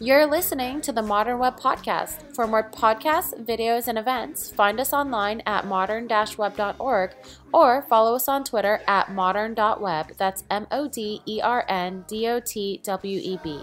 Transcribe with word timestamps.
You're 0.00 0.26
listening 0.26 0.80
to 0.82 0.92
the 0.92 1.02
Modern 1.02 1.40
Web 1.40 1.58
Podcast. 1.58 2.32
For 2.32 2.46
more 2.46 2.70
podcasts, 2.70 3.34
videos, 3.44 3.88
and 3.88 3.98
events, 3.98 4.48
find 4.48 4.78
us 4.78 4.92
online 4.92 5.42
at 5.44 5.66
modern-web.org 5.66 7.16
or 7.52 7.82
follow 7.82 8.14
us 8.14 8.28
on 8.28 8.44
Twitter 8.44 8.80
at 8.86 9.12
modern.web. 9.12 10.12
That's 10.16 10.44
M 10.52 10.68
O 10.70 10.86
D 10.86 11.20
E 11.26 11.40
R 11.42 11.64
N 11.68 12.04
D 12.06 12.28
O 12.28 12.38
T 12.38 12.80
W 12.84 13.20
E 13.20 13.40
B. 13.42 13.60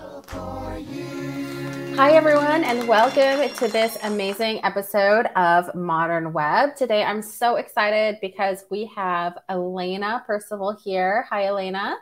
Hi, 1.95 2.11
everyone, 2.11 2.65
and 2.65 2.85
welcome 2.85 3.47
to 3.55 3.67
this 3.69 3.97
amazing 4.03 4.59
episode 4.65 5.27
of 5.37 5.73
Modern 5.73 6.33
Web. 6.33 6.75
Today, 6.75 7.05
I'm 7.05 7.21
so 7.21 7.55
excited 7.55 8.17
because 8.21 8.65
we 8.69 8.91
have 8.93 9.37
Alaina 9.47 10.21
Percival 10.27 10.75
here. 10.83 11.25
Hi, 11.29 11.43
Alaina. 11.43 11.95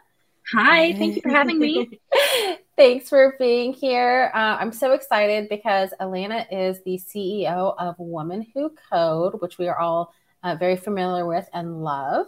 Hi, 0.54 0.92
thank 0.94 1.18
you 1.18 1.22
for 1.22 1.30
having 1.30 1.60
me. 1.60 2.00
Thanks 2.76 3.08
for 3.08 3.36
being 3.38 3.72
here. 3.72 4.32
Uh, 4.34 4.58
I'm 4.60 4.72
so 4.72 4.94
excited 4.94 5.48
because 5.48 5.92
Alaina 6.00 6.48
is 6.52 6.82
the 6.84 6.98
CEO 6.98 7.76
of 7.78 7.96
Women 8.00 8.48
Who 8.54 8.74
Code, 8.92 9.40
which 9.42 9.60
we 9.60 9.68
are 9.68 9.78
all 9.78 10.14
uh, 10.42 10.56
very 10.56 10.76
familiar 10.76 11.28
with 11.28 11.48
and 11.54 11.84
love. 11.84 12.28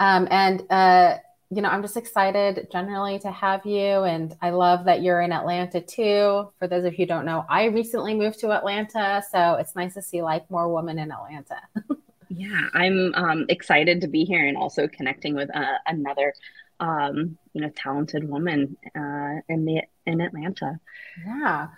Um, 0.00 0.26
and, 0.30 0.64
uh, 0.70 1.18
you 1.50 1.62
know, 1.62 1.68
I'm 1.68 1.82
just 1.82 1.96
excited 1.96 2.66
generally 2.72 3.20
to 3.20 3.30
have 3.30 3.64
you. 3.64 4.02
And 4.02 4.36
I 4.42 4.50
love 4.50 4.86
that 4.86 5.02
you're 5.02 5.20
in 5.20 5.30
Atlanta 5.30 5.80
too. 5.80 6.50
For 6.58 6.66
those 6.66 6.84
of 6.84 6.94
you 6.94 7.04
who 7.04 7.06
don't 7.06 7.24
know, 7.24 7.44
I 7.48 7.66
recently 7.66 8.14
moved 8.14 8.40
to 8.40 8.50
Atlanta. 8.50 9.22
So 9.30 9.54
it's 9.54 9.76
nice 9.76 9.94
to 9.94 10.02
see 10.02 10.20
like 10.20 10.50
more 10.50 10.72
women 10.72 10.98
in 10.98 11.12
Atlanta. 11.12 11.60
Yeah, 12.30 12.68
I'm 12.74 13.14
um, 13.14 13.46
excited 13.48 14.02
to 14.02 14.06
be 14.06 14.24
here 14.24 14.46
and 14.46 14.56
also 14.56 14.86
connecting 14.86 15.34
with 15.34 15.48
uh, 15.54 15.78
another, 15.86 16.34
um, 16.80 17.38
you 17.52 17.60
know, 17.60 17.70
talented 17.74 18.28
woman 18.28 18.76
uh, 18.96 19.40
in 19.48 19.64
the 19.64 19.82
in 20.06 20.20
Atlanta. 20.20 20.78
Yeah. 21.26 21.68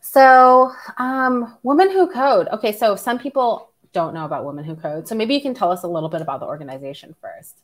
So, 0.00 0.72
um, 0.98 1.56
Women 1.62 1.90
Who 1.90 2.10
Code. 2.10 2.48
Okay, 2.52 2.72
so 2.72 2.96
some 2.96 3.18
people 3.18 3.70
don't 3.92 4.14
know 4.14 4.24
about 4.24 4.44
Women 4.44 4.64
Who 4.64 4.74
Code. 4.74 5.06
So 5.06 5.14
maybe 5.14 5.34
you 5.34 5.40
can 5.40 5.54
tell 5.54 5.70
us 5.70 5.84
a 5.84 5.88
little 5.88 6.08
bit 6.08 6.20
about 6.20 6.40
the 6.40 6.46
organization 6.46 7.14
first. 7.20 7.62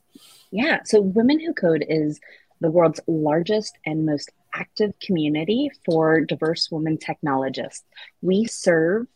Yeah. 0.51 0.81
So, 0.85 1.01
Women 1.01 1.41
Who 1.41 1.53
Code 1.53 1.85
is 1.89 2.21
the 2.61 2.71
world's 2.71 3.01
largest 3.07 3.77
and 3.85 4.07
most 4.07 4.31
active 4.55 4.93
community 5.01 5.71
for 5.85 6.21
diverse 6.21 6.71
women 6.71 6.99
technologists. 6.99 7.85
We 8.23 8.47
serve 8.47 9.07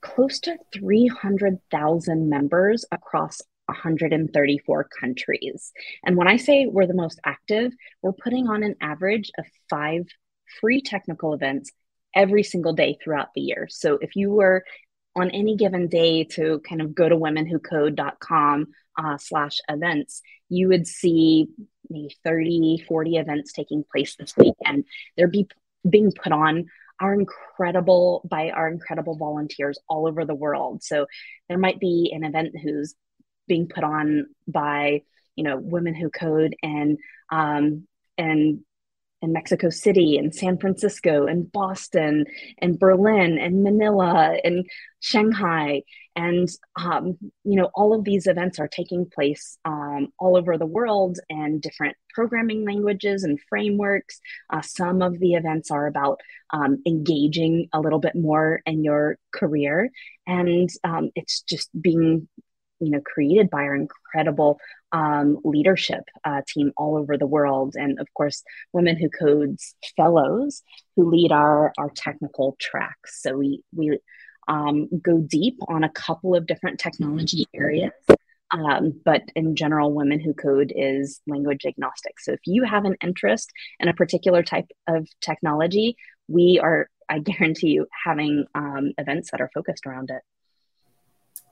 close 0.00 0.38
to 0.40 0.56
300,000 0.72 2.28
members 2.28 2.84
across 2.92 3.40
134 3.66 4.88
countries. 5.00 5.72
And 6.04 6.16
when 6.16 6.28
I 6.28 6.36
say 6.36 6.66
we're 6.66 6.86
the 6.86 6.94
most 6.94 7.20
active, 7.24 7.72
we're 8.02 8.12
putting 8.12 8.48
on 8.48 8.62
an 8.62 8.76
average 8.80 9.30
of 9.38 9.44
five 9.70 10.06
free 10.60 10.80
technical 10.80 11.34
events 11.34 11.72
every 12.14 12.42
single 12.42 12.72
day 12.72 12.96
throughout 13.02 13.28
the 13.34 13.40
year. 13.40 13.66
So 13.70 13.98
if 14.00 14.16
you 14.16 14.30
were 14.30 14.64
on 15.16 15.30
any 15.30 15.56
given 15.56 15.88
day 15.88 16.24
to 16.24 16.60
kind 16.68 16.80
of 16.80 16.94
go 16.94 17.08
to 17.08 17.16
womenwhocode.com 17.16 18.66
uh, 18.98 19.18
slash 19.18 19.58
events, 19.68 20.22
you 20.48 20.68
would 20.68 20.86
see 20.86 21.48
maybe 21.88 22.14
30, 22.24 22.84
40 22.86 23.16
events 23.16 23.52
taking 23.52 23.84
place 23.90 24.16
this 24.16 24.36
week. 24.36 24.54
And 24.64 24.84
they're 25.16 25.28
be, 25.28 25.48
being 25.88 26.12
put 26.12 26.32
on 26.32 26.66
are 27.00 27.14
incredible 27.14 28.26
by 28.28 28.50
our 28.50 28.68
incredible 28.68 29.16
volunteers 29.16 29.78
all 29.88 30.06
over 30.06 30.24
the 30.24 30.34
world. 30.34 30.82
So 30.82 31.06
there 31.48 31.58
might 31.58 31.80
be 31.80 32.12
an 32.14 32.24
event 32.24 32.54
who's 32.62 32.94
being 33.46 33.68
put 33.68 33.84
on 33.84 34.26
by 34.46 35.02
you 35.36 35.44
know 35.44 35.56
women 35.56 35.94
who 35.94 36.10
code 36.10 36.56
and 36.62 36.98
um, 37.30 37.86
and 38.18 38.60
in 39.24 39.32
Mexico 39.32 39.70
City 39.70 40.18
and 40.18 40.32
San 40.34 40.58
Francisco 40.58 41.26
and 41.26 41.50
Boston 41.50 42.26
and 42.58 42.78
Berlin 42.78 43.38
and 43.38 43.64
Manila 43.64 44.36
and 44.44 44.68
Shanghai. 45.00 45.82
And, 46.14 46.48
um, 46.76 47.18
you 47.42 47.56
know, 47.56 47.70
all 47.74 47.94
of 47.94 48.04
these 48.04 48.26
events 48.26 48.60
are 48.60 48.68
taking 48.68 49.10
place 49.10 49.58
um, 49.64 50.08
all 50.18 50.36
over 50.36 50.56
the 50.56 50.66
world 50.66 51.18
and 51.28 51.60
different 51.60 51.96
programming 52.10 52.64
languages 52.64 53.24
and 53.24 53.40
frameworks. 53.48 54.20
Uh, 54.50 54.60
some 54.60 55.02
of 55.02 55.18
the 55.18 55.32
events 55.34 55.70
are 55.70 55.86
about 55.86 56.20
um, 56.52 56.82
engaging 56.86 57.68
a 57.72 57.80
little 57.80 57.98
bit 57.98 58.14
more 58.14 58.60
in 58.66 58.84
your 58.84 59.18
career. 59.32 59.90
And 60.26 60.68
um, 60.84 61.10
it's 61.16 61.42
just 61.42 61.70
being 61.80 62.28
you 62.80 62.90
know 62.90 63.00
created 63.00 63.50
by 63.50 63.62
our 63.62 63.74
incredible 63.74 64.58
um, 64.92 65.38
leadership 65.44 66.04
uh, 66.24 66.42
team 66.46 66.72
all 66.76 66.96
over 66.96 67.16
the 67.16 67.26
world. 67.26 67.74
And 67.76 67.98
of 67.98 68.06
course 68.14 68.42
women 68.72 68.96
who 68.96 69.08
codes 69.08 69.74
fellows 69.96 70.62
who 70.96 71.10
lead 71.10 71.32
our 71.32 71.72
our 71.78 71.90
technical 71.90 72.56
tracks. 72.60 73.22
So 73.22 73.36
we 73.36 73.62
we 73.74 73.98
um, 74.46 74.88
go 75.00 75.18
deep 75.18 75.58
on 75.68 75.84
a 75.84 75.88
couple 75.88 76.34
of 76.34 76.46
different 76.46 76.78
technology 76.78 77.46
areas. 77.54 77.92
Um, 78.50 79.00
but 79.04 79.22
in 79.34 79.56
general 79.56 79.92
women 79.92 80.20
who 80.20 80.32
code 80.32 80.72
is 80.76 81.20
language 81.26 81.64
agnostic. 81.66 82.20
So 82.20 82.32
if 82.32 82.40
you 82.44 82.62
have 82.62 82.84
an 82.84 82.94
interest 83.02 83.50
in 83.80 83.88
a 83.88 83.94
particular 83.94 84.42
type 84.42 84.70
of 84.86 85.08
technology 85.20 85.96
we 86.28 86.58
are 86.62 86.88
i 87.08 87.18
guarantee 87.18 87.68
you 87.68 87.86
having 88.04 88.44
um, 88.54 88.92
events 88.98 89.30
that 89.30 89.40
are 89.40 89.50
focused 89.54 89.86
around 89.86 90.10
it 90.10 90.22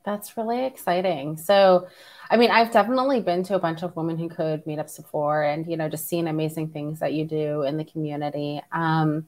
that's 0.04 0.36
really 0.36 0.64
exciting. 0.64 1.36
So, 1.36 1.86
I 2.30 2.36
mean, 2.36 2.50
I've 2.50 2.72
definitely 2.72 3.20
been 3.20 3.42
to 3.44 3.54
a 3.54 3.58
bunch 3.58 3.82
of 3.82 3.94
Women 3.94 4.18
Who 4.18 4.28
Code 4.28 4.64
meetups 4.64 4.96
before 4.96 5.42
and, 5.42 5.66
you 5.66 5.76
know, 5.76 5.88
just 5.88 6.08
seen 6.08 6.28
amazing 6.28 6.68
things 6.68 7.00
that 7.00 7.12
you 7.12 7.24
do 7.24 7.62
in 7.62 7.76
the 7.76 7.84
community. 7.84 8.60
Um, 8.72 9.26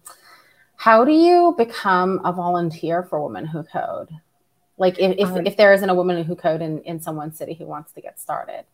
how 0.76 1.04
do 1.04 1.12
you 1.12 1.54
become 1.56 2.20
a 2.24 2.32
volunteer 2.32 3.02
for 3.02 3.22
Women 3.22 3.46
Who 3.46 3.62
Code? 3.62 4.10
Like 4.76 4.98
if, 4.98 5.16
if, 5.18 5.28
um, 5.28 5.46
if 5.46 5.56
there 5.56 5.72
isn't 5.72 5.88
a 5.88 5.94
woman 5.94 6.24
who 6.24 6.34
code 6.34 6.60
in, 6.60 6.80
in 6.82 7.00
someone's 7.00 7.38
city 7.38 7.54
who 7.54 7.66
wants 7.66 7.92
to 7.92 8.00
get 8.00 8.18
started. 8.18 8.64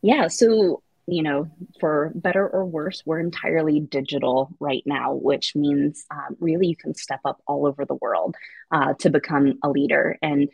Yeah. 0.00 0.28
So, 0.28 0.82
you 1.06 1.22
know, 1.22 1.50
for 1.78 2.10
better 2.14 2.48
or 2.48 2.64
worse, 2.64 3.02
we're 3.04 3.20
entirely 3.20 3.80
digital 3.80 4.50
right 4.60 4.82
now, 4.86 5.14
which 5.14 5.54
means 5.54 6.06
um, 6.10 6.36
really 6.40 6.68
you 6.68 6.76
can 6.76 6.94
step 6.94 7.20
up 7.24 7.42
all 7.46 7.66
over 7.66 7.84
the 7.84 7.94
world 7.96 8.34
uh, 8.70 8.94
to 8.94 9.10
become 9.10 9.58
a 9.62 9.68
leader. 9.68 10.18
And 10.22 10.48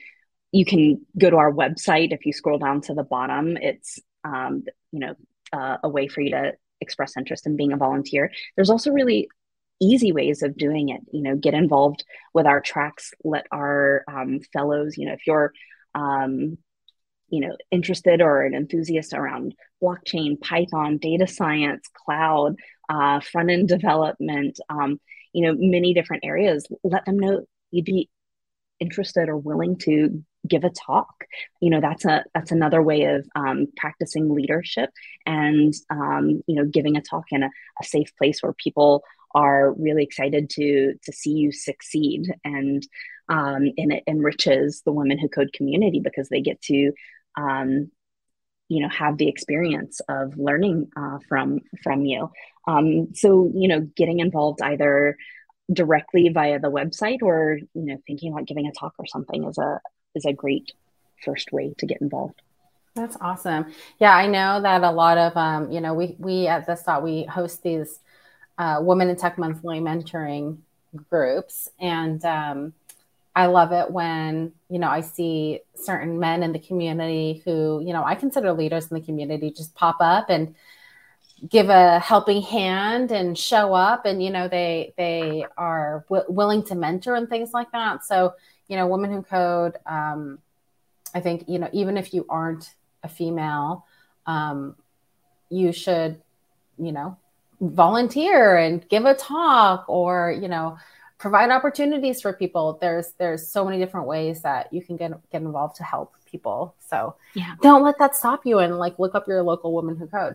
you 0.53 0.67
can 0.67 1.05
go 1.19 1.31
to 1.31 1.37
our 1.37 1.51
website. 1.51 2.13
If 2.13 2.27
you 2.27 2.33
scroll 2.33 2.59
down 2.59 2.83
to 2.83 2.95
the 2.95 3.03
bottom, 3.03 3.57
it's 3.57 3.99
um, 4.23 4.65
you 4.93 5.01
know 5.01 5.15
uh, 5.53 5.79
a 5.83 5.89
way 5.89 6.07
for 6.07 6.21
you 6.21 6.31
to 6.31 6.53
express 6.81 7.17
interest 7.17 7.47
in 7.47 7.57
being 7.57 7.73
a 7.73 7.77
volunteer. 7.77 8.31
There's 8.55 8.71
also 8.71 8.91
really 8.91 9.29
easy 9.81 10.13
ways 10.13 10.43
of 10.43 10.57
doing 10.57 10.91
it. 10.91 11.01
You 11.11 11.23
know, 11.23 11.37
get 11.37 11.55
involved 11.55 12.05
with 12.35 12.47
our 12.47 12.61
tracks. 12.61 13.13
Let 13.25 13.47
our 13.51 14.05
um, 14.07 14.41
fellows. 14.53 14.97
You 14.97 15.07
know, 15.07 15.15
if 15.15 15.27
you're 15.27 15.53
um, 15.95 16.59
you 17.29 17.41
know 17.41 17.57
interested 17.71 18.21
or 18.21 18.43
an 18.43 18.55
enthusiast 18.55 19.15
around 19.15 19.55
blockchain, 19.83 20.39
Python, 20.39 20.99
data 20.99 21.27
science, 21.27 21.89
cloud, 21.95 22.57
uh, 22.91 23.21
front 23.21 23.51
end 23.51 23.69
development. 23.69 24.61
Um, 24.69 25.01
you 25.33 25.47
know, 25.47 25.57
many 25.59 25.95
different 25.95 26.25
areas. 26.27 26.67
Let 26.85 27.07
them 27.07 27.19
know 27.19 27.47
you'd 27.71 27.87
be 27.87 28.11
interested 28.81 29.31
or 29.31 29.39
willing 29.39 29.79
to 29.79 30.23
give 30.47 30.65
a 30.65 30.71
talk. 30.71 31.25
You 31.61 31.71
know 31.71 31.81
that's 31.81 32.05
a 32.05 32.25
that's 32.35 32.51
another 32.51 32.83
way 32.83 33.05
of 33.05 33.27
um, 33.35 33.67
practicing 33.77 34.35
leadership 34.35 34.91
and 35.27 35.73
um, 35.91 36.43
you 36.47 36.57
know 36.57 36.65
giving 36.65 36.97
a 36.97 37.03
talk 37.03 37.25
in 37.31 37.43
a, 37.43 37.51
a, 37.81 37.85
safe 37.85 38.15
place 38.17 38.43
where 38.43 38.53
people 38.53 39.03
are 39.35 39.73
really 39.75 40.03
excited 40.03 40.51
to 40.51 40.95
to 41.05 41.13
see 41.13 41.31
you 41.31 41.53
succeed 41.53 42.33
and 42.45 42.87
um, 43.29 43.69
and 43.77 43.93
it 43.93 44.03
enriches 44.07 44.83
the 44.85 44.93
women 44.93 45.19
who 45.19 45.29
code 45.29 45.53
community 45.53 46.01
because 46.01 46.29
they 46.29 46.41
get 46.41 46.61
to 46.63 46.93
um, 47.37 47.91
you 48.69 48.83
know 48.83 48.89
have 48.89 49.19
the 49.19 49.29
experience 49.29 50.01
of 50.09 50.37
learning 50.37 50.89
uh, 50.97 51.19
from 51.29 51.61
from 51.83 52.05
you. 52.05 52.31
Um, 52.67 53.15
so 53.15 53.51
you 53.55 53.69
know 53.69 53.81
getting 53.97 54.21
involved 54.21 54.61
either 54.63 55.17
directly 55.73 56.29
via 56.29 56.59
the 56.59 56.71
website 56.71 57.23
or 57.23 57.59
you 57.75 57.85
know 57.85 57.99
thinking 58.07 58.33
about 58.33 58.47
giving 58.47 58.67
a 58.67 58.73
talk 58.73 58.95
or 58.99 59.07
something 59.07 59.45
is 59.45 59.59
a 59.59 59.81
is 60.15 60.25
a 60.25 60.33
great 60.33 60.73
first 61.25 61.53
way 61.53 61.75
to 61.79 61.87
get 61.87 62.01
involved. 62.01 62.43
That's 62.95 63.17
awesome. 63.21 63.73
Yeah, 63.99 64.15
I 64.15 64.27
know 64.27 64.61
that 64.61 64.83
a 64.83 64.91
lot 64.91 65.17
of 65.17 65.37
um, 65.37 65.71
you 65.71 65.81
know, 65.81 65.95
we 65.95 66.17
we 66.19 66.47
at 66.47 66.67
This 66.67 66.83
Dot 66.83 67.03
we 67.03 67.25
host 67.25 67.63
these 67.63 68.01
uh, 68.59 68.79
Women 68.83 69.09
in 69.09 69.17
Tech 69.17 69.39
Monthly 69.39 69.81
mentoring 69.81 70.59
groups, 71.09 71.71
and 71.81 72.23
um, 72.25 72.75
I 73.35 73.47
love 73.47 73.73
it 73.73 73.91
when 73.91 74.53
you 74.69 74.79
know 74.79 74.89
I 74.89 75.01
see 75.01 75.61
certain 75.75 76.19
men 76.19 76.43
in 76.43 76.53
the 76.53 76.59
community 76.59 77.43
who 77.47 77.83
you 77.85 77.95
know 77.95 78.05
I 78.05 78.15
consider 78.15 78.53
leaders 78.53 78.89
in 78.91 78.99
the 78.99 79.05
community 79.05 79.51
just 79.51 79.75
pop 79.75 79.97
up 80.01 80.29
and 80.29 80.55
give 81.49 81.69
a 81.71 81.99
helping 81.99 82.43
hand 82.43 83.11
and 83.11 83.39
show 83.39 83.73
up, 83.73 84.05
and 84.05 84.23
you 84.23 84.31
know 84.31 84.49
they 84.49 84.93
they 84.99 85.47
are 85.57 86.05
w- 86.11 86.31
willing 86.31 86.63
to 86.65 86.75
mentor 86.75 87.15
and 87.15 87.29
things 87.29 87.53
like 87.55 87.73
that. 87.73 88.05
So 88.05 88.35
you 88.69 88.77
know, 88.77 88.87
Women 88.87 89.13
Who 89.13 89.23
Code, 89.23 89.77
um, 89.87 90.39
I 91.15 91.21
think, 91.21 91.45
you 91.49 91.59
know, 91.59 91.69
even 91.73 91.97
if 91.97 92.15
you 92.15 92.27
aren't 92.29 92.71
a 93.03 93.09
female, 93.09 93.87
um, 94.27 94.77
you 95.51 95.73
should, 95.73 96.21
you 96.79 96.93
know, 96.93 97.17
volunteer 97.63 98.57
and 98.57 98.87
give 98.89 99.05
a 99.05 99.15
talk 99.15 99.89
or 99.89 100.33
you 100.33 100.49
know 100.49 100.77
provide 101.19 101.51
opportunities 101.51 102.21
for 102.21 102.33
people. 102.33 102.79
There's 102.81 103.13
there's 103.19 103.47
so 103.47 103.65
many 103.65 103.79
different 103.79 104.09
ways 104.09 104.43
that 104.43 104.73
you 104.73 104.83
can 104.83 104.97
get 104.97 105.13
get 105.31 105.43
involved 105.43 105.77
to 105.77 105.85
help 105.85 106.15
people. 106.27 106.75
So 106.81 107.15
yeah. 107.35 107.55
don't 107.63 107.83
let 107.83 107.99
that 108.01 108.17
stop 108.17 108.45
you 108.45 108.59
and 108.59 108.79
like 108.79 108.99
look 108.99 109.15
up 109.15 109.29
your 109.29 109.43
local 109.43 109.73
women 109.73 109.97
who 109.97 110.09
code. 110.09 110.35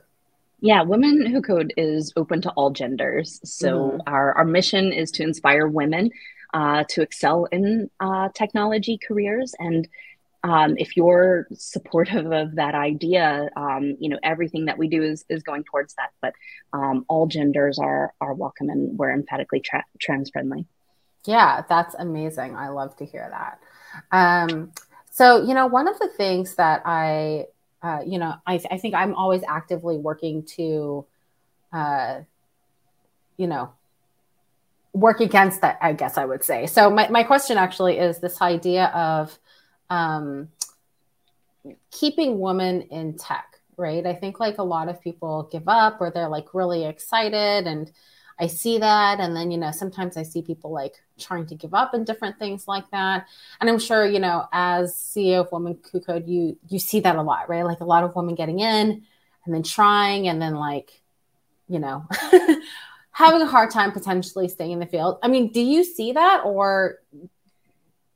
Yeah. 0.61 0.83
Women 0.83 1.25
who 1.25 1.41
code 1.41 1.73
is 1.75 2.13
open 2.15 2.41
to 2.41 2.51
all 2.51 2.71
genders. 2.71 3.41
So 3.43 3.67
mm-hmm. 3.77 3.99
our, 4.07 4.33
our 4.33 4.45
mission 4.45 4.91
is 4.93 5.11
to 5.11 5.23
inspire 5.23 5.67
women 5.67 6.09
uh, 6.53 6.83
to 6.89 7.01
excel 7.01 7.45
in 7.45 7.89
uh, 7.99 8.29
technology 8.33 8.99
careers 9.05 9.53
and 9.59 9.87
um, 10.43 10.75
if 10.77 10.95
you're 10.95 11.47
supportive 11.53 12.31
of 12.31 12.55
that 12.55 12.75
idea, 12.75 13.49
um, 13.55 13.97
you 13.99 14.09
know 14.09 14.19
everything 14.23 14.65
that 14.65 14.77
we 14.77 14.87
do 14.87 15.01
is 15.03 15.25
is 15.29 15.43
going 15.43 15.63
towards 15.63 15.95
that. 15.95 16.11
But 16.21 16.33
um, 16.73 17.05
all 17.07 17.27
genders 17.27 17.79
are 17.79 18.13
are 18.21 18.33
welcome, 18.33 18.69
and 18.69 18.97
we're 18.97 19.11
emphatically 19.11 19.59
tra- 19.59 19.85
trans 19.99 20.29
friendly. 20.29 20.65
Yeah, 21.25 21.63
that's 21.67 21.95
amazing. 21.97 22.55
I 22.55 22.69
love 22.69 22.95
to 22.97 23.05
hear 23.05 23.27
that. 23.29 23.59
Um, 24.11 24.71
so 25.11 25.43
you 25.43 25.53
know, 25.53 25.67
one 25.67 25.87
of 25.87 25.99
the 25.99 26.07
things 26.07 26.55
that 26.55 26.83
I, 26.85 27.47
uh, 27.81 28.01
you 28.05 28.19
know, 28.19 28.35
I, 28.45 28.61
I 28.69 28.77
think 28.77 28.93
I'm 28.93 29.15
always 29.15 29.41
actively 29.47 29.97
working 29.97 30.43
to, 30.55 31.05
uh, 31.73 32.21
you 33.35 33.47
know, 33.47 33.73
work 34.93 35.19
against 35.19 35.61
that. 35.61 35.77
I 35.81 35.93
guess 35.93 36.17
I 36.17 36.25
would 36.25 36.43
say. 36.43 36.67
So 36.67 36.89
my 36.89 37.07
my 37.09 37.23
question 37.23 37.57
actually 37.57 37.97
is 37.97 38.19
this 38.19 38.41
idea 38.41 38.85
of 38.87 39.37
um, 39.89 40.49
keeping 41.91 42.39
women 42.39 42.81
in 42.83 43.17
tech, 43.17 43.59
right? 43.77 44.05
I 44.05 44.13
think 44.13 44.39
like 44.39 44.57
a 44.57 44.63
lot 44.63 44.89
of 44.89 45.01
people 45.01 45.49
give 45.51 45.67
up 45.67 46.01
or 46.01 46.11
they're 46.11 46.29
like 46.29 46.53
really 46.53 46.85
excited 46.85 47.67
and 47.67 47.91
I 48.39 48.47
see 48.47 48.77
that. 48.77 49.19
And 49.19 49.35
then, 49.35 49.49
you 49.49 49.57
know, 49.57 49.71
sometimes 49.71 50.15
I 50.15 50.23
see 50.23 50.41
people 50.41 50.71
like 50.71 50.95
trying 51.17 51.47
to 51.47 51.55
give 51.55 51.73
up 51.73 51.93
and 51.93 52.05
different 52.05 52.37
things 52.37 52.67
like 52.67 52.89
that. 52.91 53.25
And 53.59 53.69
I'm 53.69 53.79
sure, 53.79 54.05
you 54.05 54.19
know, 54.19 54.47
as 54.51 54.93
CEO 54.93 55.45
of 55.45 55.51
Women 55.51 55.79
Who 55.91 55.99
Code, 55.99 56.27
you 56.27 56.57
you 56.69 56.79
see 56.79 56.99
that 56.99 57.15
a 57.15 57.21
lot, 57.21 57.49
right? 57.49 57.65
Like 57.65 57.79
a 57.79 57.85
lot 57.85 58.03
of 58.03 58.15
women 58.15 58.35
getting 58.35 58.59
in 58.59 59.03
and 59.45 59.53
then 59.53 59.63
trying 59.63 60.27
and 60.27 60.41
then 60.41 60.55
like, 60.55 61.01
you 61.67 61.79
know, 61.79 62.05
having 63.17 63.41
a 63.41 63.47
hard 63.47 63.71
time 63.71 63.91
potentially 63.91 64.47
staying 64.47 64.73
in 64.73 64.79
the 64.79 64.85
field. 64.85 65.17
I 65.23 65.27
mean, 65.27 65.51
do 65.51 65.59
you 65.59 65.83
see 65.83 66.11
that 66.11 66.43
or 66.45 66.99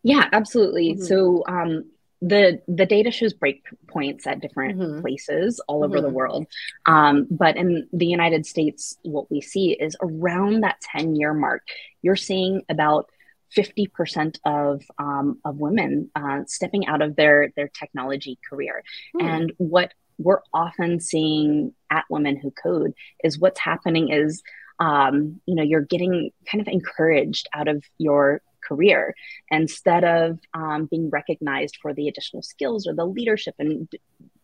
yeah, 0.04 0.30
absolutely. 0.32 0.94
Mm-hmm. 0.94 1.04
So 1.04 1.44
um, 1.48 1.90
the 2.22 2.62
the 2.68 2.86
data 2.86 3.10
shows 3.10 3.34
break 3.34 3.66
points 3.88 4.28
at 4.28 4.42
different 4.42 4.78
mm-hmm. 4.78 5.02
places 5.02 5.60
all 5.68 5.84
over 5.84 5.98
mm-hmm. 5.98 6.06
the 6.06 6.14
world, 6.14 6.46
um, 6.86 7.28
but 7.32 7.58
in 7.58 7.88
the 7.92 8.06
United 8.06 8.46
States, 8.46 8.96
what 9.02 9.30
we 9.32 9.42
see 9.42 9.72
is 9.72 9.96
around 10.04 10.62
that 10.62 10.80
ten 10.82 11.16
year 11.16 11.34
mark. 11.34 11.64
You're 12.04 12.16
seeing 12.16 12.62
about 12.70 13.10
50% 13.56 14.38
of 14.46 14.84
um, 15.00 15.40
of 15.44 15.58
women 15.58 16.12
uh, 16.16 16.42
stepping 16.46 16.86
out 16.86 17.02
of 17.02 17.16
their 17.16 17.52
their 17.56 17.70
technology 17.70 18.38
career, 18.48 18.84
mm. 19.16 19.24
and 19.24 19.52
what 19.58 19.94
we're 20.20 20.42
often 20.54 21.00
seeing 21.00 21.74
at 21.90 22.06
Women 22.10 22.38
Who 22.38 22.52
Code 22.52 22.94
is 23.24 23.40
what's 23.40 23.60
happening 23.60 24.10
is 24.10 24.44
um, 24.82 25.40
you 25.46 25.56
know 25.56 25.64
you're 25.64 25.86
getting 25.86 26.32
kind 26.52 26.60
of 26.60 26.68
encouraged 26.68 27.48
out 27.54 27.68
of 27.68 27.84
your 28.00 28.42
career 28.68 29.14
instead 29.50 30.04
of 30.04 30.40
um, 30.54 30.88
being 30.90 31.10
recognized 31.10 31.78
for 31.82 31.94
the 31.94 32.08
additional 32.08 32.42
skills 32.42 32.88
or 32.88 32.94
the 32.94 33.06
leadership 33.06 33.56
and 33.60 33.88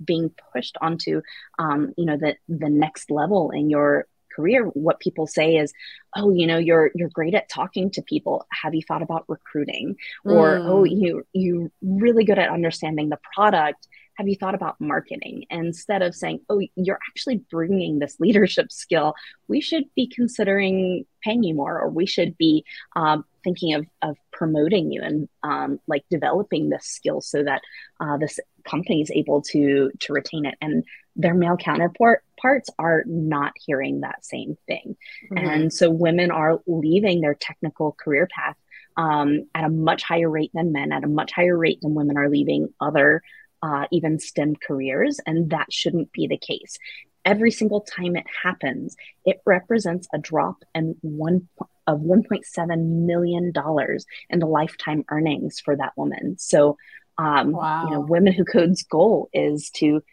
being 0.03 0.31
pushed 0.53 0.77
onto 0.79 1.21
um, 1.59 1.93
you 1.97 2.05
know 2.05 2.17
the 2.17 2.35
the 2.47 2.69
next 2.69 3.09
level 3.09 3.51
in 3.51 3.69
your 3.69 4.07
career 4.37 4.65
what 4.65 4.99
people 4.99 5.27
say 5.27 5.57
is 5.57 5.73
oh 6.15 6.31
you 6.31 6.47
know 6.47 6.57
you're 6.57 6.91
you're 6.95 7.09
great 7.09 7.33
at 7.33 7.49
talking 7.49 7.89
to 7.91 8.01
people 8.03 8.45
have 8.51 8.73
you 8.73 8.81
thought 8.87 9.01
about 9.01 9.25
recruiting 9.27 9.95
or 10.23 10.57
oh 10.57 10.83
mm. 10.83 11.01
you 11.01 11.23
you 11.33 11.71
really 11.81 12.23
good 12.23 12.39
at 12.39 12.49
understanding 12.49 13.09
the 13.09 13.19
product 13.35 13.87
have 14.17 14.27
you 14.27 14.35
thought 14.35 14.55
about 14.55 14.81
marketing? 14.81 15.45
instead 15.49 16.01
of 16.01 16.15
saying, 16.15 16.39
oh, 16.49 16.61
you're 16.75 16.99
actually 17.09 17.37
bringing 17.51 17.99
this 17.99 18.19
leadership 18.19 18.71
skill, 18.71 19.13
we 19.47 19.61
should 19.61 19.83
be 19.95 20.07
considering 20.07 21.05
paying 21.23 21.43
you 21.43 21.53
more, 21.53 21.79
or 21.79 21.89
we 21.89 22.05
should 22.05 22.37
be 22.37 22.65
um, 22.95 23.23
thinking 23.43 23.73
of, 23.75 23.85
of 24.01 24.17
promoting 24.31 24.91
you 24.91 25.01
and 25.01 25.29
um, 25.43 25.79
like 25.87 26.03
developing 26.09 26.69
this 26.69 26.85
skill 26.85 27.21
so 27.21 27.43
that 27.43 27.61
uh, 27.99 28.17
this 28.17 28.39
company 28.69 29.01
is 29.01 29.11
able 29.11 29.41
to 29.43 29.91
to 29.99 30.13
retain 30.13 30.45
it. 30.45 30.55
And 30.61 30.83
their 31.15 31.33
male 31.33 31.57
counterparts 31.57 32.69
are 32.77 33.03
not 33.07 33.53
hearing 33.65 34.01
that 34.01 34.23
same 34.23 34.57
thing. 34.67 34.95
Mm-hmm. 35.31 35.37
And 35.47 35.73
so 35.73 35.89
women 35.89 36.29
are 36.29 36.59
leaving 36.67 37.21
their 37.21 37.33
technical 37.33 37.93
career 37.93 38.27
path 38.27 38.55
um, 38.97 39.47
at 39.55 39.63
a 39.63 39.69
much 39.69 40.03
higher 40.03 40.29
rate 40.29 40.51
than 40.53 40.71
men, 40.71 40.91
at 40.91 41.03
a 41.03 41.07
much 41.07 41.31
higher 41.31 41.57
rate 41.57 41.81
than 41.81 41.95
women 41.95 42.17
are 42.17 42.29
leaving 42.29 42.73
other 42.79 43.21
uh, 43.61 43.85
even 43.91 44.19
STEM 44.19 44.55
careers, 44.55 45.19
and 45.25 45.49
that 45.49 45.71
shouldn't 45.71 46.11
be 46.11 46.27
the 46.27 46.37
case. 46.37 46.77
Every 47.25 47.51
single 47.51 47.81
time 47.81 48.15
it 48.15 48.25
happens, 48.43 48.95
it 49.25 49.41
represents 49.45 50.07
a 50.13 50.17
drop 50.17 50.63
in 50.73 50.95
one 51.01 51.47
of 51.87 51.99
1.7 51.99 53.05
million 53.05 53.51
dollars 53.51 54.05
in 54.29 54.39
the 54.39 54.45
lifetime 54.45 55.05
earnings 55.09 55.59
for 55.59 55.75
that 55.75 55.93
woman. 55.97 56.37
So, 56.37 56.77
um, 57.17 57.51
wow. 57.51 57.85
you 57.85 57.91
know, 57.91 58.01
Women 58.01 58.33
Who 58.33 58.45
Code's 58.45 58.83
goal 58.83 59.29
is 59.33 59.69
to 59.71 60.03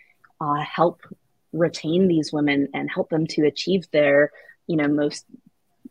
uh, 0.41 0.63
help 0.63 1.01
retain 1.53 2.09
these 2.09 2.33
women 2.33 2.69
and 2.75 2.91
help 2.91 3.11
them 3.11 3.27
to 3.29 3.47
achieve 3.47 3.91
their, 3.93 4.31
you 4.67 4.77
know, 4.77 4.89
most 4.89 5.25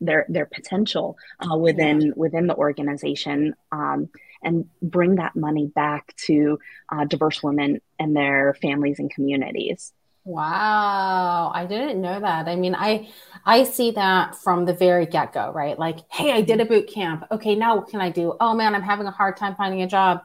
their 0.01 0.25
their 0.27 0.45
potential 0.45 1.17
uh, 1.39 1.57
within 1.57 2.01
yeah. 2.01 2.11
within 2.15 2.47
the 2.47 2.55
organization. 2.55 3.55
Um, 3.71 4.09
and 4.45 4.67
bring 4.81 5.15
that 5.15 5.37
money 5.37 5.67
back 5.67 6.13
to 6.17 6.59
uh, 6.89 7.05
diverse 7.05 7.41
women 7.41 7.79
and 7.97 8.13
their 8.13 8.53
families 8.61 8.99
and 8.99 9.09
communities. 9.09 9.93
Wow, 10.25 11.51
I 11.53 11.65
didn't 11.65 12.01
know 12.01 12.19
that. 12.19 12.47
I 12.47 12.55
mean, 12.55 12.75
I 12.75 13.09
I 13.45 13.63
see 13.63 13.91
that 13.91 14.35
from 14.35 14.65
the 14.65 14.73
very 14.73 15.05
get-go, 15.05 15.51
right? 15.51 15.77
Like, 15.77 15.99
hey, 16.09 16.31
I 16.31 16.41
did 16.41 16.61
a 16.61 16.65
boot 16.65 16.87
camp. 16.87 17.25
Okay, 17.29 17.55
now 17.55 17.77
what 17.77 17.89
can 17.89 17.99
I 17.99 18.09
do? 18.09 18.35
Oh 18.39 18.53
man, 18.53 18.73
I'm 18.73 18.81
having 18.81 19.07
a 19.07 19.11
hard 19.11 19.35
time 19.35 19.55
finding 19.55 19.81
a 19.81 19.87
job. 19.87 20.21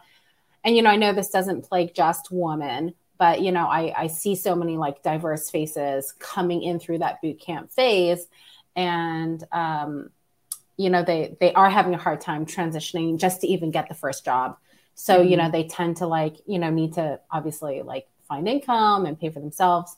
And 0.65 0.77
you 0.77 0.83
know, 0.83 0.91
I 0.91 0.97
know 0.97 1.13
this 1.13 1.31
doesn't 1.31 1.69
plague 1.69 1.95
just 1.95 2.29
women, 2.31 2.95
but 3.19 3.41
you 3.41 3.53
know, 3.53 3.67
I 3.67 3.93
I 3.97 4.07
see 4.09 4.35
so 4.35 4.55
many 4.55 4.77
like 4.77 5.03
diverse 5.03 5.51
faces 5.51 6.13
coming 6.19 6.63
in 6.63 6.79
through 6.79 6.99
that 6.99 7.21
boot 7.23 7.41
camp 7.41 7.71
phase. 7.71 8.27
And 8.77 9.43
um 9.53 10.11
you 10.79 10.89
know 10.89 11.03
they 11.03 11.37
they 11.41 11.53
are 11.53 11.69
having 11.69 11.93
a 11.93 11.99
hard 11.99 12.21
time 12.23 12.47
transitioning 12.47 13.19
just 13.19 13.43
to 13.43 13.47
even 13.49 13.71
get 13.71 13.89
the 13.89 13.95
first 13.95 14.25
job. 14.25 14.57
So 14.95 15.19
mm-hmm. 15.19 15.29
you 15.29 15.37
know 15.37 15.51
they 15.51 15.65
tend 15.65 15.99
to 15.99 16.07
like 16.07 16.37
you 16.47 16.59
know 16.59 16.71
need 16.71 16.95
to 16.95 17.21
obviously 17.31 17.83
like 17.83 18.09
find 18.29 18.49
income 18.49 19.05
and 19.05 19.19
pay 19.19 19.31
for 19.31 19.41
themselves 19.41 19.95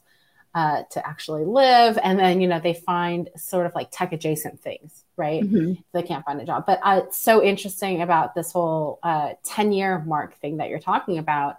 uh, 0.54 0.82
to 0.90 1.06
actually 1.06 1.44
live. 1.44 1.98
And 2.02 2.18
then 2.18 2.40
you 2.40 2.48
know 2.48 2.58
they 2.58 2.74
find 2.74 3.28
sort 3.36 3.66
of 3.66 3.74
like 3.74 3.90
tech 3.92 4.12
adjacent 4.12 4.60
things 4.60 5.04
right 5.20 5.42
mm-hmm. 5.42 5.74
they 5.92 6.02
can't 6.02 6.24
find 6.24 6.40
a 6.40 6.44
job 6.44 6.64
but 6.66 6.80
uh, 6.82 7.02
it's 7.04 7.18
so 7.18 7.42
interesting 7.42 8.02
about 8.02 8.34
this 8.34 8.52
whole 8.52 8.98
uh, 9.02 9.34
10 9.44 9.72
year 9.72 10.02
mark 10.06 10.34
thing 10.40 10.56
that 10.56 10.68
you're 10.70 10.78
talking 10.78 11.18
about 11.18 11.58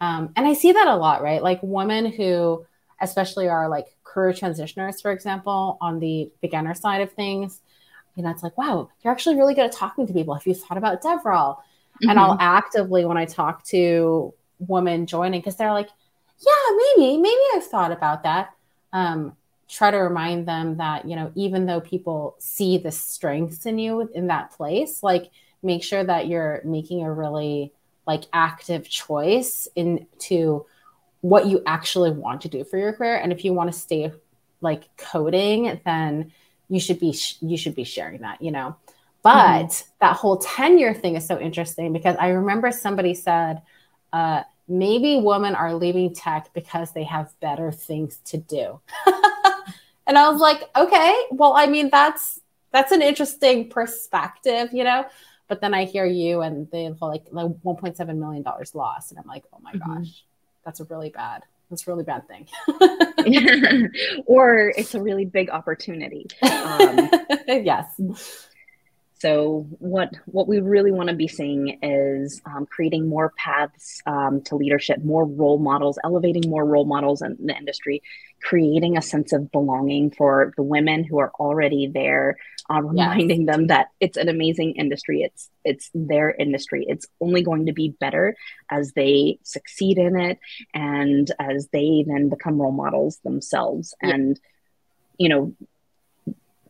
um, 0.00 0.32
and 0.36 0.46
i 0.46 0.54
see 0.54 0.72
that 0.72 0.88
a 0.88 0.96
lot 0.96 1.22
right 1.22 1.42
like 1.42 1.60
women 1.62 2.06
who 2.06 2.64
especially 3.00 3.48
are 3.48 3.68
like 3.68 3.86
career 4.02 4.32
transitioners 4.32 5.02
for 5.02 5.12
example 5.12 5.76
on 5.80 6.00
the 6.00 6.30
beginner 6.40 6.74
side 6.74 7.02
of 7.02 7.12
things 7.12 7.60
you 8.14 8.22
know, 8.22 8.30
it's 8.30 8.42
like, 8.42 8.56
wow, 8.56 8.88
you're 9.02 9.12
actually 9.12 9.36
really 9.36 9.54
good 9.54 9.64
at 9.64 9.72
talking 9.72 10.06
to 10.06 10.12
people. 10.12 10.34
Have 10.34 10.46
you 10.46 10.54
thought 10.54 10.78
about 10.78 11.02
DevRel? 11.02 11.56
Mm-hmm. 11.56 12.10
And 12.10 12.18
I'll 12.18 12.32
mm-hmm. 12.32 12.40
actively, 12.40 13.04
when 13.04 13.16
I 13.16 13.24
talk 13.24 13.64
to 13.66 14.32
women 14.60 15.06
joining, 15.06 15.40
because 15.40 15.56
they're 15.56 15.72
like, 15.72 15.88
yeah, 16.38 16.76
maybe, 16.96 17.16
maybe 17.18 17.40
I've 17.54 17.64
thought 17.64 17.92
about 17.92 18.22
that. 18.22 18.54
Um, 18.92 19.36
try 19.68 19.90
to 19.90 19.96
remind 19.96 20.46
them 20.46 20.76
that, 20.76 21.08
you 21.08 21.16
know, 21.16 21.32
even 21.34 21.66
though 21.66 21.80
people 21.80 22.36
see 22.38 22.78
the 22.78 22.92
strengths 22.92 23.66
in 23.66 23.78
you 23.78 24.08
in 24.14 24.28
that 24.28 24.50
place, 24.52 25.02
like 25.02 25.30
make 25.62 25.82
sure 25.82 26.04
that 26.04 26.28
you're 26.28 26.60
making 26.64 27.02
a 27.02 27.12
really 27.12 27.72
like 28.06 28.24
active 28.32 28.88
choice 28.88 29.66
into 29.74 30.66
what 31.22 31.46
you 31.46 31.62
actually 31.66 32.10
want 32.10 32.42
to 32.42 32.48
do 32.48 32.64
for 32.64 32.76
your 32.76 32.92
career. 32.92 33.16
And 33.16 33.32
if 33.32 33.44
you 33.44 33.54
want 33.54 33.72
to 33.72 33.78
stay 33.78 34.12
like 34.60 34.94
coding, 34.96 35.80
then 35.84 36.32
you 36.68 36.80
should 36.80 36.98
be 36.98 37.16
you 37.40 37.56
should 37.56 37.74
be 37.74 37.84
sharing 37.84 38.20
that 38.22 38.40
you 38.40 38.50
know 38.50 38.76
but 39.22 39.66
mm-hmm. 39.66 39.90
that 40.00 40.16
whole 40.16 40.36
tenure 40.38 40.94
thing 40.94 41.16
is 41.16 41.26
so 41.26 41.38
interesting 41.38 41.92
because 41.92 42.16
i 42.18 42.28
remember 42.28 42.70
somebody 42.70 43.14
said 43.14 43.62
uh, 44.12 44.42
maybe 44.68 45.20
women 45.20 45.54
are 45.56 45.74
leaving 45.74 46.14
tech 46.14 46.48
because 46.54 46.92
they 46.92 47.02
have 47.02 47.32
better 47.40 47.72
things 47.72 48.18
to 48.24 48.38
do 48.38 48.80
and 50.06 50.18
i 50.18 50.28
was 50.28 50.40
like 50.40 50.62
okay 50.76 51.14
well 51.30 51.54
i 51.54 51.66
mean 51.66 51.90
that's 51.90 52.40
that's 52.72 52.92
an 52.92 53.02
interesting 53.02 53.68
perspective 53.68 54.68
you 54.72 54.84
know 54.84 55.04
but 55.48 55.60
then 55.60 55.74
i 55.74 55.84
hear 55.84 56.06
you 56.06 56.40
and 56.40 56.70
the 56.70 56.96
whole 56.98 57.08
like 57.08 57.24
like 57.30 57.46
1.7 57.46 58.16
million 58.16 58.42
dollars 58.42 58.74
loss, 58.74 59.10
and 59.10 59.18
i'm 59.18 59.26
like 59.26 59.44
oh 59.52 59.58
my 59.62 59.72
mm-hmm. 59.72 59.98
gosh 59.98 60.24
that's 60.64 60.80
a 60.80 60.84
really 60.84 61.10
bad 61.10 61.42
that's 61.70 61.86
a 61.88 61.90
really 61.90 62.04
bad 62.04 62.28
thing. 62.28 62.46
or 64.26 64.72
it's 64.76 64.94
a 64.94 65.02
really 65.02 65.24
big 65.24 65.50
opportunity. 65.50 66.26
Um, 66.42 67.10
yes. 67.46 68.48
So 69.20 69.66
what 69.78 70.12
what 70.26 70.48
we 70.48 70.60
really 70.60 70.90
want 70.90 71.08
to 71.08 71.14
be 71.14 71.28
seeing 71.28 71.78
is 71.82 72.42
um, 72.44 72.66
creating 72.66 73.08
more 73.08 73.32
paths 73.36 74.02
um, 74.06 74.42
to 74.42 74.56
leadership, 74.56 75.02
more 75.04 75.24
role 75.24 75.58
models, 75.58 75.98
elevating 76.04 76.50
more 76.50 76.64
role 76.64 76.84
models 76.84 77.22
in 77.22 77.36
the 77.40 77.56
industry, 77.56 78.02
creating 78.42 78.96
a 78.96 79.02
sense 79.02 79.32
of 79.32 79.50
belonging 79.50 80.10
for 80.10 80.52
the 80.56 80.62
women 80.62 81.04
who 81.04 81.18
are 81.18 81.32
already 81.38 81.86
there, 81.86 82.36
uh, 82.68 82.82
reminding 82.82 83.46
yes. 83.46 83.54
them 83.56 83.66
that 83.68 83.86
it's 84.00 84.16
an 84.16 84.28
amazing 84.28 84.72
industry. 84.72 85.22
It's 85.22 85.48
it's 85.64 85.90
their 85.94 86.30
industry. 86.30 86.84
It's 86.86 87.06
only 87.20 87.42
going 87.42 87.66
to 87.66 87.72
be 87.72 87.90
better 87.98 88.36
as 88.68 88.92
they 88.92 89.38
succeed 89.44 89.96
in 89.96 90.18
it 90.18 90.38
and 90.74 91.30
as 91.38 91.68
they 91.68 92.04
then 92.06 92.28
become 92.28 92.60
role 92.60 92.72
models 92.72 93.18
themselves. 93.24 93.94
Yeah. 94.02 94.10
And 94.10 94.40
you 95.18 95.28
know, 95.28 95.54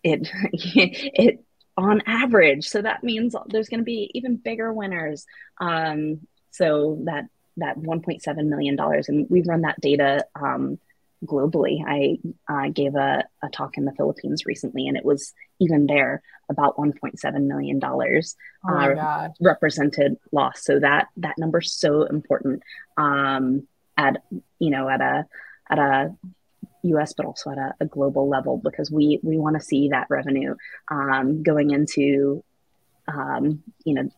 it 0.03 0.29
it 0.53 1.45
on 1.77 2.03
average. 2.07 2.69
So 2.69 2.83
that 2.83 3.03
means 3.03 3.35
there's 3.49 3.69
going 3.69 3.81
to 3.81 3.85
be 3.85 4.11
even 4.15 4.37
bigger 4.37 4.73
winners. 4.73 5.27
Um, 5.59 6.27
so 6.51 7.01
that 7.05 7.25
that 7.57 7.79
1.7 7.79 8.47
million 8.47 8.77
dollars, 8.77 9.09
and 9.09 9.27
we've 9.31 9.47
run 9.47 9.63
that 9.63 9.81
data 9.81 10.27
um, 10.35 10.79
globally. 11.25 11.83
I 11.87 12.19
uh, 12.53 12.69
gave 12.71 12.95
a, 12.95 13.25
a 13.43 13.49
talk 13.49 13.77
in 13.77 13.85
the 13.85 13.93
Philippines 13.93 14.45
recently, 14.47 14.89
and 14.89 14.97
it 14.97 15.05
was 15.05 15.33
even 15.61 15.87
there 15.87 16.23
about 16.49 16.77
1.7 16.77 17.47
million 17.47 17.79
dollars 17.79 18.37
oh 18.69 18.75
uh, 18.75 19.29
represented 19.41 20.17
loss. 20.33 20.65
So 20.65 20.79
that 20.81 21.09
that 21.19 21.39
number's 21.39 21.73
so 21.73 22.03
important 22.03 22.63
um, 22.97 23.67
at 23.97 24.23
you 24.59 24.71
know 24.71 24.89
at 24.89 25.01
a 25.01 25.27
at 25.69 25.79
a 25.79 26.15
US, 26.85 27.13
but 27.15 27.27
also 27.27 27.51
at 27.51 27.59
a, 27.59 27.75
a 27.81 27.87
global 27.87 28.29
level, 28.29 28.59
because 28.63 28.91
we 28.91 29.21
we 29.23 29.37
want 29.37 29.57
to 29.57 29.63
see 29.65 29.89
that 29.89 30.07
revenue 30.11 30.55
um, 30.91 31.43
going 31.43 31.71
into, 31.71 32.45
um, 33.09 33.63
you 33.85 33.95
know, 33.95 34.09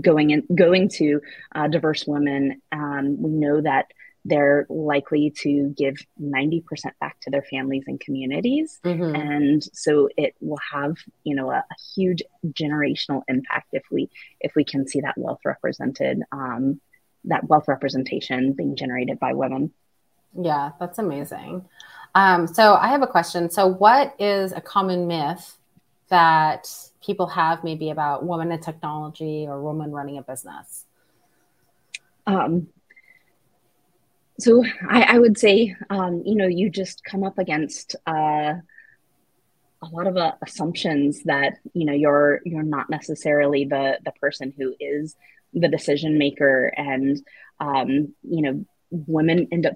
going 0.00 0.30
in 0.30 0.46
going 0.54 0.88
to 0.90 1.20
uh, 1.54 1.68
diverse 1.68 2.06
women. 2.06 2.60
Um, 2.72 3.20
we 3.22 3.30
know 3.30 3.60
that 3.60 3.86
they're 4.24 4.66
likely 4.68 5.32
to 5.38 5.74
give 5.76 5.96
90% 6.20 6.62
back 7.00 7.18
to 7.20 7.30
their 7.30 7.42
families 7.42 7.84
and 7.86 7.98
communities 7.98 8.78
mm-hmm. 8.84 9.14
and 9.14 9.64
so 9.72 10.08
it 10.16 10.34
will 10.40 10.60
have 10.72 10.96
you 11.24 11.34
know 11.34 11.50
a, 11.50 11.56
a, 11.56 11.76
huge 11.94 12.22
generational 12.46 13.22
impact 13.28 13.68
if 13.72 13.82
we 13.90 14.08
if 14.40 14.54
we 14.54 14.64
can 14.64 14.86
see 14.86 15.00
that 15.00 15.18
wealth 15.18 15.40
represented 15.44 16.22
um, 16.30 16.80
that 17.24 17.48
wealth 17.48 17.66
representation 17.68 18.52
being 18.52 18.76
generated 18.76 19.18
by 19.18 19.32
women 19.32 19.72
yeah 20.40 20.70
that's 20.78 20.98
amazing 20.98 21.64
um, 22.14 22.46
so 22.46 22.74
I 22.74 22.88
have 22.88 23.02
a 23.02 23.06
question. 23.06 23.50
So 23.50 23.66
what 23.66 24.14
is 24.18 24.52
a 24.52 24.60
common 24.60 25.06
myth 25.06 25.56
that 26.08 26.68
people 27.04 27.26
have 27.26 27.64
maybe 27.64 27.90
about 27.90 28.26
women 28.26 28.52
in 28.52 28.60
technology 28.60 29.46
or 29.48 29.62
women 29.62 29.92
running 29.92 30.18
a 30.18 30.22
business? 30.22 30.84
Um, 32.26 32.68
so 34.38 34.64
I, 34.88 35.02
I, 35.02 35.18
would 35.18 35.38
say, 35.38 35.74
um, 35.88 36.22
you 36.24 36.34
know, 36.34 36.46
you 36.46 36.68
just 36.70 37.04
come 37.04 37.24
up 37.24 37.38
against 37.38 37.96
uh, 38.06 38.54
a 39.82 39.88
lot 39.90 40.06
of 40.06 40.16
uh, 40.16 40.32
assumptions 40.42 41.24
that 41.24 41.58
you 41.74 41.84
know 41.84 41.92
you're 41.92 42.40
you're 42.44 42.62
not 42.62 42.88
necessarily 42.88 43.64
the 43.64 43.98
the 44.04 44.12
person 44.12 44.52
who 44.56 44.74
is 44.78 45.16
the 45.52 45.68
decision 45.68 46.18
maker, 46.18 46.72
and 46.76 47.20
um, 47.58 48.14
you 48.22 48.42
know, 48.42 48.64
women 48.90 49.48
end 49.50 49.66
up 49.66 49.74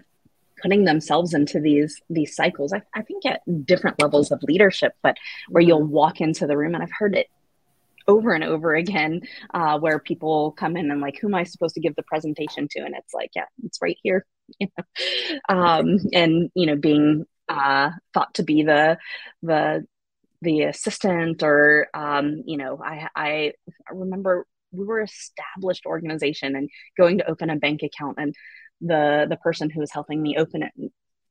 putting 0.63 0.85
themselves 0.85 1.35
into 1.35 1.61
these 1.61 2.01
these 2.11 2.35
cycles. 2.35 2.73
I, 2.73 2.83
I 2.95 3.03
think 3.03 3.27
at 3.27 3.41
different 3.65 4.01
levels 4.01 4.31
of 4.31 4.43
leadership 4.43 4.93
but 5.03 5.17
where 5.49 5.63
you'll 5.63 5.81
mm-hmm. 5.81 5.93
walk 5.93 6.21
into 6.21 6.47
the 6.47 6.57
room 6.57 6.75
and 6.75 6.83
i've 6.83 6.91
heard 6.99 7.15
it 7.15 7.29
over 8.09 8.33
and 8.33 8.45
over 8.45 8.75
again 8.75 9.21
uh, 9.55 9.79
where 9.79 9.99
people 9.99 10.53
come 10.53 10.77
in 10.77 10.91
and 10.91 11.01
like 11.01 11.19
who 11.19 11.29
am 11.29 11.35
i 11.35 11.43
supposed 11.43 11.75
to 11.75 11.81
give 11.81 11.97
the 11.97 12.03
presentation 12.05 12.69
to? 12.71 12.81
And 12.81 12.95
it's 12.97 13.15
like 13.15 13.31
yeah 13.35 13.47
it's 13.65 13.81
right 13.83 13.99
here. 14.03 14.25
Um, 15.49 15.99
and 16.13 16.51
you 16.55 16.67
know 16.67 16.77
being 16.77 17.27
uh, 17.49 17.91
thought 18.15 18.35
to 18.35 18.43
be 18.43 18.63
the 18.63 18.99
the 19.43 19.87
the 20.43 20.63
assistant 20.63 21.43
or 21.43 21.89
um, 21.95 22.43
you 22.47 22.57
know 22.57 22.81
I, 22.83 23.09
I 23.15 23.53
remember 23.91 24.47
we 24.73 24.85
were 24.85 25.03
established 25.03 25.87
organization 25.87 26.57
and 26.57 26.69
going 26.97 27.19
to 27.19 27.29
open 27.29 27.51
a 27.51 27.57
bank 27.57 27.83
account 27.83 28.19
and 28.19 28.35
the 28.81 29.27
the 29.29 29.37
person 29.37 29.71
who 29.71 29.81
was 29.81 29.93
helping 29.93 30.23
me 30.23 30.37
open 30.37 30.63
it 30.63 30.73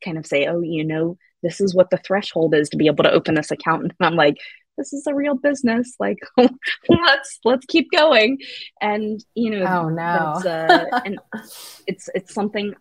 kind 0.04 0.18
of 0.18 0.26
say, 0.26 0.46
"Oh, 0.46 0.62
you 0.62 0.84
know, 0.84 1.18
this 1.42 1.62
is 1.62 1.76
what 1.76 1.90
the 1.90 1.98
threshold 1.98 2.54
is 2.54 2.70
to 2.70 2.78
be 2.78 2.88
able 2.88 3.04
to 3.04 3.12
open 3.12 3.36
this 3.36 3.52
account." 3.52 3.84
And 3.84 3.94
I'm 4.00 4.16
like, 4.16 4.38
"This 4.78 4.94
is 4.94 5.08
a 5.08 5.16
real 5.16 5.36
business. 5.36 5.96
Like, 6.00 6.20
let's 6.90 7.40
let's 7.44 7.66
keep 7.66 7.92
going." 7.92 8.40
And 8.82 9.24
you 9.34 9.52
know, 9.52 9.66
oh 9.66 9.90
no, 9.90 10.02
uh, 10.02 11.02
and 11.06 11.20
it's 11.88 12.10
it's 12.16 12.34
something 12.34 12.74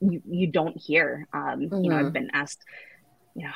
you 0.00 0.22
you 0.26 0.46
don't 0.46 0.76
hear. 0.76 1.26
Um, 1.32 1.42
mm-hmm. 1.42 1.84
You 1.84 1.90
know, 1.90 1.96
I've 1.96 2.04
mm-hmm. 2.06 2.12
been 2.12 2.30
asked, 2.32 2.62
you 3.34 3.44
know, 3.44 3.52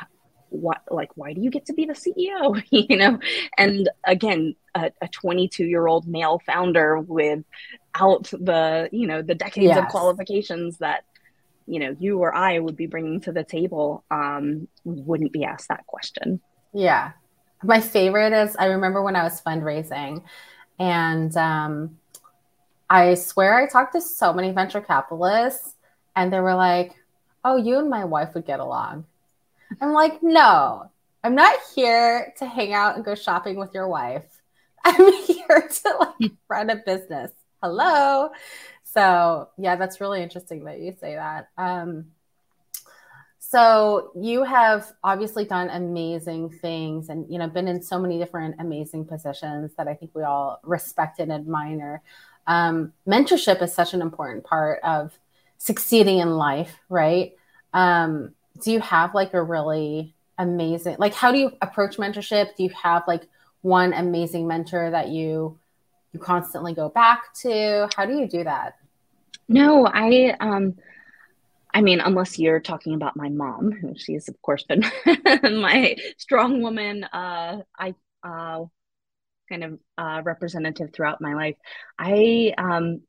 what 0.53 0.83
like 0.91 1.11
why 1.17 1.33
do 1.33 1.41
you 1.41 1.51
get 1.51 1.67
to 1.67 1.73
be 1.73 1.85
the 1.85 1.93
ceo 1.93 2.63
you 2.71 2.97
know? 2.97 3.19
And 3.57 3.89
again 4.05 4.55
a 4.75 4.91
22 5.11 5.65
year 5.65 5.87
old 5.87 6.07
male 6.07 6.41
founder 6.47 6.99
without 6.99 7.45
the 8.33 8.89
you 8.93 9.07
know 9.07 9.23
the 9.23 9.35
decades 9.35 9.67
yes. 9.67 9.79
of 9.79 9.89
qualifications 9.89 10.79
that 10.79 11.05
you 11.67 11.79
know 11.79 11.95
you 11.99 12.19
or 12.19 12.35
i 12.35 12.59
would 12.59 12.77
be 12.77 12.87
bringing 12.87 13.21
to 13.21 13.33
the 13.33 13.45
table 13.45 14.05
um 14.11 14.67
wouldn't 14.85 15.33
be 15.33 15.45
asked 15.45 15.69
that 15.69 15.87
question. 15.87 16.41
Yeah. 16.73 17.13
My 17.63 17.81
favorite 17.81 18.33
is 18.33 18.57
i 18.57 18.67
remember 18.67 19.03
when 19.03 19.17
i 19.17 19.23
was 19.23 19.41
fundraising 19.41 20.25
and 20.79 21.37
um 21.37 21.99
i 22.91 23.15
swear 23.15 23.55
i 23.55 23.69
talked 23.69 23.93
to 23.93 24.01
so 24.01 24.33
many 24.33 24.51
venture 24.51 24.81
capitalists 24.81 25.77
and 26.17 26.33
they 26.33 26.41
were 26.41 26.55
like 26.55 26.97
oh 27.45 27.57
you 27.57 27.79
and 27.79 27.89
my 27.89 28.05
wife 28.05 28.35
would 28.35 28.47
get 28.47 28.59
along 28.59 29.05
I'm 29.81 29.93
like, 29.93 30.23
no, 30.23 30.91
I'm 31.25 31.35
not 31.35 31.59
here 31.75 32.33
to 32.39 32.47
hang 32.47 32.73
out 32.73 32.97
and 32.97 33.05
go 33.05 33.15
shopping 33.15 33.57
with 33.57 33.75
your 33.75 33.89
wife. 33.89 34.25
I'm 34.85 35.13
here 35.13 35.69
to 35.69 36.15
like 36.21 36.33
run 36.49 36.71
a 36.71 36.77
business. 36.77 37.31
Hello. 37.63 38.31
So 38.83 39.49
yeah, 39.57 39.77
that's 39.77 40.01
really 40.01 40.23
interesting 40.23 40.65
that 40.65 40.81
you 40.81 40.95
say 41.01 41.15
that. 41.15 41.49
Um, 41.57 42.07
so 43.39 44.13
you 44.19 44.45
have 44.45 44.93
obviously 45.05 45.45
done 45.45 45.69
amazing 45.69 46.51
things 46.51 47.11
and 47.11 47.31
you 47.31 47.39
know 47.39 47.49
been 47.49 47.69
in 47.69 47.83
so 47.83 47.99
many 47.99 48.19
different 48.19 48.57
amazing 48.59 49.05
positions 49.05 49.73
that 49.77 49.89
I 49.89 49.95
think 49.95 50.13
we 50.15 50.23
all 50.23 50.59
respect 50.65 51.21
and 51.21 51.31
admire. 51.31 52.03
Um, 52.47 52.93
mentorship 53.07 53.63
is 53.63 53.73
such 53.73 53.95
an 53.95 54.03
important 54.03 54.45
part 54.45 54.81
of 54.83 55.17
succeeding 55.59 56.19
in 56.19 56.31
life, 56.31 56.75
right? 56.89 57.35
Um, 57.73 58.35
do 58.63 58.73
you 58.73 58.81
have 58.81 59.15
like 59.15 59.35
a 59.35 59.43
really 59.43 60.15
amazing 60.39 60.97
like 60.99 61.15
how 61.15 61.31
do 61.31 61.39
you 61.39 61.53
approach 61.61 61.97
mentorship? 61.99 62.57
Do 62.57 62.65
you 62.65 62.71
have 62.71 63.03
like 63.07 63.29
one 63.61 63.93
amazing 63.93 64.47
mentor 64.47 64.91
that 64.91 65.09
you 65.09 65.59
you 66.13 66.21
constantly 66.21 66.75
go 66.75 66.89
back 66.89 67.35
to? 67.43 67.89
How 67.97 68.07
do 68.07 68.15
you 68.15 68.29
do 68.29 68.45
that? 68.45 68.77
No 69.49 69.87
i 69.87 70.35
um 70.41 70.77
i 71.75 71.81
mean 71.81 72.01
unless 72.01 72.39
you're 72.39 72.61
talking 72.61 72.95
about 72.95 73.17
my 73.17 73.29
mom 73.29 73.73
who 73.73 73.95
she's 73.97 74.29
of 74.29 74.41
course 74.43 74.65
been 74.65 74.83
my 75.61 75.97
strong 76.19 76.63
woman 76.63 77.05
uh 77.05 77.61
i 77.79 77.95
uh 78.23 78.65
kind 79.53 79.65
of 79.65 79.79
uh 79.99 80.23
representative 80.25 80.93
throughout 80.93 81.21
my 81.21 81.35
life. 81.35 81.57
I 81.99 82.55
um 82.57 83.03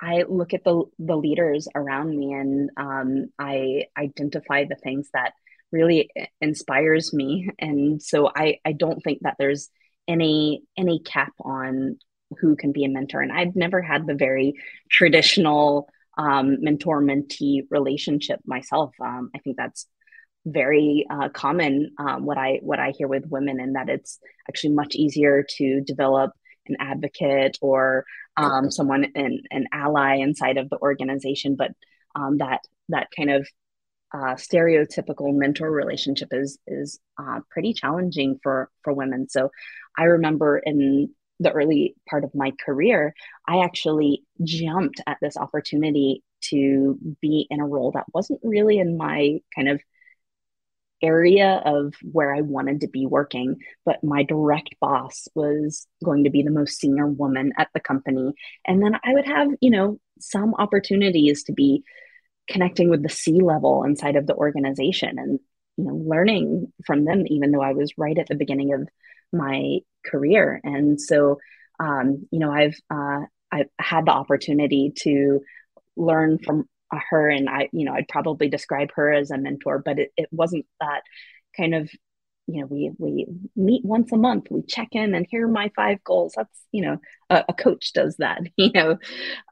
I 0.00 0.24
look 0.28 0.54
at 0.54 0.64
the 0.64 0.84
the 0.98 1.16
leaders 1.16 1.68
around 1.74 2.16
me 2.16 2.32
and 2.32 2.70
um, 2.76 3.26
I 3.38 3.84
identify 3.98 4.64
the 4.64 4.76
things 4.76 5.08
that 5.12 5.32
really 5.72 6.10
inspires 6.40 7.12
me, 7.12 7.50
and 7.58 8.02
so 8.02 8.30
I 8.34 8.58
I 8.64 8.72
don't 8.72 9.00
think 9.02 9.20
that 9.22 9.36
there's 9.38 9.68
any 10.06 10.62
any 10.76 11.00
cap 11.00 11.32
on 11.40 11.98
who 12.40 12.56
can 12.56 12.72
be 12.72 12.84
a 12.84 12.88
mentor, 12.88 13.20
and 13.20 13.32
I've 13.32 13.56
never 13.56 13.82
had 13.82 14.06
the 14.06 14.14
very 14.14 14.54
traditional 14.90 15.88
um, 16.16 16.58
mentor 16.62 17.00
mentee 17.02 17.62
relationship 17.70 18.40
myself. 18.46 18.92
Um, 19.00 19.30
I 19.34 19.38
think 19.38 19.56
that's 19.56 19.86
very 20.46 21.06
uh, 21.10 21.28
common 21.28 21.92
um, 21.98 22.24
what 22.24 22.38
I 22.38 22.60
what 22.62 22.78
I 22.78 22.92
hear 22.96 23.08
with 23.08 23.26
women, 23.26 23.60
and 23.60 23.76
that 23.76 23.88
it's 23.88 24.18
actually 24.48 24.74
much 24.74 24.94
easier 24.94 25.44
to 25.56 25.80
develop 25.80 26.32
an 26.68 26.76
advocate 26.80 27.58
or 27.60 28.04
um, 28.36 28.70
someone 28.70 29.06
an, 29.14 29.42
an 29.50 29.66
ally 29.72 30.16
inside 30.16 30.56
of 30.56 30.70
the 30.70 30.78
organization 30.78 31.56
but 31.56 31.72
um, 32.14 32.38
that 32.38 32.60
that 32.88 33.08
kind 33.16 33.30
of 33.30 33.46
uh, 34.14 34.34
stereotypical 34.34 35.34
mentor 35.34 35.70
relationship 35.70 36.28
is 36.32 36.58
is 36.66 36.98
uh, 37.18 37.40
pretty 37.50 37.74
challenging 37.74 38.38
for 38.42 38.70
for 38.82 38.92
women. 38.92 39.28
So 39.28 39.50
i 39.96 40.04
remember 40.04 40.58
in 40.58 41.10
the 41.40 41.52
early 41.52 41.94
part 42.08 42.24
of 42.24 42.34
my 42.34 42.52
career 42.64 43.14
i 43.46 43.58
actually 43.62 44.24
jumped 44.42 45.00
at 45.06 45.18
this 45.20 45.36
opportunity 45.36 46.22
to 46.40 46.98
be 47.20 47.46
in 47.50 47.60
a 47.60 47.66
role 47.66 47.92
that 47.92 48.06
wasn't 48.12 48.40
really 48.42 48.78
in 48.78 48.96
my 48.96 49.38
kind 49.54 49.68
of 49.68 49.80
area 51.02 51.62
of 51.64 51.94
where 52.02 52.34
I 52.34 52.40
wanted 52.40 52.80
to 52.80 52.88
be 52.88 53.06
working, 53.06 53.56
but 53.84 54.02
my 54.02 54.22
direct 54.22 54.74
boss 54.80 55.28
was 55.34 55.86
going 56.04 56.24
to 56.24 56.30
be 56.30 56.42
the 56.42 56.50
most 56.50 56.78
senior 56.78 57.06
woman 57.06 57.52
at 57.56 57.68
the 57.74 57.80
company. 57.80 58.34
And 58.66 58.82
then 58.82 58.94
I 59.04 59.14
would 59.14 59.26
have, 59.26 59.48
you 59.60 59.70
know, 59.70 60.00
some 60.20 60.54
opportunities 60.54 61.44
to 61.44 61.52
be 61.52 61.84
connecting 62.48 62.90
with 62.90 63.02
the 63.02 63.08
C 63.08 63.40
level 63.40 63.84
inside 63.84 64.16
of 64.16 64.26
the 64.26 64.34
organization 64.34 65.18
and, 65.18 65.38
you 65.76 65.84
know, 65.84 65.94
learning 65.94 66.72
from 66.84 67.04
them, 67.04 67.24
even 67.26 67.52
though 67.52 67.62
I 67.62 67.72
was 67.72 67.92
right 67.96 68.18
at 68.18 68.26
the 68.26 68.34
beginning 68.34 68.72
of 68.74 68.88
my 69.32 69.78
career. 70.04 70.60
And 70.64 71.00
so, 71.00 71.38
um, 71.78 72.26
you 72.30 72.40
know, 72.40 72.50
I've, 72.50 72.76
uh, 72.90 73.20
I've 73.52 73.68
had 73.78 74.06
the 74.06 74.12
opportunity 74.12 74.92
to 75.02 75.40
learn 75.96 76.38
from 76.38 76.68
her 77.10 77.28
and 77.28 77.48
I, 77.48 77.68
you 77.72 77.84
know, 77.84 77.92
I'd 77.92 78.08
probably 78.08 78.48
describe 78.48 78.90
her 78.94 79.12
as 79.12 79.30
a 79.30 79.38
mentor, 79.38 79.78
but 79.78 79.98
it, 79.98 80.12
it 80.16 80.28
wasn't 80.30 80.66
that 80.80 81.02
kind 81.56 81.74
of, 81.74 81.90
you 82.46 82.60
know, 82.60 82.66
we 82.66 82.90
we 82.98 83.26
meet 83.56 83.84
once 83.84 84.10
a 84.12 84.16
month, 84.16 84.46
we 84.50 84.62
check 84.62 84.88
in 84.92 85.14
and 85.14 85.26
here 85.28 85.46
are 85.46 85.50
my 85.50 85.70
five 85.76 86.02
goals. 86.02 86.32
That's, 86.36 86.60
you 86.72 86.82
know, 86.82 86.98
a, 87.28 87.44
a 87.48 87.54
coach 87.54 87.92
does 87.92 88.16
that, 88.18 88.40
you 88.56 88.70
know. 88.72 88.98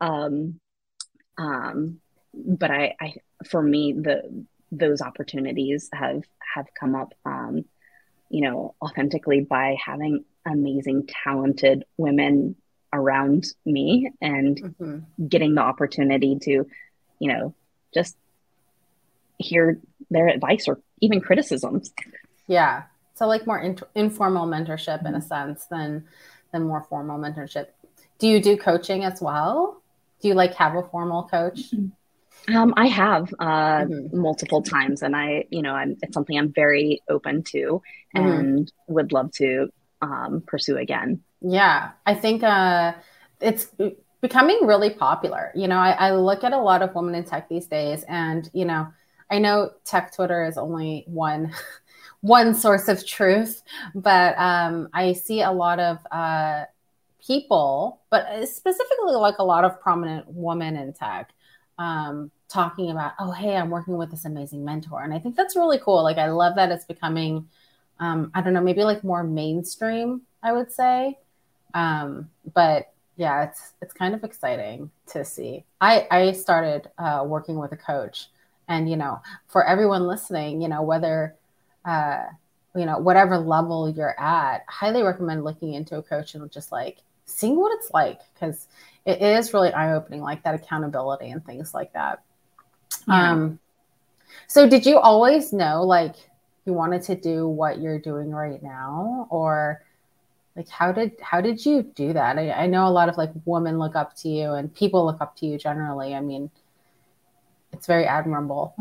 Um, 0.00 0.61
um, 1.38 2.00
but 2.35 2.71
I, 2.71 2.95
I 3.00 3.14
for 3.47 3.62
me, 3.62 3.93
the 3.93 4.47
those 4.73 5.02
opportunities 5.02 5.90
have 5.93 6.23
have 6.55 6.66
come 6.78 6.95
up 6.95 7.12
um, 7.25 7.64
you 8.31 8.40
know, 8.43 8.75
authentically 8.83 9.40
by 9.40 9.76
having 9.85 10.25
amazing, 10.47 11.09
talented 11.25 11.85
women 11.97 12.57
around 12.93 13.47
me 13.64 14.11
and 14.21 14.61
mm-hmm. 14.61 15.26
getting 15.26 15.55
the 15.55 15.61
opportunity 15.61 16.38
to 16.43 16.66
you 17.18 17.32
know, 17.32 17.54
just 17.94 18.16
hear 19.38 19.78
their 20.11 20.28
advice 20.28 20.68
or 20.68 20.80
even 21.00 21.20
criticisms. 21.20 21.92
Yeah. 22.46 22.85
So 23.14 23.26
like 23.26 23.46
more 23.46 23.58
in- 23.58 23.78
informal 23.94 24.46
mentorship 24.46 25.00
in 25.00 25.14
a 25.14 25.18
mm-hmm. 25.18 25.26
sense 25.26 25.66
than 25.66 26.04
than 26.52 26.64
more 26.64 26.87
formal 26.88 27.18
mentorship. 27.18 27.68
Do 28.18 28.28
you 28.28 28.40
do 28.40 28.56
coaching 28.56 29.04
as 29.04 29.20
well? 29.20 29.82
Do 30.20 30.28
you 30.28 30.35
like 30.35 30.54
have 30.54 30.75
a 30.75 30.82
formal 30.82 31.25
coach? 31.25 31.75
Um, 32.54 32.75
I 32.76 32.87
have 32.87 33.35
uh, 33.38 33.85
mm-hmm. 33.85 34.18
multiple 34.18 34.62
times, 34.62 35.02
and 35.02 35.16
I, 35.16 35.46
you 35.50 35.62
know, 35.62 35.73
I'm, 35.73 35.96
it's 36.02 36.14
something 36.14 36.38
I'm 36.38 36.52
very 36.52 37.02
open 37.08 37.42
to 37.44 37.82
mm-hmm. 38.14 38.26
and 38.26 38.58
mm-hmm. 38.66 38.94
would 38.94 39.12
love 39.12 39.32
to 39.32 39.68
um, 40.00 40.42
pursue 40.46 40.76
again. 40.76 41.23
Yeah, 41.40 41.90
I 42.04 42.14
think 42.14 42.42
uh, 42.42 42.94
it's 43.40 43.68
becoming 44.20 44.58
really 44.62 44.90
popular. 44.90 45.52
You 45.54 45.68
know, 45.68 45.78
I, 45.78 45.90
I 45.90 46.12
look 46.12 46.44
at 46.44 46.52
a 46.52 46.58
lot 46.58 46.82
of 46.82 46.94
women 46.94 47.14
in 47.14 47.25
tech 47.25 47.49
these 47.49 47.66
days, 47.66 48.04
and 48.08 48.49
you 48.52 48.64
know, 48.64 48.88
I 49.30 49.38
know 49.38 49.70
tech 49.85 50.14
Twitter 50.14 50.44
is 50.44 50.58
only 50.58 51.04
one 51.06 51.52
one 52.20 52.54
source 52.54 52.88
of 52.88 53.06
truth, 53.06 53.62
but 53.94 54.37
um, 54.38 54.88
I 54.92 55.12
see 55.12 55.42
a 55.42 55.52
lot 55.52 55.78
of 55.78 55.99
uh, 56.11 56.64
people, 57.25 58.00
but 58.11 58.49
specifically 58.49 59.14
like 59.14 59.37
a 59.38 59.44
lot 59.44 59.64
of 59.64 59.80
prominent 59.80 60.26
women 60.28 60.76
in 60.76 60.92
tech, 60.92 61.30
um, 61.78 62.30
talking 62.49 62.90
about, 62.90 63.12
oh, 63.18 63.32
hey, 63.32 63.56
I'm 63.56 63.70
working 63.70 63.96
with 63.96 64.11
this 64.11 64.25
amazing 64.25 64.64
mentor, 64.64 65.02
and 65.02 65.12
I 65.12 65.18
think 65.18 65.37
that's 65.37 65.56
really 65.56 65.78
cool. 65.78 66.02
Like, 66.02 66.18
I 66.18 66.30
love 66.30 66.56
that 66.56 66.73
it's 66.73 66.85
becoming, 66.85 67.49
um, 68.00 68.31
I 68.35 68.40
don't 68.40 68.55
know, 68.55 68.61
maybe 68.61 68.83
like 68.83 69.05
more 69.05 69.22
mainstream. 69.22 70.22
I 70.42 70.52
would 70.52 70.72
say, 70.72 71.18
um, 71.74 72.31
but 72.55 72.92
yeah, 73.16 73.44
it's 73.44 73.72
it's 73.81 73.94
kind 73.94 74.14
of 74.14 74.24
exciting 74.24 74.90
to 75.09 75.24
see. 75.24 75.64
I 75.81 76.07
I 76.11 76.33
started 76.33 76.90
uh, 76.98 77.24
working 77.26 77.59
with 77.59 77.72
a 77.72 77.76
coach, 77.76 78.29
and 78.68 78.90
you 78.90 78.96
know, 78.96 79.20
for 79.46 79.66
everyone 79.66 80.07
listening, 80.07 80.61
you 80.61 80.68
know, 80.68 80.83
whether 80.83 81.35
uh, 81.85 82.24
you 82.74 82.85
know 82.85 82.98
whatever 82.98 83.38
level 83.38 83.88
you're 83.88 84.18
at, 84.20 84.64
highly 84.68 85.02
recommend 85.02 85.44
looking 85.44 85.74
into 85.74 85.96
a 85.96 86.02
coach 86.02 86.35
and 86.35 86.50
just 86.52 86.72
like 86.72 86.98
seeing 87.24 87.57
what 87.57 87.72
it's 87.79 87.90
like 87.92 88.20
because 88.35 88.68
it 89.07 89.22
is 89.22 89.55
really 89.55 89.72
eye 89.72 89.94
opening, 89.94 90.20
like 90.20 90.42
that 90.42 90.55
accountability 90.55 91.31
and 91.31 91.44
things 91.44 91.72
like 91.72 91.92
that. 91.94 92.22
Yeah. 93.09 93.33
Um, 93.33 93.59
so 94.46 94.68
did 94.68 94.85
you 94.85 94.98
always 94.98 95.52
know 95.52 95.83
like 95.85 96.16
you 96.66 96.72
wanted 96.74 97.02
to 97.05 97.14
do 97.14 97.48
what 97.48 97.81
you're 97.81 97.98
doing 97.98 98.31
right 98.31 98.62
now, 98.62 99.26
or 99.31 99.83
like 100.57 100.69
how 100.69 100.92
did 100.92 101.12
how 101.21 101.40
did 101.40 101.64
you 101.64 101.83
do 101.83 102.12
that? 102.12 102.38
I, 102.38 102.51
I, 102.51 102.66
know 102.66 102.87
a 102.87 102.90
lot 102.90 103.09
of 103.09 103.16
like 103.16 103.31
women 103.45 103.79
look 103.79 103.95
up 103.95 104.16
to 104.19 104.29
you 104.29 104.53
and 104.53 104.75
people 104.75 105.05
look 105.05 105.21
up 105.21 105.37
to 105.37 105.47
you 105.47 105.59
generally. 105.59 106.14
I 106.14 106.21
mean 106.21 106.51
it's 107.73 107.87
very 107.87 108.07
admirable. 108.07 108.75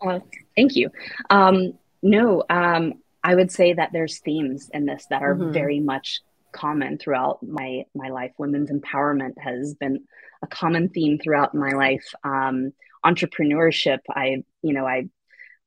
Well, 0.00 0.22
thank 0.56 0.76
you. 0.76 0.90
Um, 1.30 1.74
no 2.02 2.44
um, 2.50 2.94
i 3.22 3.34
would 3.34 3.50
say 3.50 3.72
that 3.72 3.90
there's 3.92 4.18
themes 4.18 4.70
in 4.74 4.84
this 4.84 5.06
that 5.08 5.22
are 5.22 5.34
mm-hmm. 5.34 5.52
very 5.52 5.80
much 5.80 6.20
common 6.52 6.98
throughout 6.98 7.42
my 7.42 7.84
my 7.94 8.08
life. 8.08 8.32
Women's 8.38 8.70
empowerment 8.70 9.38
has 9.38 9.74
been 9.74 10.04
a 10.42 10.46
common 10.46 10.88
theme 10.88 11.18
throughout 11.18 11.54
my 11.54 11.70
life. 11.70 12.04
Um, 12.22 12.72
entrepreneurship 13.04 13.98
i 14.10 14.42
you 14.62 14.72
know 14.72 14.86
i 14.86 15.06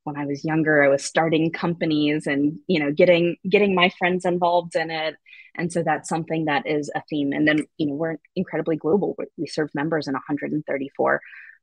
when 0.07 0.15
I 0.15 0.25
was 0.25 0.45
younger, 0.45 0.81
I 0.81 0.87
was 0.87 1.03
starting 1.03 1.51
companies 1.51 2.27
and 2.27 2.57
you 2.67 2.79
know 2.79 2.93
getting 2.93 3.35
getting 3.47 3.75
my 3.75 3.89
friends 3.99 4.23
involved 4.23 4.73
in 4.77 4.89
it, 4.89 5.15
and 5.55 5.71
so 5.71 5.83
that's 5.83 6.07
something 6.07 6.45
that 6.45 6.65
is 6.65 6.89
a 6.95 7.03
theme. 7.09 7.33
And 7.33 7.45
then 7.45 7.65
you 7.77 7.87
know 7.87 7.93
we're 7.95 8.15
incredibly 8.33 8.77
global. 8.77 9.17
We 9.35 9.47
serve 9.47 9.69
members 9.75 10.07
in 10.07 10.13
134 10.13 11.21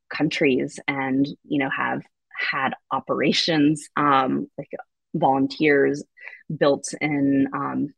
countries, 0.09 0.79
and 0.87 1.27
you 1.43 1.57
know 1.57 1.71
have 1.75 2.03
had 2.51 2.75
operations 2.91 3.89
um, 3.97 4.47
like 4.59 4.69
volunteers 5.15 6.03
built 6.55 6.93
in 7.01 7.47
um, 7.51 7.95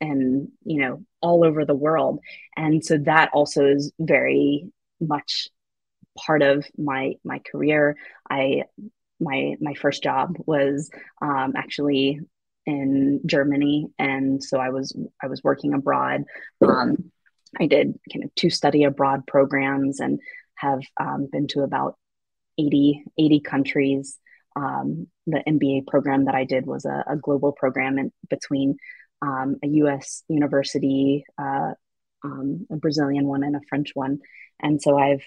and 0.00 0.48
you 0.64 0.80
know 0.80 1.04
all 1.20 1.44
over 1.44 1.66
the 1.66 1.74
world, 1.74 2.20
and 2.56 2.82
so 2.82 2.96
that 2.96 3.28
also 3.34 3.66
is 3.66 3.92
very 4.00 4.72
much 5.02 5.48
part 6.16 6.40
of 6.40 6.66
my 6.78 7.16
my 7.24 7.40
career. 7.40 7.98
I 8.30 8.64
my 9.22 9.56
my 9.60 9.74
first 9.74 10.02
job 10.02 10.36
was 10.46 10.90
um, 11.20 11.54
actually 11.56 12.20
in 12.66 13.20
Germany, 13.26 13.88
and 13.98 14.42
so 14.42 14.58
I 14.58 14.70
was 14.70 14.96
I 15.22 15.26
was 15.28 15.42
working 15.42 15.74
abroad. 15.74 16.24
Um, 16.64 17.12
I 17.60 17.66
did 17.66 17.98
kind 18.12 18.24
of 18.24 18.34
two 18.34 18.50
study 18.50 18.84
abroad 18.84 19.26
programs 19.26 20.00
and 20.00 20.20
have 20.54 20.80
um, 20.98 21.28
been 21.30 21.48
to 21.48 21.62
about 21.62 21.96
80, 22.58 23.04
80 23.18 23.40
countries. 23.40 24.18
Um, 24.54 25.08
the 25.26 25.42
MBA 25.46 25.86
program 25.86 26.26
that 26.26 26.34
I 26.34 26.44
did 26.44 26.66
was 26.66 26.84
a, 26.84 27.04
a 27.08 27.16
global 27.16 27.52
program 27.52 27.98
in 27.98 28.12
between 28.28 28.76
um, 29.22 29.56
a 29.62 29.68
U.S. 29.68 30.22
university, 30.28 31.24
uh, 31.38 31.72
um, 32.24 32.66
a 32.70 32.76
Brazilian 32.76 33.26
one, 33.26 33.44
and 33.44 33.56
a 33.56 33.60
French 33.68 33.90
one. 33.94 34.20
And 34.60 34.80
so 34.80 34.98
I've 34.98 35.24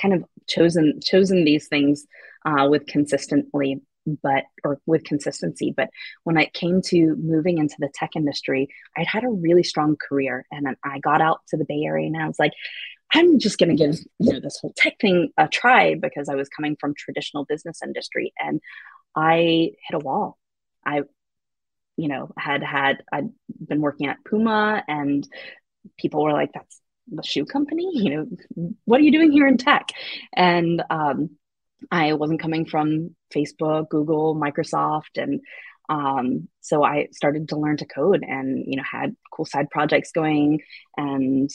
kind 0.00 0.14
of 0.14 0.24
chosen 0.48 1.00
chosen 1.02 1.44
these 1.44 1.68
things 1.68 2.06
uh, 2.44 2.66
with 2.68 2.86
consistently 2.86 3.80
but 4.22 4.44
or 4.64 4.80
with 4.86 5.04
consistency. 5.04 5.72
But 5.76 5.90
when 6.24 6.36
it 6.36 6.52
came 6.52 6.82
to 6.86 7.14
moving 7.16 7.58
into 7.58 7.76
the 7.78 7.90
tech 7.94 8.10
industry 8.16 8.68
i'd 8.96 9.06
had 9.06 9.24
a 9.24 9.28
really 9.28 9.62
strong 9.62 9.96
career 9.96 10.44
and 10.50 10.66
then 10.66 10.76
i 10.84 10.98
got 10.98 11.20
out 11.20 11.40
to 11.48 11.56
the 11.56 11.64
bay 11.64 11.82
area 11.84 12.06
and 12.06 12.16
i 12.16 12.26
was 12.26 12.38
like 12.38 12.52
i'm 13.14 13.38
just 13.38 13.58
going 13.58 13.74
to 13.74 13.76
give 13.76 13.96
you 14.18 14.32
know 14.32 14.40
this 14.40 14.58
whole 14.60 14.72
tech 14.76 14.94
thing 15.00 15.30
a 15.38 15.48
try 15.48 15.94
because 15.94 16.28
i 16.28 16.34
was 16.34 16.48
coming 16.48 16.76
from 16.80 16.94
traditional 16.94 17.44
business 17.44 17.80
industry 17.82 18.32
and 18.38 18.60
i 19.14 19.70
hit 19.88 19.94
a 19.94 19.98
wall. 19.98 20.38
I 20.84 21.02
you 21.96 22.08
know 22.08 22.32
had 22.36 22.62
had 22.62 23.02
i'd 23.12 23.30
been 23.66 23.80
working 23.80 24.08
at 24.08 24.24
puma 24.24 24.82
and 24.88 25.28
people 25.98 26.22
were 26.22 26.32
like 26.32 26.50
that's 26.52 26.80
the 27.10 27.22
shoe 27.22 27.44
company 27.44 27.88
you 27.92 28.10
know 28.10 28.70
what 28.84 29.00
are 29.00 29.04
you 29.04 29.12
doing 29.12 29.32
here 29.32 29.46
in 29.46 29.56
tech? 29.58 29.88
And 30.32 30.82
um, 30.90 31.30
i 31.90 32.12
wasn't 32.12 32.40
coming 32.40 32.64
from 32.64 33.14
facebook 33.34 33.88
google 33.88 34.36
microsoft 34.36 35.16
and 35.16 35.40
um, 35.88 36.48
so 36.60 36.84
i 36.84 37.08
started 37.12 37.48
to 37.48 37.56
learn 37.56 37.76
to 37.78 37.86
code 37.86 38.24
and 38.26 38.64
you 38.66 38.76
know 38.76 38.84
had 38.90 39.16
cool 39.32 39.44
side 39.44 39.70
projects 39.70 40.12
going. 40.12 40.60
And 40.96 41.50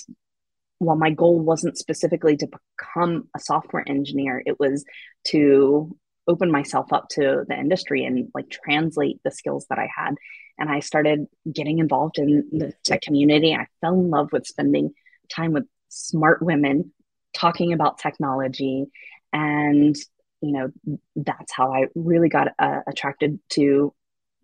while 0.79 0.97
my 0.97 1.09
goal 1.09 1.39
wasn't 1.39 1.77
specifically 1.77 2.37
to 2.37 2.47
become 2.47 3.29
a 3.35 3.39
software 3.39 3.83
engineer 3.87 4.43
it 4.45 4.59
was 4.59 4.85
to 5.27 5.95
open 6.27 6.51
myself 6.51 6.91
up 6.91 7.07
to 7.09 7.45
the 7.47 7.57
industry 7.57 8.03
and 8.03 8.29
like 8.35 8.49
translate 8.49 9.21
the 9.23 9.31
skills 9.31 9.65
that 9.69 9.79
i 9.79 9.87
had. 9.95 10.15
And 10.59 10.69
i 10.69 10.81
started 10.81 11.27
getting 11.51 11.79
involved 11.79 12.17
in 12.17 12.49
the 12.51 12.73
tech 12.83 13.01
community. 13.01 13.53
I 13.55 13.67
fell 13.81 13.93
in 13.93 14.09
love 14.09 14.31
with 14.31 14.45
spending 14.45 14.93
time 15.29 15.53
with 15.53 15.65
smart 15.89 16.41
women 16.41 16.91
talking 17.33 17.73
about 17.73 17.97
technology 17.97 18.85
and 19.33 19.95
you 20.41 20.51
know 20.51 20.71
that's 21.15 21.51
how 21.53 21.73
i 21.73 21.85
really 21.95 22.29
got 22.29 22.49
uh, 22.59 22.81
attracted 22.87 23.39
to 23.49 23.93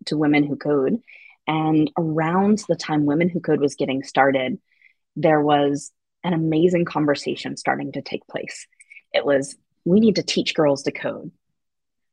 to 0.06 0.16
women 0.16 0.44
who 0.44 0.56
code 0.56 1.00
and 1.46 1.90
around 1.98 2.64
the 2.68 2.76
time 2.76 3.04
women 3.04 3.28
who 3.28 3.40
code 3.40 3.60
was 3.60 3.74
getting 3.74 4.02
started 4.02 4.58
there 5.16 5.40
was 5.40 5.92
an 6.24 6.32
amazing 6.32 6.84
conversation 6.84 7.56
starting 7.56 7.92
to 7.92 8.02
take 8.02 8.26
place. 8.26 8.66
It 9.12 9.24
was, 9.24 9.56
we 9.84 10.00
need 10.00 10.16
to 10.16 10.22
teach 10.22 10.54
girls 10.54 10.82
to 10.84 10.92
code. 10.92 11.30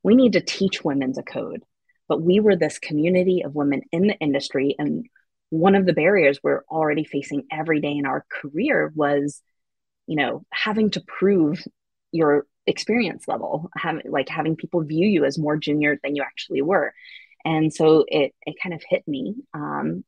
We 0.03 0.15
need 0.15 0.33
to 0.33 0.41
teach 0.41 0.83
women 0.83 1.13
to 1.13 1.23
code. 1.23 1.63
But 2.07 2.21
we 2.21 2.41
were 2.41 2.57
this 2.57 2.77
community 2.77 3.43
of 3.43 3.55
women 3.55 3.83
in 3.91 4.07
the 4.07 4.17
industry. 4.19 4.75
And 4.77 5.05
one 5.51 5.75
of 5.75 5.85
the 5.85 5.93
barriers 5.93 6.39
we're 6.41 6.63
already 6.71 7.03
facing 7.03 7.43
every 7.51 7.81
day 7.81 7.91
in 7.91 8.05
our 8.05 8.25
career 8.31 8.91
was, 8.95 9.41
you 10.07 10.15
know, 10.15 10.43
having 10.51 10.89
to 10.91 11.01
prove 11.01 11.61
your 12.11 12.47
experience 12.65 13.27
level, 13.27 13.69
having 13.75 14.09
like 14.09 14.29
having 14.29 14.55
people 14.55 14.81
view 14.81 15.07
you 15.07 15.25
as 15.25 15.37
more 15.37 15.57
junior 15.57 15.99
than 16.03 16.15
you 16.15 16.23
actually 16.23 16.61
were. 16.61 16.93
And 17.43 17.73
so 17.73 18.05
it 18.07 18.33
it 18.45 18.55
kind 18.63 18.73
of 18.73 18.81
hit 18.87 19.05
me. 19.07 19.35
Um, 19.53 20.05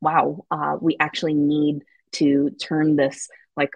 wow, 0.00 0.46
uh, 0.50 0.76
we 0.80 0.96
actually 0.98 1.34
need 1.34 1.82
to 2.12 2.50
turn 2.50 2.96
this 2.96 3.28
like 3.58 3.70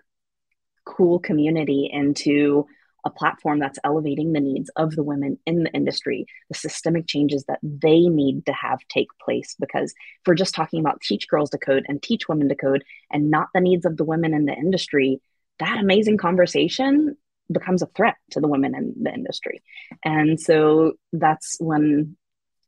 cool 0.87 1.19
community 1.19 1.91
into 1.93 2.67
a 3.05 3.11
platform 3.11 3.59
that's 3.59 3.79
elevating 3.85 4.33
the 4.33 4.41
needs 4.41 4.71
of 4.77 4.95
the 4.95 5.03
women 5.03 5.39
in 5.47 5.65
the 5.65 5.73
industry, 5.73 6.27
the 6.49 6.55
systemic 6.55 7.07
changes 7.07 7.45
that 7.49 7.59
they 7.63 8.01
need 8.01 8.47
to 8.47 8.53
have 8.53 8.81
take 8.89 9.09
place. 9.23 9.57
Because 9.59 9.93
if 9.93 10.27
we're 10.27 10.35
just 10.35 10.55
talking 10.55 10.81
about 10.81 11.01
teach 11.01 11.29
girls 11.29 11.51
to 11.51 11.59
code 11.59 11.85
and 11.89 12.03
teach 12.03 12.29
women 12.29 12.49
to 12.49 12.55
code 12.55 12.85
and 13.11 13.31
not 13.31 13.49
the 13.55 13.61
needs 13.61 13.85
of 13.87 13.97
the 13.97 14.05
women 14.05 14.35
in 14.35 14.47
the 14.47 14.53
industry, 14.53 15.21
that 15.59 15.79
amazing 15.79 16.17
conversation 16.17 17.17
becomes 17.51 17.83
a 17.83 17.87
threat 17.87 18.17
to 18.31 18.41
the 18.41 18.49
women 18.49 18.75
in 18.75 18.95
the 19.03 19.13
industry. 19.13 19.63
And 20.05 20.41
so 20.41 20.93
that's 21.13 21.57
when 21.59 22.17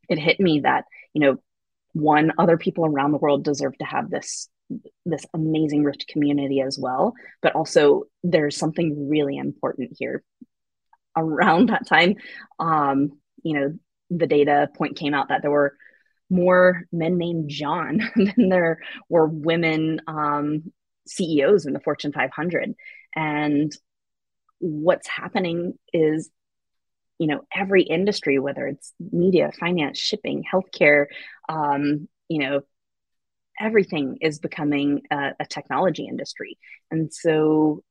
it 0.09 0.19
hit 0.19 0.39
me 0.39 0.61
that, 0.61 0.85
you 1.13 1.21
know, 1.21 1.37
one, 1.93 2.33
other 2.37 2.57
people 2.57 2.85
around 2.85 3.11
the 3.11 3.17
world 3.17 3.43
deserve 3.43 3.77
to 3.77 3.85
have 3.85 4.09
this 4.09 4.49
this 5.05 5.25
amazing 5.33 5.83
rich 5.83 6.05
community 6.07 6.61
as 6.61 6.77
well. 6.79 7.13
But 7.41 7.55
also 7.55 8.03
there's 8.23 8.57
something 8.57 9.09
really 9.09 9.37
important 9.37 9.95
here 9.97 10.23
around 11.15 11.69
that 11.69 11.87
time. 11.87 12.15
Um 12.59 13.19
you 13.43 13.59
know 13.59 13.73
the 14.09 14.27
data 14.27 14.69
point 14.75 14.97
came 14.97 15.13
out 15.13 15.29
that 15.29 15.41
there 15.41 15.51
were 15.51 15.75
more 16.29 16.83
men 16.91 17.17
named 17.17 17.49
john 17.49 17.99
than 18.15 18.49
there 18.49 18.79
were 19.09 19.27
women 19.27 19.99
um 20.07 20.71
ceos 21.07 21.65
in 21.65 21.73
the 21.73 21.79
fortune 21.79 22.13
500 22.13 22.73
and 23.15 23.71
what's 24.59 25.07
happening 25.07 25.77
is 25.91 26.29
you 27.19 27.27
know 27.27 27.41
every 27.53 27.83
industry 27.83 28.39
whether 28.39 28.65
it's 28.67 28.93
media 28.99 29.51
finance 29.59 29.99
shipping 29.99 30.43
healthcare 30.51 31.05
um, 31.49 32.07
you 32.29 32.39
know 32.39 32.61
everything 33.59 34.17
is 34.21 34.39
becoming 34.39 35.01
a, 35.11 35.31
a 35.39 35.45
technology 35.45 36.07
industry. 36.07 36.57
And 36.91 37.13
so, 37.13 37.83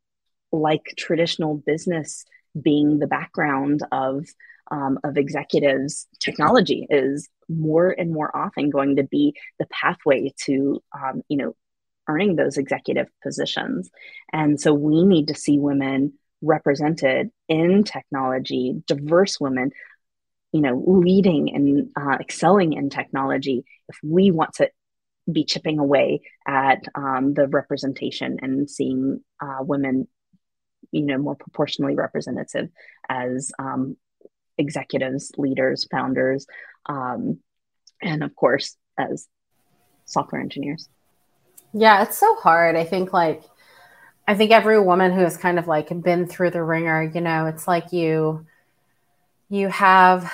like 0.51 0.95
traditional 0.99 1.57
business 1.57 2.25
being 2.61 2.99
the 2.99 3.07
background 3.07 3.81
of 3.91 4.27
um, 4.71 4.99
of 5.05 5.17
executives, 5.17 6.07
technology 6.21 6.87
is 6.89 7.29
more 7.49 7.91
and 7.91 8.13
more 8.13 8.35
often 8.35 8.71
going 8.71 8.97
to 8.97 9.03
be 9.03 9.35
the 9.59 9.67
pathway 9.67 10.33
to 10.45 10.83
um, 10.95 11.23
you 11.29 11.37
know 11.37 11.57
earning 12.09 12.37
those 12.37 12.59
executive 12.59 13.09
positions. 13.23 13.91
And 14.33 14.61
so 14.61 14.75
we 14.75 15.05
need 15.05 15.29
to 15.29 15.35
see 15.35 15.59
women 15.59 16.15
represented 16.43 17.31
in 17.49 17.85
technology, 17.85 18.83
diverse 18.87 19.39
women, 19.41 19.71
you 20.53 20.61
know, 20.61 20.83
leading 20.87 21.55
and 21.55 21.91
uh, 21.97 22.19
excelling 22.21 22.73
in 22.73 22.91
technology. 22.91 23.65
If 23.89 23.99
we 24.03 24.31
want 24.31 24.55
to 24.55 24.69
be 25.31 25.45
chipping 25.45 25.79
away 25.79 26.23
at 26.47 26.83
um, 26.95 27.35
the 27.35 27.47
representation 27.47 28.39
and 28.43 28.69
seeing 28.69 29.21
uh, 29.41 29.59
women, 29.61 30.09
you 30.91 31.03
know, 31.03 31.19
more 31.19 31.37
proportionally 31.37 31.95
representative 31.95 32.71
as 33.09 33.53
um, 33.59 33.97
executives, 34.59 35.33
leaders, 35.37 35.87
founders, 35.91 36.47
um, 36.87 37.39
and 38.01 38.25
of 38.25 38.35
course 38.35 38.77
as 38.99 39.29
software 40.05 40.41
engineers. 40.41 40.89
Yeah, 41.73 42.03
it's 42.03 42.19
so 42.19 42.35
hard. 42.37 42.77
I 42.77 42.85
think 42.85 43.13
like 43.13 43.43
I 44.27 44.35
think 44.35 44.51
every 44.51 44.81
woman 44.81 45.13
who 45.13 45.21
has 45.21 45.37
kind 45.37 45.59
of 45.59 45.67
like 45.67 45.89
been 46.03 46.27
through 46.27 46.51
the 46.51 46.63
ringer, 46.63 47.03
you 47.03 47.21
know, 47.21 47.47
it's 47.47 47.67
like 47.67 47.93
you 47.93 48.47
you 49.49 49.69
have 49.69 50.33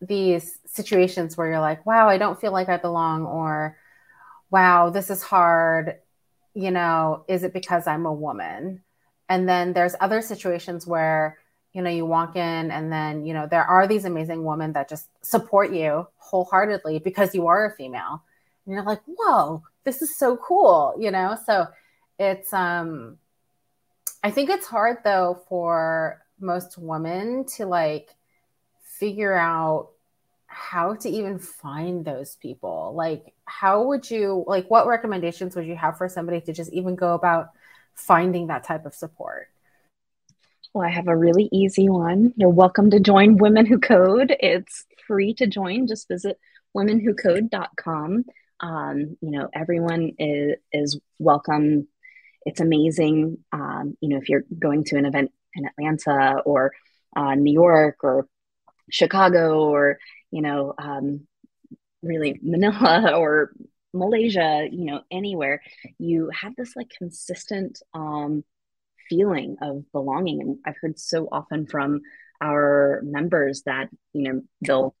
these 0.00 0.58
situations 0.66 1.36
where 1.36 1.48
you're 1.48 1.60
like, 1.60 1.84
wow, 1.84 2.08
I 2.08 2.18
don't 2.18 2.40
feel 2.40 2.52
like 2.52 2.68
I 2.68 2.76
belong 2.76 3.24
or 3.24 3.76
wow, 4.50 4.90
this 4.90 5.10
is 5.10 5.22
hard. 5.22 5.98
You 6.54 6.70
know, 6.70 7.24
is 7.28 7.42
it 7.42 7.52
because 7.52 7.86
I'm 7.86 8.06
a 8.06 8.12
woman? 8.12 8.82
And 9.28 9.48
then 9.48 9.72
there's 9.72 9.94
other 10.00 10.22
situations 10.22 10.86
where, 10.86 11.38
you 11.72 11.82
know, 11.82 11.90
you 11.90 12.06
walk 12.06 12.34
in 12.34 12.70
and 12.70 12.90
then, 12.90 13.24
you 13.26 13.34
know, 13.34 13.46
there 13.46 13.64
are 13.64 13.86
these 13.86 14.04
amazing 14.04 14.44
women 14.44 14.72
that 14.72 14.88
just 14.88 15.08
support 15.24 15.72
you 15.72 16.06
wholeheartedly 16.16 17.00
because 17.00 17.34
you 17.34 17.46
are 17.46 17.66
a 17.66 17.76
female. 17.76 18.22
And 18.64 18.74
you're 18.74 18.84
like, 18.84 19.02
whoa, 19.06 19.62
this 19.84 20.02
is 20.02 20.16
so 20.16 20.36
cool, 20.36 20.94
you 20.98 21.10
know? 21.10 21.36
So 21.46 21.66
it's, 22.18 22.52
um, 22.52 23.18
I 24.22 24.30
think 24.30 24.50
it's 24.50 24.66
hard 24.66 24.98
though 25.04 25.42
for 25.48 26.22
most 26.40 26.78
women 26.78 27.44
to 27.56 27.66
like 27.66 28.14
figure 28.82 29.34
out 29.34 29.90
how 30.58 30.94
to 30.96 31.08
even 31.08 31.38
find 31.38 32.04
those 32.04 32.34
people. 32.34 32.92
Like, 32.96 33.32
how 33.44 33.84
would 33.84 34.10
you, 34.10 34.44
like, 34.46 34.68
what 34.68 34.88
recommendations 34.88 35.54
would 35.54 35.66
you 35.66 35.76
have 35.76 35.96
for 35.96 36.08
somebody 36.08 36.40
to 36.42 36.52
just 36.52 36.72
even 36.72 36.96
go 36.96 37.14
about 37.14 37.50
finding 37.94 38.48
that 38.48 38.64
type 38.64 38.84
of 38.84 38.94
support? 38.94 39.48
Well, 40.74 40.86
I 40.86 40.90
have 40.90 41.06
a 41.06 41.16
really 41.16 41.48
easy 41.52 41.88
one. 41.88 42.34
You're 42.36 42.50
welcome 42.50 42.90
to 42.90 42.98
join 42.98 43.36
Women 43.36 43.66
Who 43.66 43.78
Code. 43.78 44.36
It's 44.40 44.84
free 45.06 45.32
to 45.34 45.46
join. 45.46 45.86
Just 45.86 46.08
visit 46.08 46.38
womenwhocode.com. 46.76 48.24
Um, 48.60 49.16
you 49.20 49.30
know, 49.30 49.48
everyone 49.54 50.12
is, 50.18 50.56
is 50.72 51.00
welcome. 51.20 51.86
It's 52.44 52.60
amazing. 52.60 53.38
Um, 53.52 53.96
you 54.00 54.08
know, 54.08 54.16
if 54.16 54.28
you're 54.28 54.44
going 54.58 54.84
to 54.84 54.96
an 54.96 55.06
event 55.06 55.30
in 55.54 55.66
Atlanta 55.66 56.40
or 56.44 56.72
uh, 57.16 57.36
New 57.36 57.52
York 57.52 57.98
or 58.02 58.26
Chicago 58.90 59.68
or 59.68 59.98
you 60.30 60.42
know, 60.42 60.74
um, 60.78 61.26
really 62.02 62.38
Manila 62.42 63.12
or 63.16 63.52
Malaysia, 63.92 64.68
you 64.70 64.84
know, 64.84 65.02
anywhere, 65.10 65.62
you 65.98 66.30
have 66.32 66.54
this 66.56 66.76
like 66.76 66.90
consistent 66.96 67.80
um, 67.94 68.44
feeling 69.08 69.56
of 69.62 69.84
belonging. 69.92 70.40
And 70.40 70.58
I've 70.66 70.76
heard 70.80 70.98
so 70.98 71.28
often 71.30 71.66
from 71.66 72.02
our 72.40 73.00
members 73.02 73.62
that, 73.66 73.88
you 74.12 74.22
know, 74.22 74.42
they'll 74.60 74.94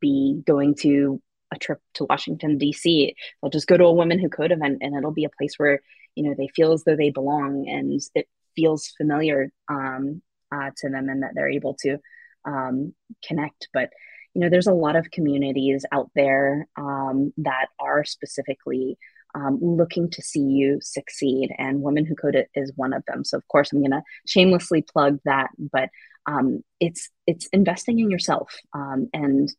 be 0.00 0.42
going 0.46 0.74
to 0.76 1.20
a 1.52 1.58
trip 1.58 1.80
to 1.94 2.04
Washington, 2.04 2.58
D.C. 2.58 3.14
They'll 3.42 3.50
just 3.50 3.66
go 3.66 3.76
to 3.76 3.84
a 3.84 3.92
Women 3.92 4.18
Who 4.18 4.28
Code 4.28 4.52
event 4.52 4.78
and 4.80 4.94
it'll 4.94 5.12
be 5.12 5.24
a 5.24 5.30
place 5.30 5.54
where, 5.56 5.80
you 6.14 6.24
know, 6.24 6.34
they 6.36 6.48
feel 6.48 6.72
as 6.72 6.84
though 6.84 6.96
they 6.96 7.10
belong 7.10 7.66
and 7.68 8.00
it 8.14 8.28
feels 8.56 8.92
familiar 8.96 9.50
um, 9.68 10.22
uh, 10.52 10.70
to 10.78 10.88
them 10.88 11.08
and 11.08 11.22
that 11.22 11.32
they're 11.34 11.50
able 11.50 11.74
to 11.80 11.98
um, 12.44 12.94
connect. 13.26 13.68
But 13.72 13.90
you 14.34 14.40
know 14.40 14.48
there's 14.48 14.66
a 14.66 14.72
lot 14.72 14.96
of 14.96 15.10
communities 15.10 15.84
out 15.92 16.10
there 16.14 16.68
um, 16.76 17.32
that 17.38 17.66
are 17.78 18.04
specifically 18.04 18.98
um, 19.34 19.58
looking 19.60 20.10
to 20.10 20.22
see 20.22 20.40
you 20.40 20.78
succeed 20.80 21.50
and 21.58 21.82
women 21.82 22.04
who 22.04 22.14
code 22.14 22.46
is 22.54 22.72
one 22.76 22.92
of 22.92 23.04
them. 23.06 23.24
So 23.24 23.36
of 23.36 23.48
course 23.48 23.72
i'm 23.72 23.80
going 23.80 23.90
to 23.90 24.02
shamelessly 24.26 24.82
plug 24.82 25.18
that 25.24 25.48
but 25.58 25.88
um, 26.26 26.62
it's 26.80 27.10
it's 27.26 27.46
investing 27.46 27.98
in 27.98 28.10
yourself 28.10 28.54
um, 28.72 29.08
and 29.12 29.50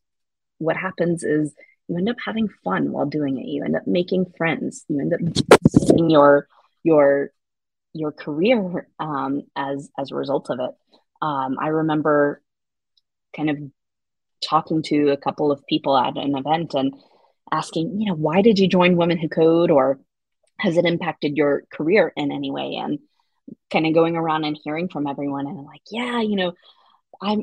what 0.58 0.76
happens 0.76 1.22
is 1.22 1.54
you 1.88 1.96
end 1.96 2.08
up 2.08 2.16
having 2.24 2.48
fun 2.64 2.92
while 2.92 3.06
doing 3.06 3.38
it. 3.38 3.46
You 3.46 3.64
end 3.64 3.76
up 3.76 3.86
making 3.86 4.32
friends. 4.36 4.84
You 4.88 5.00
end 5.00 5.14
up 5.14 5.20
seeing 5.68 6.10
your 6.10 6.48
your 6.82 7.30
your 7.92 8.12
career 8.12 8.88
um, 8.98 9.42
as 9.54 9.90
as 9.98 10.10
a 10.10 10.16
result 10.16 10.50
of 10.50 10.60
it. 10.60 10.70
Um, 11.22 11.56
i 11.58 11.68
remember 11.68 12.42
kind 13.34 13.48
of 13.48 13.58
talking 14.42 14.82
to 14.84 15.10
a 15.10 15.16
couple 15.16 15.50
of 15.50 15.66
people 15.66 15.96
at 15.96 16.16
an 16.16 16.36
event 16.36 16.74
and 16.74 16.94
asking, 17.52 18.00
you 18.00 18.06
know, 18.06 18.14
why 18.14 18.42
did 18.42 18.58
you 18.58 18.68
join 18.68 18.96
Women 18.96 19.18
Who 19.18 19.28
Code 19.28 19.70
or 19.70 20.00
has 20.58 20.76
it 20.76 20.84
impacted 20.86 21.36
your 21.36 21.64
career 21.72 22.12
in 22.16 22.32
any 22.32 22.50
way? 22.50 22.76
And 22.76 22.98
kind 23.70 23.86
of 23.86 23.94
going 23.94 24.16
around 24.16 24.44
and 24.44 24.58
hearing 24.62 24.88
from 24.88 25.06
everyone 25.06 25.46
and 25.46 25.64
like, 25.64 25.82
yeah, 25.90 26.20
you 26.20 26.36
know, 26.36 26.52
I 27.20 27.38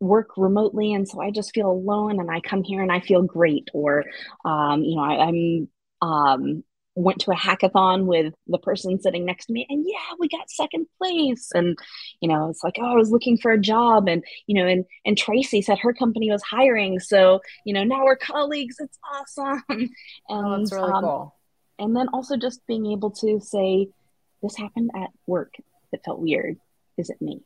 work 0.00 0.30
remotely 0.36 0.92
and 0.92 1.08
so 1.08 1.20
I 1.20 1.30
just 1.30 1.54
feel 1.54 1.70
alone 1.70 2.20
and 2.20 2.30
I 2.30 2.40
come 2.40 2.62
here 2.62 2.82
and 2.82 2.92
I 2.92 3.00
feel 3.00 3.22
great. 3.22 3.68
Or, 3.72 4.04
um, 4.44 4.82
you 4.82 4.96
know, 4.96 5.02
I, 5.02 5.28
am 5.28 5.68
um, 6.02 6.64
went 6.96 7.20
to 7.20 7.30
a 7.32 7.36
hackathon 7.36 8.04
with 8.04 8.32
the 8.46 8.58
person 8.58 9.00
sitting 9.00 9.24
next 9.24 9.46
to 9.46 9.52
me 9.52 9.66
and 9.68 9.84
yeah 9.86 10.14
we 10.18 10.28
got 10.28 10.48
second 10.48 10.86
place 10.98 11.50
and 11.54 11.76
you 12.20 12.28
know 12.28 12.48
it's 12.48 12.62
like 12.62 12.76
oh 12.80 12.92
i 12.92 12.94
was 12.94 13.10
looking 13.10 13.36
for 13.36 13.50
a 13.50 13.60
job 13.60 14.08
and 14.08 14.22
you 14.46 14.54
know 14.54 14.66
and 14.66 14.84
and 15.04 15.18
tracy 15.18 15.60
said 15.60 15.78
her 15.78 15.92
company 15.92 16.30
was 16.30 16.42
hiring 16.42 17.00
so 17.00 17.40
you 17.64 17.74
know 17.74 17.82
now 17.82 18.04
we're 18.04 18.16
colleagues 18.16 18.76
it's 18.78 18.98
awesome 19.12 19.62
and 19.68 19.90
oh, 20.28 20.56
that's 20.58 20.72
really 20.72 20.92
um, 20.92 21.02
cool 21.02 21.34
and 21.78 21.96
then 21.96 22.08
also 22.12 22.36
just 22.36 22.64
being 22.66 22.86
able 22.86 23.10
to 23.10 23.40
say 23.40 23.88
this 24.42 24.56
happened 24.56 24.90
at 24.94 25.10
work 25.26 25.54
that 25.90 26.04
felt 26.04 26.20
weird. 26.20 26.58
Is 26.96 27.10
it 27.10 27.20
me? 27.20 27.40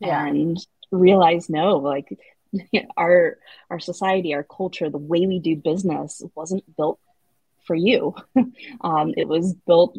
Yeah. 0.00 0.26
And 0.26 0.58
realize 0.90 1.48
no, 1.48 1.76
like 1.76 2.18
our 2.96 3.38
our 3.70 3.80
society, 3.80 4.34
our 4.34 4.44
culture, 4.44 4.90
the 4.90 4.98
way 4.98 5.26
we 5.26 5.38
do 5.38 5.56
business 5.56 6.22
wasn't 6.34 6.76
built 6.76 6.98
for 7.68 7.76
you. 7.76 8.16
um, 8.80 9.14
it 9.16 9.28
was 9.28 9.54
built 9.54 9.96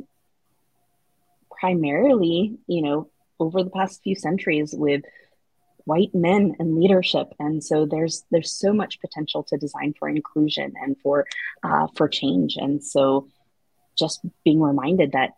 primarily, 1.58 2.58
you 2.68 2.82
know, 2.82 3.10
over 3.40 3.64
the 3.64 3.70
past 3.70 4.02
few 4.04 4.16
centuries 4.16 4.74
with 4.76 5.04
white 5.86 6.14
men 6.14 6.56
and 6.60 6.76
leadership. 6.76 7.28
And 7.40 7.64
so 7.64 7.86
there's 7.86 8.26
there's 8.32 8.52
so 8.52 8.74
much 8.74 9.00
potential 9.00 9.44
to 9.44 9.58
design 9.58 9.94
for 9.98 10.10
inclusion 10.10 10.74
and 10.82 10.98
for 11.02 11.26
uh, 11.64 11.88
for 11.96 12.10
change. 12.10 12.58
And 12.58 12.84
so 12.84 13.30
just 13.98 14.20
being 14.44 14.62
reminded 14.62 15.14
that 15.14 15.32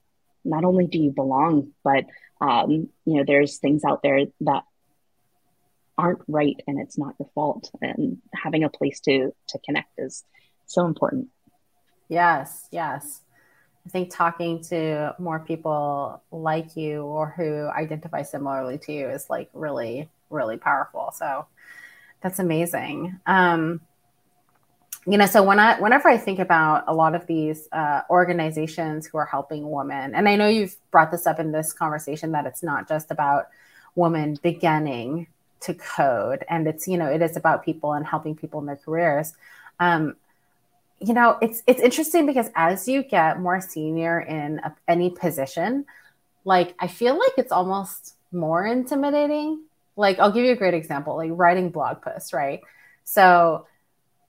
not 0.44 0.66
only 0.66 0.88
do 0.88 0.98
you 0.98 1.12
belong 1.12 1.72
but 1.84 2.06
um, 2.40 2.90
you 3.06 3.18
know 3.18 3.24
there's 3.26 3.58
things 3.58 3.84
out 3.84 4.02
there 4.02 4.26
that 4.42 4.64
aren't 5.98 6.22
right 6.28 6.60
and 6.68 6.80
it's 6.80 6.98
not 6.98 7.16
your 7.20 7.30
fault. 7.36 7.70
And 7.82 8.18
having 8.34 8.64
a 8.64 8.70
place 8.70 9.00
to 9.02 9.34
to 9.50 9.60
connect 9.60 9.92
is 9.98 10.24
so 10.66 10.86
important 10.86 11.28
yes 12.12 12.68
yes 12.72 13.22
I 13.86 13.90
think 13.90 14.14
talking 14.14 14.62
to 14.66 15.16
more 15.18 15.40
people 15.40 16.22
like 16.32 16.76
you 16.76 17.04
or 17.04 17.34
who 17.36 17.68
identify 17.68 18.22
similarly 18.22 18.78
to 18.80 18.92
you 18.92 19.10
is 19.10 19.30
like 19.30 19.50
really, 19.54 20.10
really 20.30 20.58
powerful. 20.58 21.12
So 21.16 21.48
that's 22.22 22.40
amazing. 22.40 23.20
Um, 23.26 23.82
you 25.08 25.18
know, 25.18 25.26
so 25.26 25.42
when 25.42 25.60
I, 25.60 25.80
whenever 25.80 26.10
I 26.10 26.18
think 26.18 26.38
about 26.38 26.84
a 26.88 26.94
lot 26.94 27.16
of 27.16 27.26
these 27.26 27.68
uh, 27.72 28.02
organizations 28.10 29.08
who 29.08 29.18
are 29.18 29.26
helping 29.26 29.70
women, 29.70 30.14
and 30.14 30.30
I 30.30 30.36
know 30.36 30.48
you've 30.48 30.76
brought 30.92 31.10
this 31.10 31.26
up 31.26 31.40
in 31.40 31.52
this 31.52 31.74
conversation 31.74 32.34
that 32.34 32.46
it's 32.46 32.62
not 32.62 32.88
just 32.88 33.10
about 33.10 33.48
women 33.96 34.38
beginning 34.44 35.26
to 35.62 35.74
code, 35.74 36.46
and 36.50 36.68
it's 36.68 36.88
you 36.88 36.98
know 36.98 37.08
it 37.08 37.24
is 37.24 37.36
about 37.36 37.66
people 37.66 37.94
and 37.94 38.06
helping 38.06 38.36
people 38.36 38.60
in 38.60 38.68
their 38.68 38.76
careers. 38.76 39.34
Um, 39.80 40.18
you 41.02 41.16
know, 41.16 41.38
it's 41.42 41.64
it's 41.66 41.82
interesting 41.82 42.28
because 42.28 42.50
as 42.56 42.88
you 42.88 43.04
get 43.04 43.40
more 43.40 43.60
senior 43.60 44.20
in 44.20 44.60
a, 44.60 44.76
any 44.88 45.10
position, 45.10 45.86
like 46.46 46.76
I 46.80 46.88
feel 46.88 47.18
like 47.18 47.34
it's 47.38 47.52
almost 47.52 48.16
more 48.32 48.66
intimidating. 48.66 49.64
Like 49.96 50.20
I'll 50.20 50.32
give 50.32 50.46
you 50.46 50.52
a 50.52 50.56
great 50.56 50.76
example, 50.76 51.18
like 51.18 51.32
writing 51.34 51.72
blog 51.72 52.02
posts, 52.02 52.34
right? 52.34 52.62
So, 53.04 53.66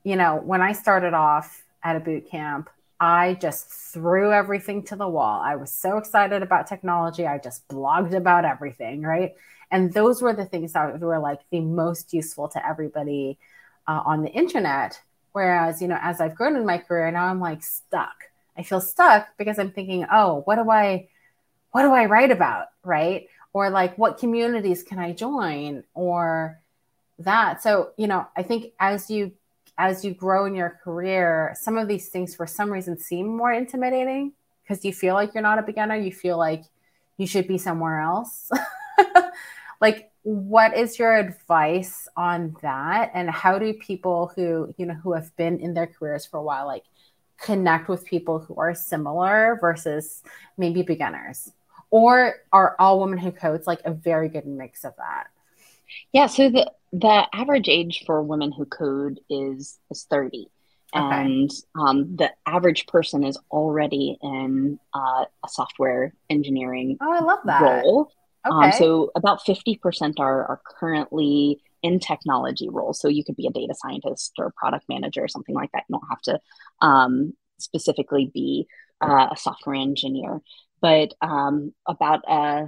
you 0.03 0.17
know, 0.17 0.37
when 0.37 0.63
I 0.63 0.73
started 0.73 1.13
off 1.13 1.63
at 1.85 1.97
a 1.97 2.01
boot 2.01 2.31
camp, 2.31 2.71
I 2.99 3.35
just 3.35 3.69
threw 3.69 4.33
everything 4.33 4.83
to 4.85 4.97
the 4.97 5.09
wall. 5.09 5.43
I 5.43 5.57
was 5.57 5.73
so 5.73 5.99
excited 5.99 6.43
about 6.43 6.69
technology. 6.69 7.27
I 7.27 7.39
just 7.39 7.69
blogged 7.69 8.15
about 8.15 8.47
everything, 8.47 9.03
right? 9.03 9.35
And 9.71 9.93
those 9.93 10.23
were 10.23 10.33
the 10.33 10.47
things 10.47 10.73
that 10.73 11.01
were 11.01 11.19
like 11.19 11.41
the 11.51 11.61
most 11.61 12.15
useful 12.15 12.49
to 12.49 12.67
everybody 12.67 13.39
uh, 13.87 14.03
on 14.07 14.23
the 14.23 14.31
internet 14.31 15.01
Whereas, 15.33 15.81
you 15.81 15.89
know, 15.89 15.99
as 16.01 16.21
I've 16.21 16.35
grown 16.35 16.57
in 16.57 16.67
my 16.67 16.79
career, 16.79 17.11
now 17.11 17.27
I'm 17.27 17.41
like 17.41 17.63
stuck. 17.63 18.15
I 18.57 18.63
feel 18.63 18.81
stuck 18.81 19.29
because 19.39 19.59
I'm 19.59 19.71
thinking, 19.71 20.07
oh, 20.13 20.43
what 20.45 20.57
do 20.57 20.71
I, 20.71 21.09
what 21.71 21.83
do 21.83 21.93
I 21.93 22.05
write 22.07 22.31
about? 22.31 22.67
Right. 22.85 23.29
Or 23.55 23.71
like, 23.71 23.97
what 23.97 24.19
communities 24.19 24.83
can 24.83 24.99
I 24.99 25.13
join? 25.13 25.85
Or 25.95 26.61
that. 27.19 27.63
So, 27.63 27.91
you 27.97 28.07
know, 28.07 28.27
I 28.37 28.43
think 28.43 28.73
as 28.79 29.11
you, 29.11 29.33
as 29.79 30.05
you 30.05 30.13
grow 30.13 30.45
in 30.45 30.55
your 30.55 30.79
career, 30.85 31.57
some 31.59 31.79
of 31.79 31.89
these 31.89 32.09
things 32.09 32.35
for 32.35 32.47
some 32.47 32.71
reason 32.71 32.99
seem 32.99 33.27
more 33.27 33.53
intimidating 33.53 34.33
because 34.63 34.85
you 34.85 34.93
feel 34.93 35.15
like 35.15 35.35
you're 35.35 35.43
not 35.43 35.59
a 35.59 35.63
beginner. 35.63 35.97
You 35.97 36.13
feel 36.13 36.37
like 36.37 36.65
you 37.17 37.27
should 37.27 37.49
be 37.49 37.59
somewhere 37.59 38.01
else. 38.01 38.51
like 39.81 40.12
what 40.23 40.77
is 40.77 40.99
your 40.99 41.17
advice 41.17 42.09
on 42.17 42.57
that? 42.63 43.11
And 43.15 43.29
how 43.31 43.59
do 43.59 43.73
people 43.75 44.33
who 44.35 44.75
you 44.77 44.87
know 44.87 44.95
who 44.95 45.13
have 45.13 45.35
been 45.37 45.59
in 45.59 45.75
their 45.75 45.87
careers 45.87 46.27
for 46.27 46.39
a 46.39 46.43
while 46.43 46.67
like 46.67 46.85
connect 47.39 47.89
with 47.89 48.05
people 48.05 48.39
who 48.39 48.55
are 48.57 48.75
similar 48.75 49.59
versus 49.61 50.23
maybe 50.57 50.83
beginners? 50.83 51.51
Or 51.91 52.37
are 52.53 52.75
all 52.79 53.01
women 53.01 53.19
who 53.19 53.33
codes 53.33 53.67
like 53.67 53.81
a 53.85 53.93
very 53.93 54.29
good 54.29 54.47
mix 54.47 54.85
of 54.85 54.95
that? 54.97 55.27
Yeah 56.13 56.27
so 56.27 56.49
the 56.51 56.71
the 56.93 57.27
average 57.33 57.69
age 57.69 58.05
for 58.07 58.23
women 58.23 58.53
who 58.53 58.65
code 58.65 59.21
is 59.31 59.79
is 59.91 60.05
30 60.11 60.49
okay. 60.95 61.05
and 61.05 61.51
um, 61.75 62.17
the 62.17 62.31
average 62.47 62.87
person 62.87 63.25
is 63.25 63.39
already 63.51 64.19
in 64.23 64.79
uh, 64.95 65.25
a 65.45 65.49
software 65.49 66.13
engineering 66.29 66.99
oh 67.01 67.13
i 67.13 67.21
love 67.21 67.39
that. 67.47 67.63
role 67.63 68.13
okay. 68.47 68.67
Um, 68.67 68.73
so 68.73 69.11
about 69.15 69.45
50% 69.47 70.19
are, 70.19 70.45
are 70.47 70.61
currently 70.79 71.61
in 71.83 71.99
technology 71.99 72.69
roles. 72.69 73.01
So 73.01 73.09
you 73.09 73.25
could 73.25 73.37
be 73.37 73.47
a 73.47 73.53
data 73.53 73.75
scientist 73.77 74.33
or 74.39 74.53
product 74.57 74.87
manager 74.89 75.23
or 75.23 75.29
something 75.29 75.55
like 75.55 75.71
that. 75.73 75.85
You 75.89 75.99
don't 75.99 76.09
have 76.09 76.23
to 76.23 76.41
um, 76.81 77.33
specifically 77.59 78.31
be 78.33 78.67
uh, 79.01 79.29
a 79.33 79.37
software 79.37 79.75
engineer. 79.75 80.41
But 80.81 81.15
um, 81.21 81.73
about 81.87 82.21
a, 82.29 82.67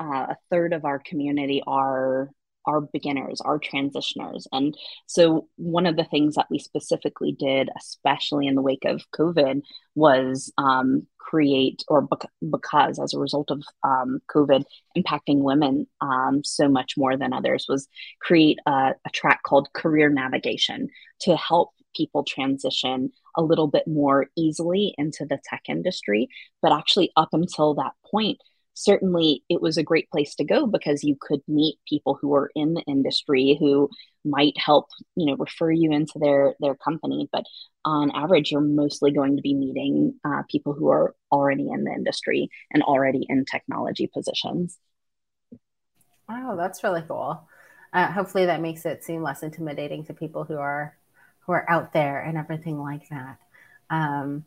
a 0.00 0.36
third 0.50 0.72
of 0.72 0.84
our 0.84 0.98
community 0.98 1.62
are 1.66 2.30
are 2.66 2.80
beginners, 2.80 3.40
are 3.40 3.60
transitioners. 3.60 4.46
And 4.52 4.76
so, 5.06 5.48
one 5.56 5.86
of 5.86 5.96
the 5.96 6.04
things 6.04 6.34
that 6.34 6.48
we 6.50 6.58
specifically 6.58 7.32
did, 7.32 7.70
especially 7.78 8.46
in 8.46 8.54
the 8.56 8.62
wake 8.62 8.84
of 8.84 9.02
COVID, 9.16 9.62
was 9.94 10.52
um, 10.58 11.06
create, 11.26 11.82
or 11.88 12.02
bec- 12.02 12.30
because 12.50 12.98
as 12.98 13.12
a 13.12 13.18
result 13.18 13.50
of 13.50 13.62
um, 13.82 14.20
COVID 14.34 14.64
impacting 14.96 15.40
women 15.42 15.86
um, 16.00 16.42
so 16.44 16.68
much 16.68 16.94
more 16.96 17.16
than 17.16 17.32
others, 17.32 17.66
was 17.68 17.88
create 18.20 18.58
a, 18.66 18.92
a 19.04 19.10
track 19.12 19.42
called 19.42 19.72
Career 19.72 20.08
Navigation 20.08 20.88
to 21.22 21.36
help 21.36 21.70
people 21.96 22.24
transition 22.24 23.10
a 23.36 23.42
little 23.42 23.66
bit 23.66 23.86
more 23.88 24.26
easily 24.36 24.94
into 24.98 25.26
the 25.26 25.38
tech 25.44 25.62
industry. 25.68 26.28
But 26.62 26.72
actually, 26.72 27.10
up 27.16 27.30
until 27.32 27.74
that 27.74 27.92
point, 28.10 28.38
certainly 28.76 29.42
it 29.48 29.60
was 29.62 29.78
a 29.78 29.82
great 29.82 30.08
place 30.10 30.34
to 30.34 30.44
go 30.44 30.66
because 30.66 31.02
you 31.02 31.16
could 31.20 31.40
meet 31.48 31.78
people 31.88 32.18
who 32.20 32.34
are 32.34 32.50
in 32.54 32.74
the 32.74 32.82
industry 32.82 33.56
who 33.58 33.88
might 34.24 34.52
help 34.58 34.86
you 35.16 35.26
know 35.26 35.36
refer 35.36 35.70
you 35.70 35.90
into 35.90 36.18
their 36.20 36.54
their 36.60 36.74
company. 36.76 37.28
But 37.32 37.44
on 37.84 38.10
average 38.12 38.52
you're 38.52 38.60
mostly 38.60 39.12
going 39.12 39.36
to 39.36 39.42
be 39.42 39.54
meeting 39.54 40.14
uh, 40.24 40.42
people 40.50 40.74
who 40.74 40.90
are 40.90 41.14
already 41.32 41.70
in 41.70 41.84
the 41.84 41.92
industry 41.92 42.50
and 42.70 42.82
already 42.82 43.24
in 43.28 43.44
technology 43.50 44.08
positions. 44.12 44.78
Wow 46.28 46.54
that's 46.56 46.84
really 46.84 47.02
cool. 47.08 47.48
Uh, 47.92 48.12
hopefully 48.12 48.46
that 48.46 48.60
makes 48.60 48.84
it 48.84 49.02
seem 49.02 49.22
less 49.22 49.42
intimidating 49.42 50.04
to 50.04 50.12
people 50.12 50.44
who 50.44 50.58
are 50.58 50.96
who 51.40 51.52
are 51.52 51.64
out 51.70 51.92
there 51.92 52.20
and 52.20 52.36
everything 52.36 52.78
like 52.78 53.08
that. 53.08 53.38
Um, 53.88 54.44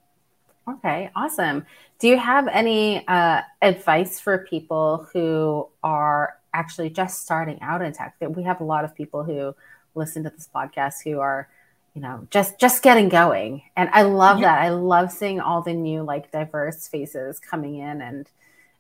Okay, 0.70 1.10
awesome. 1.16 1.66
Do 1.98 2.08
you 2.08 2.18
have 2.18 2.48
any 2.48 3.08
uh, 3.08 3.42
advice 3.62 4.20
for 4.20 4.46
people 4.50 5.08
who 5.12 5.68
are 5.84 6.38
actually 6.54 6.92
just 6.92 7.24
starting 7.24 7.60
out 7.62 7.82
in 7.82 7.92
tech? 7.92 8.16
We 8.22 8.44
have 8.44 8.62
a 8.62 8.64
lot 8.64 8.84
of 8.84 8.94
people 8.94 9.24
who 9.24 9.56
listen 9.96 10.24
to 10.24 10.30
this 10.30 10.48
podcast 10.54 11.04
who 11.04 11.20
are, 11.20 11.50
you 11.96 12.02
know, 12.02 12.28
just 12.30 12.60
just 12.60 12.84
getting 12.84 13.10
going, 13.10 13.64
and 13.76 13.90
I 13.94 14.04
love 14.04 14.40
yeah. 14.40 14.56
that. 14.56 14.62
I 14.62 14.70
love 14.70 15.12
seeing 15.12 15.40
all 15.40 15.64
the 15.64 15.74
new 15.74 16.04
like 16.04 16.32
diverse 16.32 16.88
faces 16.88 17.40
coming 17.40 17.76
in 17.76 18.02
and 18.02 18.30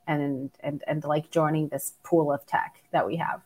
and 0.05 0.51
and 0.59 0.83
and 0.85 1.03
like 1.03 1.31
joining 1.31 1.69
this 1.69 1.93
pool 2.03 2.31
of 2.31 2.45
tech 2.45 2.75
that 2.91 3.07
we 3.07 3.15
have. 3.15 3.41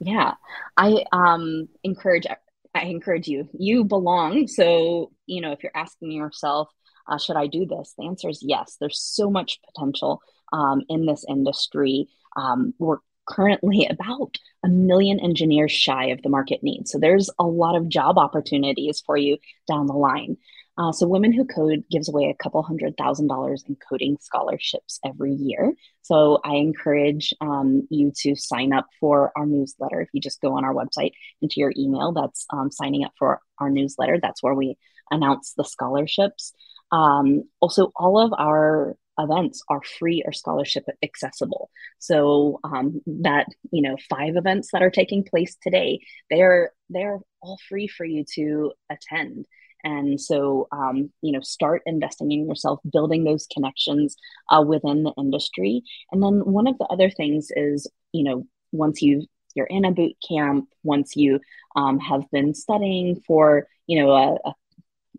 Yeah, 0.00 0.34
I 0.76 1.04
um 1.12 1.68
encourage 1.84 2.26
I 2.74 2.80
encourage 2.82 3.28
you. 3.28 3.48
You 3.52 3.84
belong. 3.84 4.48
So 4.48 5.12
you 5.26 5.40
know, 5.40 5.52
if 5.52 5.62
you're 5.62 5.76
asking 5.76 6.10
yourself 6.10 6.70
uh, 7.08 7.18
should 7.18 7.36
I 7.36 7.46
do 7.46 7.66
this? 7.66 7.94
The 7.96 8.06
answer 8.06 8.28
is 8.28 8.40
yes. 8.42 8.76
There's 8.80 9.00
so 9.00 9.30
much 9.30 9.60
potential 9.62 10.20
um, 10.52 10.82
in 10.88 11.06
this 11.06 11.24
industry. 11.28 12.08
Um, 12.36 12.74
we're 12.78 12.98
currently 13.28 13.86
about 13.90 14.36
a 14.64 14.68
million 14.68 15.20
engineers 15.20 15.72
shy 15.72 16.06
of 16.06 16.22
the 16.22 16.28
market 16.28 16.62
need. 16.62 16.88
So 16.88 16.98
there's 16.98 17.30
a 17.38 17.46
lot 17.46 17.76
of 17.76 17.88
job 17.88 18.18
opportunities 18.18 19.02
for 19.04 19.16
you 19.16 19.38
down 19.66 19.86
the 19.86 19.94
line. 19.94 20.36
Uh, 20.76 20.92
so 20.92 21.08
Women 21.08 21.32
Who 21.32 21.44
Code 21.44 21.82
gives 21.90 22.08
away 22.08 22.26
a 22.26 22.40
couple 22.40 22.62
hundred 22.62 22.96
thousand 22.96 23.26
dollars 23.26 23.64
in 23.68 23.76
coding 23.76 24.16
scholarships 24.20 25.00
every 25.04 25.32
year. 25.32 25.72
So 26.02 26.38
I 26.44 26.54
encourage 26.54 27.34
um, 27.40 27.88
you 27.90 28.12
to 28.18 28.36
sign 28.36 28.72
up 28.72 28.86
for 29.00 29.32
our 29.36 29.44
newsletter. 29.44 30.00
If 30.00 30.08
you 30.12 30.20
just 30.20 30.40
go 30.40 30.56
on 30.56 30.64
our 30.64 30.72
website 30.72 31.12
into 31.42 31.54
your 31.56 31.72
email, 31.76 32.12
that's 32.12 32.46
um, 32.50 32.70
signing 32.70 33.04
up 33.04 33.12
for 33.18 33.40
our 33.58 33.70
newsletter. 33.70 34.18
That's 34.22 34.40
where 34.40 34.54
we 34.54 34.76
announce 35.10 35.52
the 35.56 35.64
scholarships. 35.64 36.52
Um, 36.92 37.44
also, 37.60 37.92
all 37.96 38.18
of 38.20 38.32
our 38.38 38.96
events 39.18 39.62
are 39.68 39.82
free 39.98 40.22
or 40.24 40.32
scholarship 40.32 40.84
accessible. 41.02 41.70
So 41.98 42.60
um, 42.64 43.00
that 43.06 43.46
you 43.70 43.82
know, 43.82 43.96
five 44.08 44.36
events 44.36 44.70
that 44.72 44.82
are 44.82 44.90
taking 44.90 45.24
place 45.24 45.56
today, 45.62 46.00
they're 46.30 46.72
they're 46.88 47.18
all 47.40 47.58
free 47.68 47.88
for 47.88 48.04
you 48.04 48.24
to 48.34 48.72
attend. 48.90 49.46
And 49.84 50.20
so, 50.20 50.66
um, 50.72 51.10
you 51.22 51.32
know, 51.32 51.40
start 51.40 51.82
investing 51.86 52.32
in 52.32 52.48
yourself, 52.48 52.80
building 52.90 53.22
those 53.22 53.46
connections 53.46 54.16
uh, 54.50 54.62
within 54.66 55.04
the 55.04 55.12
industry. 55.16 55.82
And 56.10 56.22
then 56.22 56.40
one 56.40 56.66
of 56.66 56.76
the 56.78 56.86
other 56.86 57.10
things 57.10 57.48
is, 57.54 57.88
you 58.12 58.24
know, 58.24 58.46
once 58.72 59.02
you 59.02 59.26
you're 59.54 59.66
in 59.66 59.84
a 59.84 59.92
boot 59.92 60.16
camp, 60.28 60.68
once 60.82 61.16
you 61.16 61.40
um, 61.74 61.98
have 62.00 62.24
been 62.30 62.54
studying 62.54 63.20
for, 63.26 63.66
you 63.86 64.00
know, 64.00 64.10
a, 64.10 64.34
a 64.48 64.52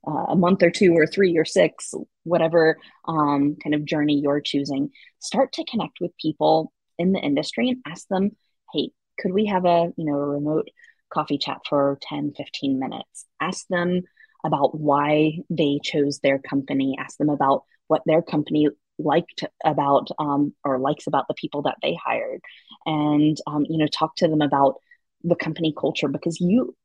a 0.06 0.36
month 0.36 0.64
or 0.64 0.72
two 0.72 0.94
or 0.94 1.06
three 1.06 1.38
or 1.38 1.46
six, 1.46 1.94
whatever 2.24 2.78
um, 3.08 3.58
kind 3.62 3.76
of 3.76 3.86
journey 3.86 4.20
you're 4.20 4.42
choosing, 4.42 4.92
start 5.20 5.54
to 5.54 5.66
connect 5.66 6.00
with 6.00 6.12
people 6.18 6.72
in 6.98 7.12
the 7.12 7.20
industry 7.20 7.70
and 7.70 7.82
ask 7.86 8.08
them, 8.08 8.32
hey, 8.74 8.90
could 9.20 9.34
we 9.34 9.46
have 9.46 9.66
a, 9.66 9.92
you 9.98 10.06
know, 10.06 10.14
a 10.14 10.26
remote 10.26 10.70
coffee 11.12 11.38
chat 11.38 11.60
for 11.68 11.98
10, 12.04 12.34
15 12.36 12.80
minutes? 12.80 13.26
Ask 13.42 13.68
them 13.68 14.02
about 14.46 14.78
why 14.78 15.40
they 15.50 15.80
chose 15.84 16.20
their 16.20 16.40
company, 16.40 16.96
ask 17.00 17.18
them 17.18 17.30
about 17.30 17.64
what 17.88 18.02
their 18.06 18.22
company 18.22 18.70
liked 19.00 19.44
about 19.64 20.10
um, 20.20 20.54
or 20.64 20.78
likes 20.78 21.08
about 21.08 21.28
the 21.28 21.34
people 21.34 21.64
that 21.64 21.78
they 21.82 21.96
hired 21.96 22.42
and 22.86 23.38
um, 23.48 23.66
you 23.70 23.78
know 23.78 23.88
talk 23.88 24.14
to 24.16 24.28
them 24.28 24.42
about 24.42 24.76
the 25.24 25.36
company 25.36 25.74
culture 25.78 26.10
because 26.10 26.40
you 26.40 26.76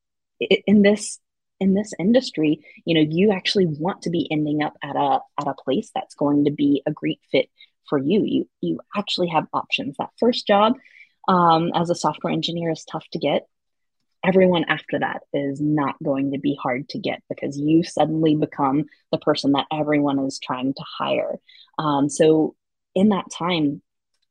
in 0.41 0.83
this 0.83 1.19
in 1.61 1.75
this 1.75 1.93
industry 1.99 2.65
you 2.85 2.95
know 2.95 3.01
you 3.01 3.31
actually 3.31 3.67
want 3.67 4.03
to 4.03 4.11
be 4.11 4.29
ending 4.31 4.63
up 4.63 4.75
at 4.83 4.97
a 4.97 5.21
at 5.41 5.47
a 5.47 5.55
place 5.55 5.91
that's 5.95 6.15
going 6.15 6.45
to 6.45 6.51
be 6.51 6.83
a 6.87 6.93
great 6.93 7.21
fit 7.31 7.49
for 7.89 7.99
you. 7.99 8.23
You 8.25 8.49
you 8.61 8.81
actually 8.97 9.29
have 9.29 9.47
options. 9.53 9.97
That 9.99 10.11
first 10.19 10.47
job 10.47 10.75
um, 11.29 11.71
as 11.75 11.91
a 11.91 11.95
software 11.95 12.33
engineer 12.33 12.71
is 12.71 12.85
tough 12.85 13.07
to 13.13 13.19
get. 13.19 13.47
Everyone 14.25 14.65
after 14.69 14.99
that 14.99 15.23
is 15.35 15.61
not 15.61 15.97
going 16.03 16.33
to 16.33 16.39
be 16.39 16.59
hard 16.61 16.89
to 16.91 16.99
get 16.99 17.23
because 17.29 17.59
you 17.59 17.85
suddenly 17.85 18.35
become 18.35 18.87
the 19.13 19.19
person 19.19 19.53
that 19.53 19.67
everyone 19.71 20.19
is 20.21 20.41
trying 20.43 20.73
to 20.73 20.83
hire. 20.99 21.39
Um, 21.79 22.09
so 22.09 22.55
in 22.95 23.11
that 23.11 23.31
time 23.31 23.83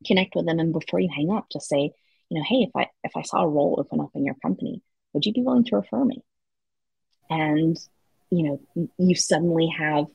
connect 0.05 0.35
with 0.35 0.45
them. 0.45 0.59
And 0.59 0.73
before 0.73 0.99
you 0.99 1.09
hang 1.13 1.31
up 1.31 1.45
just 1.51 1.69
say 1.69 1.91
you 2.29 2.37
know 2.39 2.43
hey 2.47 2.63
if 2.63 2.71
i 2.75 2.87
if 3.03 3.15
i 3.15 3.21
saw 3.21 3.43
a 3.43 3.47
role 3.47 3.75
open 3.77 4.01
up 4.01 4.09
in 4.15 4.25
your 4.25 4.35
company 4.41 4.81
would 5.13 5.25
you 5.25 5.33
be 5.33 5.41
willing 5.41 5.65
to 5.65 5.75
refer 5.75 6.03
me 6.03 6.23
and 7.33 7.77
you 8.29 8.43
know 8.43 8.87
you 8.97 9.15
suddenly 9.15 9.67
have 9.67 10.05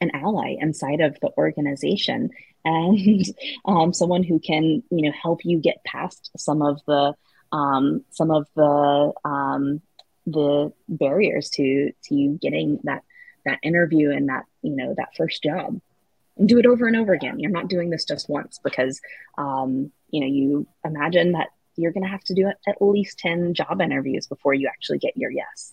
an 0.00 0.10
ally 0.14 0.56
inside 0.60 1.00
of 1.00 1.18
the 1.20 1.30
organization. 1.36 2.30
And 2.68 3.24
um, 3.64 3.92
someone 3.92 4.24
who 4.24 4.40
can 4.40 4.82
you 4.90 5.02
know 5.02 5.12
help 5.12 5.44
you 5.44 5.60
get 5.60 5.84
past 5.84 6.32
some 6.36 6.62
of 6.62 6.80
the 6.84 7.14
um, 7.52 8.04
some 8.10 8.32
of 8.32 8.48
the 8.56 9.12
um, 9.24 9.80
the 10.26 10.72
barriers 10.88 11.48
to 11.50 11.92
to 11.92 12.14
you 12.16 12.40
getting 12.42 12.80
that 12.82 13.04
that 13.44 13.60
interview 13.62 14.10
and 14.10 14.28
that 14.30 14.46
you 14.62 14.74
know 14.74 14.94
that 14.96 15.14
first 15.16 15.44
job. 15.44 15.80
And 16.36 16.48
do 16.48 16.58
it 16.58 16.66
over 16.66 16.88
and 16.88 16.96
over 16.96 17.12
again. 17.12 17.38
You're 17.38 17.52
not 17.52 17.68
doing 17.68 17.88
this 17.88 18.04
just 18.04 18.28
once 18.28 18.58
because 18.64 19.00
um, 19.38 19.92
you 20.10 20.20
know 20.20 20.26
you 20.26 20.66
imagine 20.84 21.32
that 21.32 21.50
you're 21.76 21.92
going 21.92 22.02
to 22.02 22.10
have 22.10 22.24
to 22.24 22.34
do 22.34 22.48
at 22.48 22.82
least 22.82 23.20
10 23.20 23.54
job 23.54 23.80
interviews 23.80 24.26
before 24.26 24.54
you 24.54 24.66
actually 24.66 24.98
get 24.98 25.16
your 25.16 25.30
yes 25.30 25.72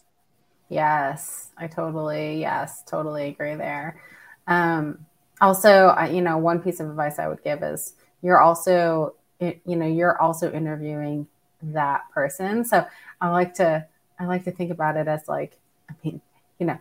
Yes, 0.73 1.49
I 1.55 1.67
totally, 1.67 2.39
yes, 2.41 2.83
totally 2.87 3.27
agree 3.27 3.55
there. 3.55 4.01
Um, 4.47 5.05
also, 5.39 5.95
you 6.11 6.21
know, 6.21 6.37
one 6.37 6.61
piece 6.61 6.79
of 6.79 6.89
advice 6.89 7.19
I 7.19 7.27
would 7.27 7.43
give 7.43 7.61
is 7.61 7.93
you're 8.23 8.41
also, 8.41 9.13
you 9.39 9.75
know, 9.75 9.85
you're 9.85 10.19
also 10.19 10.51
interviewing 10.51 11.27
that 11.61 12.01
person. 12.11 12.65
So 12.65 12.85
I 13.21 13.29
like 13.29 13.53
to, 13.55 13.85
I 14.19 14.25
like 14.25 14.45
to 14.45 14.51
think 14.51 14.71
about 14.71 14.97
it 14.97 15.07
as 15.07 15.27
like, 15.27 15.59
I 15.89 15.93
mean, 16.03 16.21
you 16.59 16.65
know, 16.65 16.79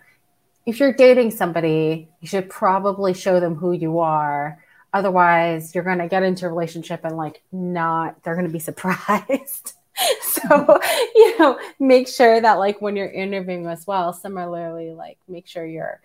if 0.65 0.81
you're 0.81 0.93
dating 0.95 1.33
somebody, 1.33 2.09
you 2.21 2.29
should 2.29 2.49
probably 2.49 3.13
show 3.13 3.41
them 3.41 3.57
who 3.57 3.73
you 3.73 3.99
are. 3.99 4.59
Otherwise, 4.95 5.75
you're 5.75 5.85
going 5.85 5.99
to 5.99 6.09
get 6.09 6.23
into 6.23 6.47
a 6.47 6.49
relationship 6.49 7.05
and 7.05 7.17
like 7.17 7.43
not, 7.53 8.23
they're 8.23 8.37
going 8.37 8.47
to 8.47 8.53
be 8.53 8.59
surprised. 8.71 9.75
so 10.23 10.81
you 11.15 11.39
know 11.39 11.59
make 11.79 12.09
sure 12.09 12.41
that 12.41 12.55
like 12.55 12.81
when 12.81 12.97
you're 12.97 13.11
interviewing 13.11 13.67
as 13.67 13.87
well 13.87 14.13
similarly 14.13 14.93
like 14.93 15.19
make 15.29 15.47
sure 15.47 15.67
you're 15.67 16.01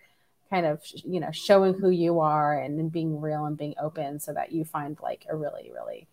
kind 0.49 0.65
of 0.65 0.81
you 1.05 1.19
know 1.19 1.31
showing 1.31 1.73
who 1.73 1.89
you 1.89 2.19
are 2.19 2.57
and 2.59 2.77
then 2.77 2.89
being 2.89 3.19
real 3.19 3.45
and 3.45 3.57
being 3.57 3.75
open 3.81 4.19
so 4.19 4.33
that 4.33 4.51
you 4.51 4.63
find 4.63 4.97
like 5.01 5.25
a 5.29 5.35
really 5.35 5.71
really 5.73 6.07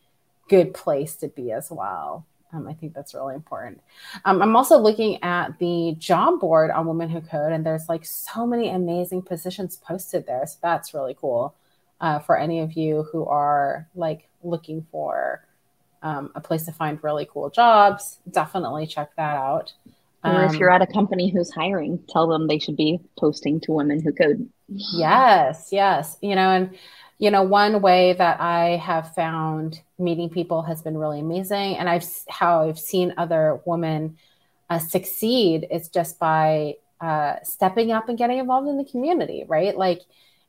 good 0.49 0.75
place 0.75 1.17
to 1.17 1.29
be 1.29 1.53
as 1.53 1.71
well. 1.71 2.27
Um, 2.53 2.69
i 2.69 2.75
think 2.75 2.95
that's 2.95 3.15
really 3.15 3.35
important. 3.35 3.81
Um, 4.25 4.41
i'm 4.41 4.55
also 4.55 4.79
looking 4.79 5.23
at 5.23 5.59
the 5.59 5.97
job 5.99 6.41
board 6.41 6.71
on 6.71 6.87
women 6.87 7.11
who 7.11 7.21
code 7.21 7.53
and 7.53 7.67
there's 7.67 7.89
like 7.89 8.05
so 8.05 8.47
many 8.47 8.71
amazing 8.71 9.23
positions 9.23 9.77
posted 9.77 10.27
there 10.27 10.47
so 10.47 10.59
that's 10.63 10.95
really 10.95 11.17
cool 11.21 11.55
uh, 12.01 12.19
for 12.21 12.39
any 12.39 12.61
of 12.61 12.75
you 12.75 13.07
who 13.11 13.25
are 13.27 13.89
like 13.95 14.29
looking 14.43 14.87
for 14.93 15.45
um, 16.05 16.31
a 16.37 16.41
place 16.41 16.67
to 16.67 16.73
find 16.73 17.03
really 17.03 17.27
cool 17.29 17.51
jobs, 17.51 18.19
definitely 18.31 18.87
check 18.87 19.11
that 19.17 19.37
out. 19.37 19.73
Or 20.23 20.45
if 20.45 20.55
you're 20.55 20.71
um, 20.71 20.81
at 20.81 20.89
a 20.89 20.91
company 20.91 21.29
who's 21.29 21.51
hiring, 21.53 22.03
tell 22.09 22.27
them 22.27 22.47
they 22.47 22.59
should 22.59 22.77
be 22.77 22.99
posting 23.19 23.61
to 23.61 23.73
women 23.73 24.01
who 24.01 24.11
code. 24.11 24.49
Yes, 24.69 25.69
yes. 25.71 26.17
You 26.23 26.35
know, 26.35 26.51
and 26.51 26.79
you 27.19 27.31
know, 27.31 27.43
one 27.43 27.83
way 27.83 28.15
that 28.15 28.41
I 28.41 28.77
have 28.77 29.15
found 29.15 29.83
meeting 29.99 30.31
people 30.31 30.63
has 30.63 30.81
been 30.81 30.97
really 30.97 31.21
amazing, 31.21 31.77
and 31.77 31.91
I've 31.91 32.07
how 32.29 32.69
I've 32.69 32.79
seen 32.79 33.13
other 33.19 33.61
women 33.67 34.17
uh, 34.71 34.79
succeed 34.79 35.67
is 35.71 35.89
just 35.91 36.19
by 36.19 36.77
uh, 37.01 37.37
stepping 37.43 37.93
up 37.93 38.09
and 38.09 38.17
getting 38.17 38.39
involved 38.39 38.67
in 38.67 38.79
the 38.79 38.85
community, 38.85 39.45
right? 39.47 39.77
Like, 39.77 40.01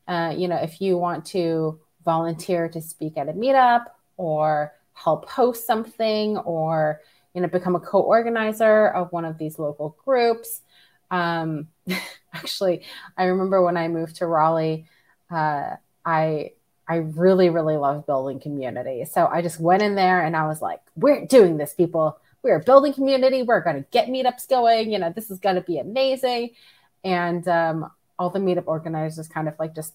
uh, 0.08 0.34
you 0.36 0.48
know, 0.48 0.56
if 0.56 0.80
you 0.80 0.96
want 0.96 1.26
to 1.26 1.78
volunteer 2.02 2.68
to 2.70 2.80
speak 2.80 3.18
at 3.18 3.28
a 3.28 3.32
meetup 3.32 3.86
or 4.16 4.72
help 4.96 5.28
host 5.28 5.66
something 5.66 6.38
or 6.38 7.00
you 7.34 7.40
know 7.40 7.48
become 7.48 7.76
a 7.76 7.80
co-organizer 7.80 8.88
of 8.88 9.12
one 9.12 9.24
of 9.24 9.38
these 9.38 9.58
local 9.58 9.96
groups. 10.04 10.62
Um, 11.10 11.68
actually 12.34 12.82
i 13.16 13.24
remember 13.24 13.62
when 13.62 13.76
i 13.76 13.88
moved 13.88 14.16
to 14.16 14.26
raleigh 14.26 14.86
uh, 15.30 15.70
i 16.04 16.50
i 16.88 16.96
really 16.96 17.48
really 17.48 17.76
love 17.76 18.06
building 18.06 18.40
community. 18.40 19.04
So 19.04 19.26
i 19.26 19.42
just 19.42 19.60
went 19.60 19.82
in 19.82 19.94
there 19.94 20.22
and 20.24 20.36
i 20.36 20.46
was 20.46 20.60
like 20.60 20.80
we're 20.96 21.26
doing 21.26 21.56
this 21.56 21.74
people. 21.74 22.18
We're 22.42 22.60
building 22.60 22.94
community. 22.94 23.42
We're 23.42 23.60
going 23.60 23.76
to 23.76 23.90
get 23.90 24.08
meetups 24.08 24.48
going. 24.48 24.92
You 24.92 24.98
know 24.98 25.12
this 25.12 25.30
is 25.30 25.38
going 25.38 25.56
to 25.56 25.62
be 25.62 25.78
amazing. 25.78 26.50
And 27.04 27.46
um, 27.48 27.90
all 28.18 28.30
the 28.30 28.38
meetup 28.38 28.64
organizers 28.66 29.28
kind 29.28 29.48
of 29.48 29.54
like 29.58 29.74
just 29.74 29.94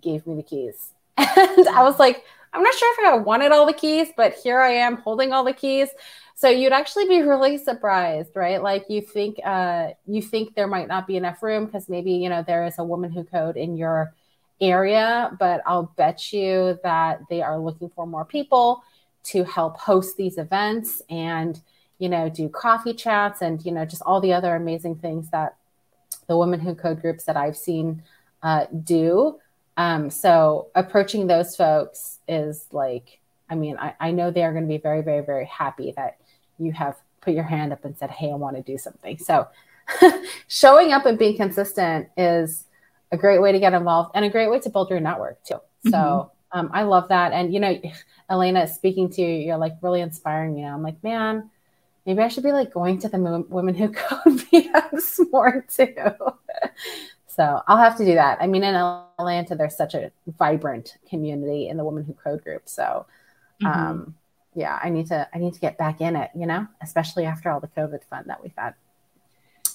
gave 0.00 0.26
me 0.26 0.34
the 0.34 0.42
keys. 0.42 0.90
And 1.18 1.68
i 1.68 1.82
was 1.82 1.98
like 1.98 2.24
I'm 2.52 2.62
not 2.62 2.74
sure 2.74 2.92
if 2.92 3.12
I 3.12 3.16
wanted 3.16 3.52
all 3.52 3.66
the 3.66 3.72
keys, 3.72 4.08
but 4.16 4.34
here 4.34 4.60
I 4.60 4.72
am 4.72 4.96
holding 4.96 5.32
all 5.32 5.44
the 5.44 5.52
keys. 5.52 5.88
So 6.34 6.48
you'd 6.48 6.72
actually 6.72 7.08
be 7.08 7.22
really 7.22 7.56
surprised, 7.56 8.34
right? 8.34 8.62
Like 8.62 8.86
you 8.88 9.00
think 9.00 9.38
uh, 9.44 9.90
you 10.06 10.20
think 10.20 10.54
there 10.54 10.66
might 10.66 10.88
not 10.88 11.06
be 11.06 11.16
enough 11.16 11.42
room 11.42 11.66
because 11.66 11.88
maybe 11.88 12.12
you 12.12 12.28
know 12.28 12.42
there 12.42 12.66
is 12.66 12.78
a 12.78 12.84
woman 12.84 13.10
who 13.10 13.24
code 13.24 13.56
in 13.56 13.76
your 13.76 14.14
area, 14.60 15.36
but 15.38 15.62
I'll 15.66 15.92
bet 15.96 16.32
you 16.32 16.78
that 16.82 17.20
they 17.30 17.42
are 17.42 17.58
looking 17.58 17.90
for 17.90 18.06
more 18.06 18.24
people 18.24 18.82
to 19.24 19.44
help 19.44 19.78
host 19.78 20.16
these 20.16 20.36
events 20.36 21.00
and 21.08 21.60
you 21.98 22.08
know 22.08 22.28
do 22.28 22.48
coffee 22.48 22.94
chats 22.94 23.40
and 23.40 23.64
you 23.64 23.72
know 23.72 23.84
just 23.84 24.02
all 24.02 24.20
the 24.20 24.32
other 24.32 24.56
amazing 24.56 24.96
things 24.96 25.30
that 25.30 25.56
the 26.26 26.36
women 26.36 26.60
who 26.60 26.74
code 26.74 27.00
groups 27.00 27.24
that 27.24 27.36
I've 27.36 27.56
seen 27.56 28.02
uh, 28.42 28.66
do. 28.84 29.38
Um, 29.76 30.10
so 30.10 30.68
approaching 30.74 31.26
those 31.26 31.56
folks 31.56 32.18
is 32.28 32.66
like, 32.72 33.20
I 33.48 33.54
mean, 33.54 33.76
I, 33.78 33.94
I 34.00 34.10
know 34.10 34.30
they 34.30 34.44
are 34.44 34.52
going 34.52 34.64
to 34.64 34.68
be 34.68 34.78
very, 34.78 35.02
very, 35.02 35.24
very 35.24 35.46
happy 35.46 35.92
that 35.96 36.18
you 36.58 36.72
have 36.72 36.96
put 37.20 37.34
your 37.34 37.44
hand 37.44 37.72
up 37.72 37.84
and 37.84 37.96
said, 37.96 38.10
Hey, 38.10 38.30
I 38.30 38.34
want 38.34 38.56
to 38.56 38.62
do 38.62 38.78
something. 38.78 39.18
So 39.18 39.48
showing 40.48 40.92
up 40.92 41.06
and 41.06 41.18
being 41.18 41.36
consistent 41.36 42.08
is 42.16 42.64
a 43.10 43.16
great 43.16 43.40
way 43.40 43.52
to 43.52 43.60
get 43.60 43.74
involved 43.74 44.12
and 44.14 44.24
a 44.24 44.30
great 44.30 44.50
way 44.50 44.58
to 44.60 44.70
build 44.70 44.90
your 44.90 45.00
network 45.00 45.42
too. 45.44 45.54
Mm-hmm. 45.54 45.90
So 45.90 46.32
um, 46.52 46.70
I 46.72 46.82
love 46.82 47.08
that. 47.08 47.32
And, 47.32 47.52
you 47.52 47.60
know, 47.60 47.80
Alaina, 48.28 48.66
speaking 48.66 49.10
to 49.10 49.22
you, 49.22 49.28
you're 49.28 49.58
like 49.58 49.76
really 49.80 50.00
inspiring 50.00 50.54
me. 50.54 50.64
I'm 50.64 50.82
like, 50.82 51.02
man, 51.02 51.50
maybe 52.06 52.20
I 52.20 52.28
should 52.28 52.44
be 52.44 52.52
like 52.52 52.72
going 52.72 52.98
to 53.00 53.08
the 53.08 53.44
women 53.48 53.74
who 53.74 53.88
code 53.92 54.38
meetups 54.52 55.20
more 55.30 55.64
too. 55.68 55.94
So 57.34 57.62
I'll 57.66 57.78
have 57.78 57.96
to 57.96 58.04
do 58.04 58.14
that. 58.14 58.38
I 58.42 58.46
mean, 58.46 58.62
in 58.62 58.74
Atlanta, 58.74 59.54
there's 59.54 59.76
such 59.76 59.94
a 59.94 60.12
vibrant 60.38 60.98
community 61.08 61.68
in 61.68 61.78
the 61.78 61.84
Women 61.84 62.04
Who 62.04 62.12
Code 62.12 62.44
group. 62.44 62.68
So, 62.68 63.06
mm-hmm. 63.62 63.66
um, 63.66 64.14
yeah, 64.54 64.78
I 64.82 64.90
need 64.90 65.06
to 65.06 65.26
I 65.32 65.38
need 65.38 65.54
to 65.54 65.60
get 65.60 65.78
back 65.78 66.02
in 66.02 66.14
it. 66.14 66.30
You 66.34 66.46
know, 66.46 66.66
especially 66.82 67.24
after 67.24 67.50
all 67.50 67.60
the 67.60 67.68
COVID 67.68 68.04
fun 68.04 68.24
that 68.26 68.42
we've 68.42 68.52
had. 68.56 68.74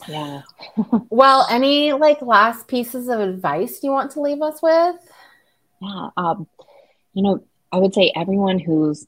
Yeah. 0.08 0.44
well, 1.10 1.48
any 1.50 1.94
like 1.94 2.22
last 2.22 2.68
pieces 2.68 3.10
of 3.10 3.20
advice 3.20 3.80
you 3.82 3.90
want 3.92 4.12
to 4.12 4.22
leave 4.22 4.42
us 4.44 4.62
with? 4.62 4.96
Yeah. 5.82 6.10
Um, 6.16 6.48
you 7.14 7.24
know, 7.24 7.44
I 7.72 7.78
would 7.78 7.96
say 7.96 8.12
everyone 8.16 8.60
who's 8.60 9.08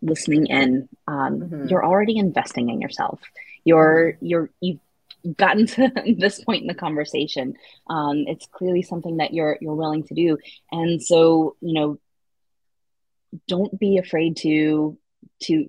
listening 0.00 0.46
in, 0.46 0.88
um, 1.06 1.40
mm-hmm. 1.40 1.68
you're 1.68 1.84
already 1.84 2.16
investing 2.16 2.70
in 2.70 2.80
yourself. 2.80 3.20
You're 3.64 4.14
mm-hmm. 4.14 4.26
you're 4.26 4.50
you 4.60 4.80
gotten 5.36 5.66
to 5.68 5.90
this 6.18 6.42
point 6.44 6.62
in 6.62 6.68
the 6.68 6.74
conversation. 6.74 7.54
Um, 7.88 8.24
it's 8.26 8.46
clearly 8.46 8.82
something 8.82 9.18
that 9.18 9.32
you're 9.32 9.58
you're 9.60 9.74
willing 9.74 10.04
to 10.04 10.14
do, 10.14 10.38
and 10.70 11.02
so 11.02 11.56
you 11.60 11.74
know, 11.74 11.98
don't 13.48 13.78
be 13.78 13.98
afraid 13.98 14.36
to 14.38 14.98
to 15.44 15.68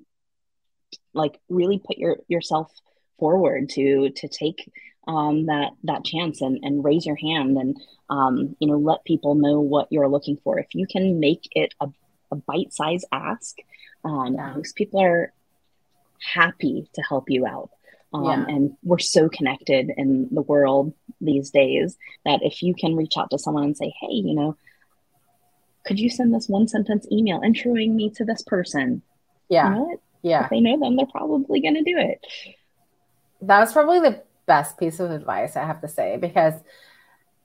like 1.14 1.39
really 1.49 1.80
put 1.80 1.97
your 1.97 2.18
yourself 2.28 2.72
forward 3.20 3.70
to 3.70 4.10
to 4.10 4.28
take 4.28 4.72
um, 5.08 5.47
that 5.47 5.72
that 5.84 6.06
chance 6.06 6.41
and 6.41 6.60
and 6.64 6.84
raise 6.84 7.06
your 7.06 7.16
hand 7.16 7.58
and 7.58 7.78
um, 8.10 8.56
you 8.60 8.68
know 8.68 8.78
let 8.78 9.04
people 9.06 9.36
know 9.36 9.60
what 9.60 9.88
you're 9.91 10.08
looking 10.08 10.38
for. 10.43 10.60
If 10.60 10.74
you 10.74 10.88
can 10.88 11.20
make 11.20 11.47
it 11.51 11.74
a, 11.80 11.88
a 12.32 12.36
bite 12.36 12.74
size 12.74 13.06
ask, 13.12 13.58
um, 14.04 14.36
yeah. 14.36 14.54
most 14.56 14.76
people 14.76 15.01
are 15.01 15.34
happy 16.34 16.89
to 16.93 17.01
help 17.01 17.30
you 17.30 17.45
out. 17.45 17.70
Um, 18.14 18.26
yeah. 18.26 18.45
And 18.47 18.78
we're 18.84 18.99
so 18.99 19.30
connected 19.30 19.91
in 19.95 20.30
the 20.32 20.41
world 20.41 20.93
these 21.20 21.49
days 21.49 21.97
that 22.26 22.41
if 22.43 22.61
you 22.61 22.76
can 22.76 22.95
reach 22.95 23.18
out 23.18 23.30
to 23.32 23.39
someone 23.39 23.64
and 23.64 23.78
say, 23.78 23.93
hey, 24.01 24.11
you 24.11 24.36
know, 24.36 24.57
could 25.86 25.99
you 25.99 26.09
send 26.09 26.34
this 26.34 26.47
one 26.47 26.68
sentence 26.68 27.07
email 27.11 27.41
introing 27.41 27.93
me 27.93 28.09
to 28.11 28.26
this 28.26 28.41
person? 28.43 29.01
Yeah. 29.49 29.70
You 29.70 29.76
know 29.76 30.01
yeah. 30.24 30.45
If 30.45 30.49
they 30.49 30.61
know 30.61 30.80
them, 30.80 30.95
they're 30.95 31.05
probably 31.05 31.61
going 31.61 31.76
to 31.76 31.84
do 31.84 31.97
it. 31.97 32.26
That 33.41 33.59
was 33.59 33.74
probably 33.74 33.99
the 33.99 34.24
best 34.45 34.80
piece 34.80 34.99
of 34.99 35.11
advice 35.11 35.55
I 35.55 35.66
have 35.66 35.82
to 35.82 35.88
say 35.88 36.18
because 36.18 36.53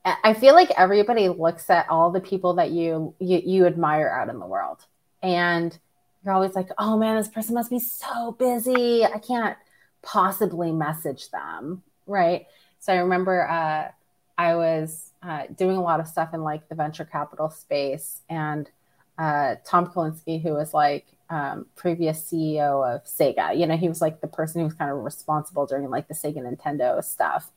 I 0.05 0.33
feel 0.33 0.53
like 0.53 0.71
everybody 0.77 1.27
looks 1.27 1.69
at 1.69 1.89
all 1.89 2.09
the 2.09 2.21
people 2.21 2.55
that 2.55 2.71
you, 2.71 3.13
you 3.19 3.41
you 3.45 3.65
admire 3.65 4.09
out 4.09 4.29
in 4.29 4.39
the 4.39 4.45
world 4.45 4.79
and 5.21 5.77
you're 6.23 6.33
always 6.33 6.55
like, 6.55 6.69
"Oh 6.77 6.97
man, 6.97 7.17
this 7.17 7.27
person 7.27 7.53
must 7.53 7.69
be 7.69 7.79
so 7.79 8.31
busy. 8.31 9.03
I 9.03 9.19
can't 9.19 9.57
possibly 10.01 10.71
message 10.71 11.29
them." 11.31 11.83
Right? 12.07 12.47
So 12.79 12.93
I 12.93 12.97
remember 12.97 13.47
uh, 13.47 13.91
I 14.37 14.55
was 14.55 15.11
uh, 15.21 15.43
doing 15.55 15.77
a 15.77 15.81
lot 15.81 15.99
of 15.99 16.07
stuff 16.07 16.33
in 16.33 16.43
like 16.43 16.69
the 16.69 16.75
venture 16.75 17.05
capital 17.05 17.49
space 17.49 18.21
and 18.29 18.69
uh, 19.17 19.55
Tom 19.65 19.87
Kalinske, 19.87 20.41
who 20.41 20.53
was 20.53 20.73
like 20.73 21.05
um, 21.29 21.65
previous 21.75 22.21
CEO 22.23 22.95
of 22.95 23.03
Sega. 23.03 23.57
You 23.57 23.67
know, 23.67 23.75
he 23.75 23.89
was 23.89 24.01
like 24.01 24.21
the 24.21 24.27
person 24.27 24.61
who 24.61 24.65
was 24.65 24.73
kind 24.73 24.89
of 24.89 24.97
responsible 24.99 25.65
during 25.65 25.89
like 25.89 26.07
the 26.07 26.13
Sega 26.13 26.37
Nintendo 26.37 27.03
stuff. 27.03 27.51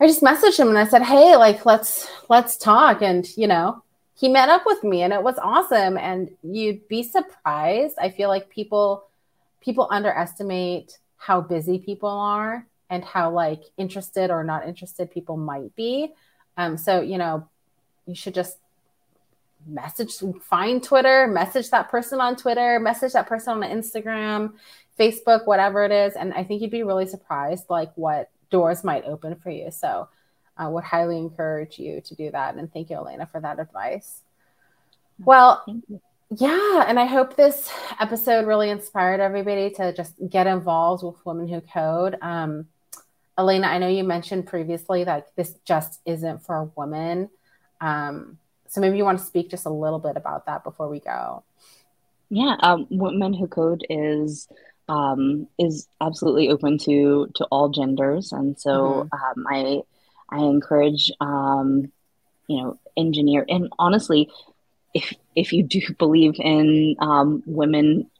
I 0.00 0.06
just 0.06 0.22
messaged 0.22 0.58
him 0.58 0.68
and 0.68 0.78
I 0.78 0.86
said, 0.86 1.02
"Hey, 1.02 1.36
like 1.36 1.66
let's 1.66 2.08
let's 2.28 2.56
talk." 2.56 3.02
And 3.02 3.28
you 3.36 3.46
know, 3.46 3.82
he 4.14 4.28
met 4.28 4.48
up 4.48 4.62
with 4.64 4.82
me 4.82 5.02
and 5.02 5.12
it 5.12 5.22
was 5.22 5.38
awesome. 5.38 5.98
And 5.98 6.30
you'd 6.42 6.88
be 6.88 7.02
surprised. 7.02 7.96
I 8.00 8.10
feel 8.10 8.28
like 8.28 8.48
people 8.48 9.04
people 9.60 9.86
underestimate 9.90 10.98
how 11.18 11.40
busy 11.40 11.78
people 11.78 12.08
are 12.08 12.66
and 12.90 13.04
how 13.04 13.30
like 13.30 13.62
interested 13.76 14.30
or 14.30 14.42
not 14.42 14.66
interested 14.66 15.10
people 15.10 15.36
might 15.36 15.74
be. 15.76 16.12
Um, 16.56 16.76
so 16.76 17.00
you 17.00 17.18
know, 17.18 17.48
you 18.06 18.14
should 18.14 18.34
just 18.34 18.58
message, 19.66 20.14
find 20.42 20.82
Twitter, 20.82 21.26
message 21.26 21.70
that 21.70 21.88
person 21.88 22.20
on 22.20 22.36
Twitter, 22.36 22.78
message 22.80 23.12
that 23.12 23.26
person 23.26 23.62
on 23.62 23.70
Instagram, 23.70 24.52
Facebook, 24.98 25.46
whatever 25.46 25.84
it 25.84 25.92
is. 25.92 26.14
And 26.14 26.32
I 26.34 26.44
think 26.44 26.62
you'd 26.62 26.70
be 26.70 26.82
really 26.82 27.06
surprised 27.06 27.64
like 27.68 27.92
what 27.96 28.30
doors 28.50 28.84
might 28.84 29.04
open 29.04 29.36
for 29.36 29.50
you. 29.50 29.70
So 29.70 30.08
I 30.56 30.68
would 30.68 30.84
highly 30.84 31.18
encourage 31.18 31.78
you 31.78 32.00
to 32.00 32.14
do 32.14 32.30
that. 32.30 32.54
And 32.56 32.72
thank 32.72 32.90
you, 32.90 32.98
Alaina, 32.98 33.26
for 33.26 33.40
that 33.40 33.60
advice. 33.60 34.22
Well, 35.18 35.64
yeah, 36.30 36.84
and 36.86 36.98
I 36.98 37.06
hope 37.06 37.36
this 37.36 37.70
episode 37.98 38.46
really 38.46 38.70
inspired 38.70 39.20
everybody 39.20 39.70
to 39.70 39.94
just 39.94 40.14
get 40.28 40.46
involved 40.46 41.02
with 41.02 41.16
Women 41.24 41.48
Who 41.48 41.60
Code. 41.60 42.16
Um, 42.20 42.66
Alaina, 43.38 43.68
I 43.68 43.78
know 43.78 43.88
you 43.88 44.04
mentioned 44.04 44.46
previously 44.46 45.04
that 45.04 45.28
this 45.36 45.54
just 45.64 46.00
isn't 46.04 46.44
for 46.44 46.70
women. 46.76 47.30
Um, 47.80 48.38
so 48.68 48.80
maybe 48.80 48.98
you 48.98 49.04
want 49.04 49.18
to 49.18 49.24
speak 49.24 49.48
just 49.48 49.64
a 49.64 49.70
little 49.70 49.98
bit 49.98 50.16
about 50.16 50.46
that 50.46 50.64
before 50.64 50.88
we 50.88 51.00
go. 51.00 51.44
Yeah, 52.28 52.56
um, 52.60 52.86
Women 52.90 53.32
Who 53.32 53.46
Code 53.46 53.86
is 53.88 54.48
um, 54.88 55.46
is 55.58 55.88
absolutely 56.00 56.50
open 56.50 56.78
to 56.78 57.30
to 57.36 57.44
all 57.46 57.70
genders, 57.70 58.32
and 58.32 58.58
so 58.58 59.08
mm-hmm. 59.12 59.40
um, 59.40 59.46
I 59.48 59.82
I 60.28 60.42
encourage 60.42 61.10
um, 61.20 61.90
you 62.48 62.62
know 62.62 62.78
engineer 62.98 63.46
and 63.48 63.72
honestly, 63.78 64.30
if 64.94 65.12
if 65.34 65.52
you 65.52 65.62
do 65.62 65.80
believe 65.98 66.34
in 66.38 66.96
um, 66.98 67.42
women, 67.46 68.10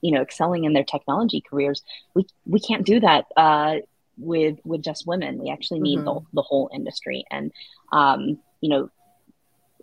you 0.00 0.12
know, 0.12 0.22
excelling 0.22 0.64
in 0.64 0.72
their 0.72 0.84
technology 0.84 1.42
careers, 1.48 1.82
we 2.14 2.26
we 2.46 2.60
can't 2.60 2.86
do 2.86 3.00
that. 3.00 3.26
Uh, 3.36 3.76
with 4.18 4.58
with 4.64 4.80
just 4.80 5.06
women 5.06 5.38
we 5.38 5.50
actually 5.50 5.78
need 5.78 5.98
mm-hmm. 5.98 6.06
the, 6.06 6.20
the 6.32 6.40
whole 6.40 6.70
industry 6.72 7.26
and 7.30 7.52
um, 7.92 8.38
you 8.62 8.70
know 8.70 8.90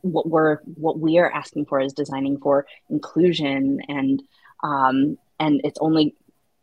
what 0.02 0.28
we're 0.28 0.58
what 0.76 0.98
we 0.98 1.20
are 1.20 1.32
asking 1.32 1.66
for 1.66 1.80
is 1.80 1.94
designing 1.94 2.40
for 2.40 2.66
inclusion 2.90 3.80
and 3.88 4.24
um, 4.64 5.20
and 5.40 5.62
it's 5.64 5.78
only 5.82 6.16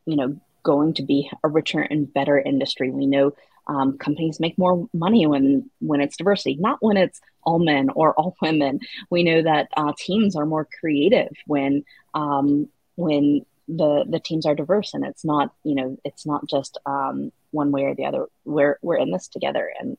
you 0.05 0.17
know 0.17 0.37
going 0.63 0.95
to 0.95 1.03
be 1.03 1.31
a 1.43 1.49
richer 1.49 1.81
and 1.81 2.13
better 2.13 2.39
industry. 2.39 2.91
We 2.91 3.07
know 3.07 3.35
um, 3.71 3.99
companies 3.99 4.41
make 4.41 4.59
more 4.59 4.89
money 4.93 5.27
when 5.27 5.71
when 5.81 6.01
it's 6.01 6.17
diversity, 6.17 6.57
not 6.57 6.79
when 6.81 6.97
it's 6.97 7.21
all 7.45 7.61
men 7.61 7.89
or 7.91 8.13
all 8.15 8.37
women. 8.43 8.81
We 9.11 9.23
know 9.23 9.43
that 9.43 9.69
uh, 9.77 9.93
teams 9.97 10.35
are 10.35 10.45
more 10.45 10.67
creative 10.81 11.31
when 11.47 11.85
um, 12.13 12.69
when 12.97 13.47
the 13.69 14.05
the 14.09 14.19
teams 14.19 14.45
are 14.45 14.57
diverse 14.57 14.93
and 14.93 15.05
it's 15.05 15.25
not 15.25 15.55
you 15.63 15.77
know 15.77 15.97
it's 16.05 16.27
not 16.27 16.47
just 16.49 16.79
um, 16.85 17.31
one 17.53 17.71
way 17.71 17.85
or 17.85 17.95
the 17.95 18.07
other. 18.07 18.27
We're 18.45 18.79
we're 18.83 18.99
in 18.99 19.13
this 19.13 19.29
together 19.29 19.71
and 19.79 19.97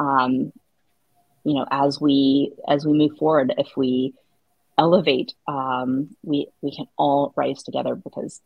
um, 0.00 0.52
you 1.44 1.54
know 1.54 1.66
as 1.70 2.00
we 2.00 2.52
as 2.68 2.84
we 2.84 2.92
move 2.92 3.16
forward 3.18 3.54
if 3.56 3.76
we 3.76 4.14
elevate 4.76 5.32
um, 5.46 6.16
we 6.24 6.48
we 6.60 6.74
can 6.74 6.86
all 6.98 7.32
rise 7.36 7.62
together 7.62 7.94
because 7.94 8.40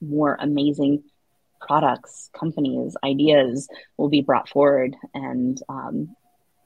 more 0.00 0.36
amazing 0.40 1.04
products 1.66 2.30
companies 2.38 2.96
ideas 3.04 3.68
will 3.96 4.08
be 4.08 4.22
brought 4.22 4.48
forward 4.48 4.94
and 5.14 5.60
um, 5.68 6.14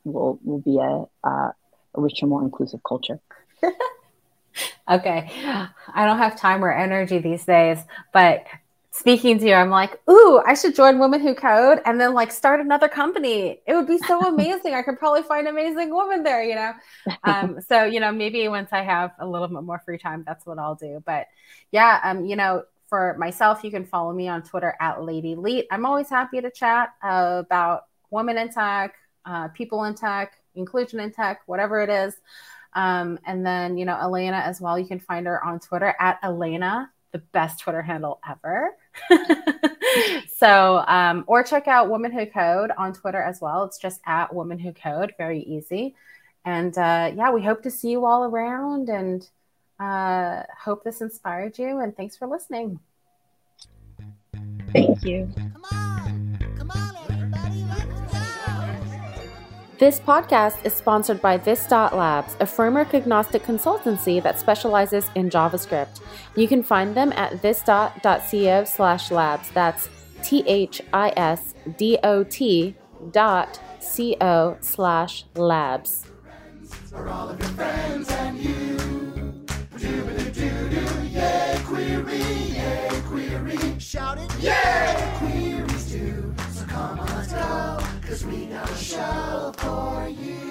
will 0.05 0.39
will 0.43 0.61
be 0.61 0.79
a, 0.79 1.29
a 1.29 1.53
richer 1.95 2.27
more 2.27 2.43
inclusive 2.43 2.81
culture 2.87 3.21
okay 4.91 5.31
i 5.95 6.07
don't 6.07 6.19
have 6.19 6.39
time 6.39 6.65
or 6.65 6.73
energy 6.73 7.19
these 7.19 7.45
days 7.45 7.79
but 8.13 8.47
speaking 8.99 9.39
to 9.39 9.47
you, 9.47 9.55
I'm 9.55 9.71
like, 9.71 10.01
ooh, 10.11 10.43
I 10.45 10.55
should 10.55 10.75
join 10.75 10.99
Women 10.99 11.21
Who 11.21 11.35
Code 11.35 11.81
and 11.85 12.01
then 12.01 12.15
like 12.15 12.33
start 12.33 12.59
another 12.59 12.89
company. 12.89 13.61
It 13.65 13.75
would 13.75 13.87
be 13.87 13.99
so 13.99 14.21
amazing. 14.29 14.75
I 14.75 14.83
could 14.83 14.99
probably 14.99 15.23
find 15.23 15.47
amazing 15.47 15.95
women 15.95 16.25
there, 16.25 16.43
you 16.43 16.57
know? 16.57 16.73
Um, 17.23 17.61
so, 17.69 17.85
you 17.85 18.01
know, 18.01 18.11
maybe 18.11 18.47
once 18.49 18.71
I 18.73 18.83
have 18.83 19.13
a 19.21 19.27
little 19.27 19.47
bit 19.47 19.63
more 19.63 19.81
free 19.85 19.99
time, 19.99 20.25
that's 20.27 20.45
what 20.45 20.59
I'll 20.59 20.75
do. 20.75 21.01
But 21.07 21.29
yeah, 21.71 22.01
um, 22.03 22.25
you 22.25 22.35
know, 22.35 22.65
for 22.89 23.17
myself, 23.19 23.63
you 23.63 23.71
can 23.71 23.85
follow 23.85 24.13
me 24.13 24.29
on 24.29 24.43
Twitter 24.43 24.75
at 24.81 25.03
Lady 25.03 25.35
Leet. 25.35 25.67
I'm 25.71 25.85
always 25.85 26.09
happy 26.09 26.41
to 26.41 26.51
chat 26.51 26.95
about 27.03 27.85
women 28.11 28.39
in 28.39 28.51
tech, 28.51 28.95
uh, 29.25 29.49
people 29.49 29.85
in 29.85 29.95
tech, 29.95 30.35
inclusion 30.55 31.01
in 31.01 31.13
tech, 31.13 31.43
whatever 31.47 31.83
it 31.83 31.91
is. 31.91 32.17
Um, 32.75 33.19
and 33.27 33.45
then, 33.45 33.77
you 33.77 33.85
know, 33.85 33.99
Alaina 34.01 34.39
as 34.39 34.61
well. 34.61 34.79
You 34.79 34.87
can 34.87 35.01
find 35.01 35.27
her 35.27 35.45
on 35.45 35.61
Twitter 35.61 35.95
at 35.99 36.19
Alaina 36.23 36.91
the 37.13 37.19
best 37.19 37.61
Twitter 37.61 37.83
handle 37.83 38.21
ever. 38.29 38.77
so, 40.37 40.85
um, 40.87 41.25
or 41.27 41.43
check 41.43 41.67
out 41.69 41.89
Woman 41.89 42.13
Who 42.13 42.27
Code 42.27 42.71
on 42.77 42.93
Twitter 42.93 43.23
as 43.23 43.41
well. 43.41 43.65
It's 43.65 43.79
just 43.79 44.01
at 44.07 44.35
Woman 44.35 44.59
Who 44.59 44.73
Code, 44.73 45.15
very 45.19 45.41
easy. 45.41 45.95
And 46.45 46.77
uh, 46.77 47.13
yeah, 47.15 47.31
we 47.31 47.43
hope 47.43 47.63
to 47.63 47.71
see 47.71 47.91
you 47.91 48.05
all 48.05 48.25
around 48.25 48.89
and 48.89 49.29
uh, 49.81 50.43
hope 50.65 50.85
this 50.85 51.01
inspired 51.01 51.59
you. 51.59 51.79
And 51.81 51.97
thanks 51.97 52.17
for 52.17 52.27
listening. 52.27 52.81
Thank 54.73 55.03
you. 55.03 55.33
Come 55.35 55.65
on, 55.73 56.39
come 56.57 56.71
on, 56.71 56.97
everybody, 57.11 57.65
this 59.79 60.01
podcast 60.01 60.67
is 60.67 60.75
sponsored 60.75 61.23
by 61.23 61.37
This 61.37 61.71
Labs, 61.71 62.37
a 62.41 62.47
framework 62.47 62.95
agnostic 62.95 63.45
consultancy 63.45 64.21
that 64.21 64.41
specializes 64.41 65.09
in 65.15 65.31
JavaScript. 65.31 66.01
You 66.35 66.49
can 66.49 66.65
find 66.65 66.97
them 66.97 67.13
at 67.13 67.41
this.co 67.43 68.65
slash 68.65 69.11
labs. 69.13 69.51
That's 69.53 69.89
T 70.25 70.43
H 70.49 70.83
I 70.93 71.13
S 71.17 71.55
D 71.77 71.97
O 72.03 72.25
T 72.25 72.75
dot 73.13 73.61
C 73.79 74.17
O 74.21 74.57
slash 74.61 75.27
labs. 75.37 76.07
query, 81.79 82.19
yeah, 82.55 83.01
query. 83.07 83.79
Shout 83.79 84.19
it, 84.19 84.31
yeah, 84.41 85.19
queries 85.19 85.91
do. 85.91 86.35
So 86.53 86.65
come 86.67 87.01
on, 87.01 87.07
let's 87.07 87.33
go, 87.33 87.79
cause 88.07 88.25
we 88.25 88.47
got 88.47 88.69
a 88.69 88.77
show 88.77 89.53
for 89.59 90.09
you. 90.09 90.48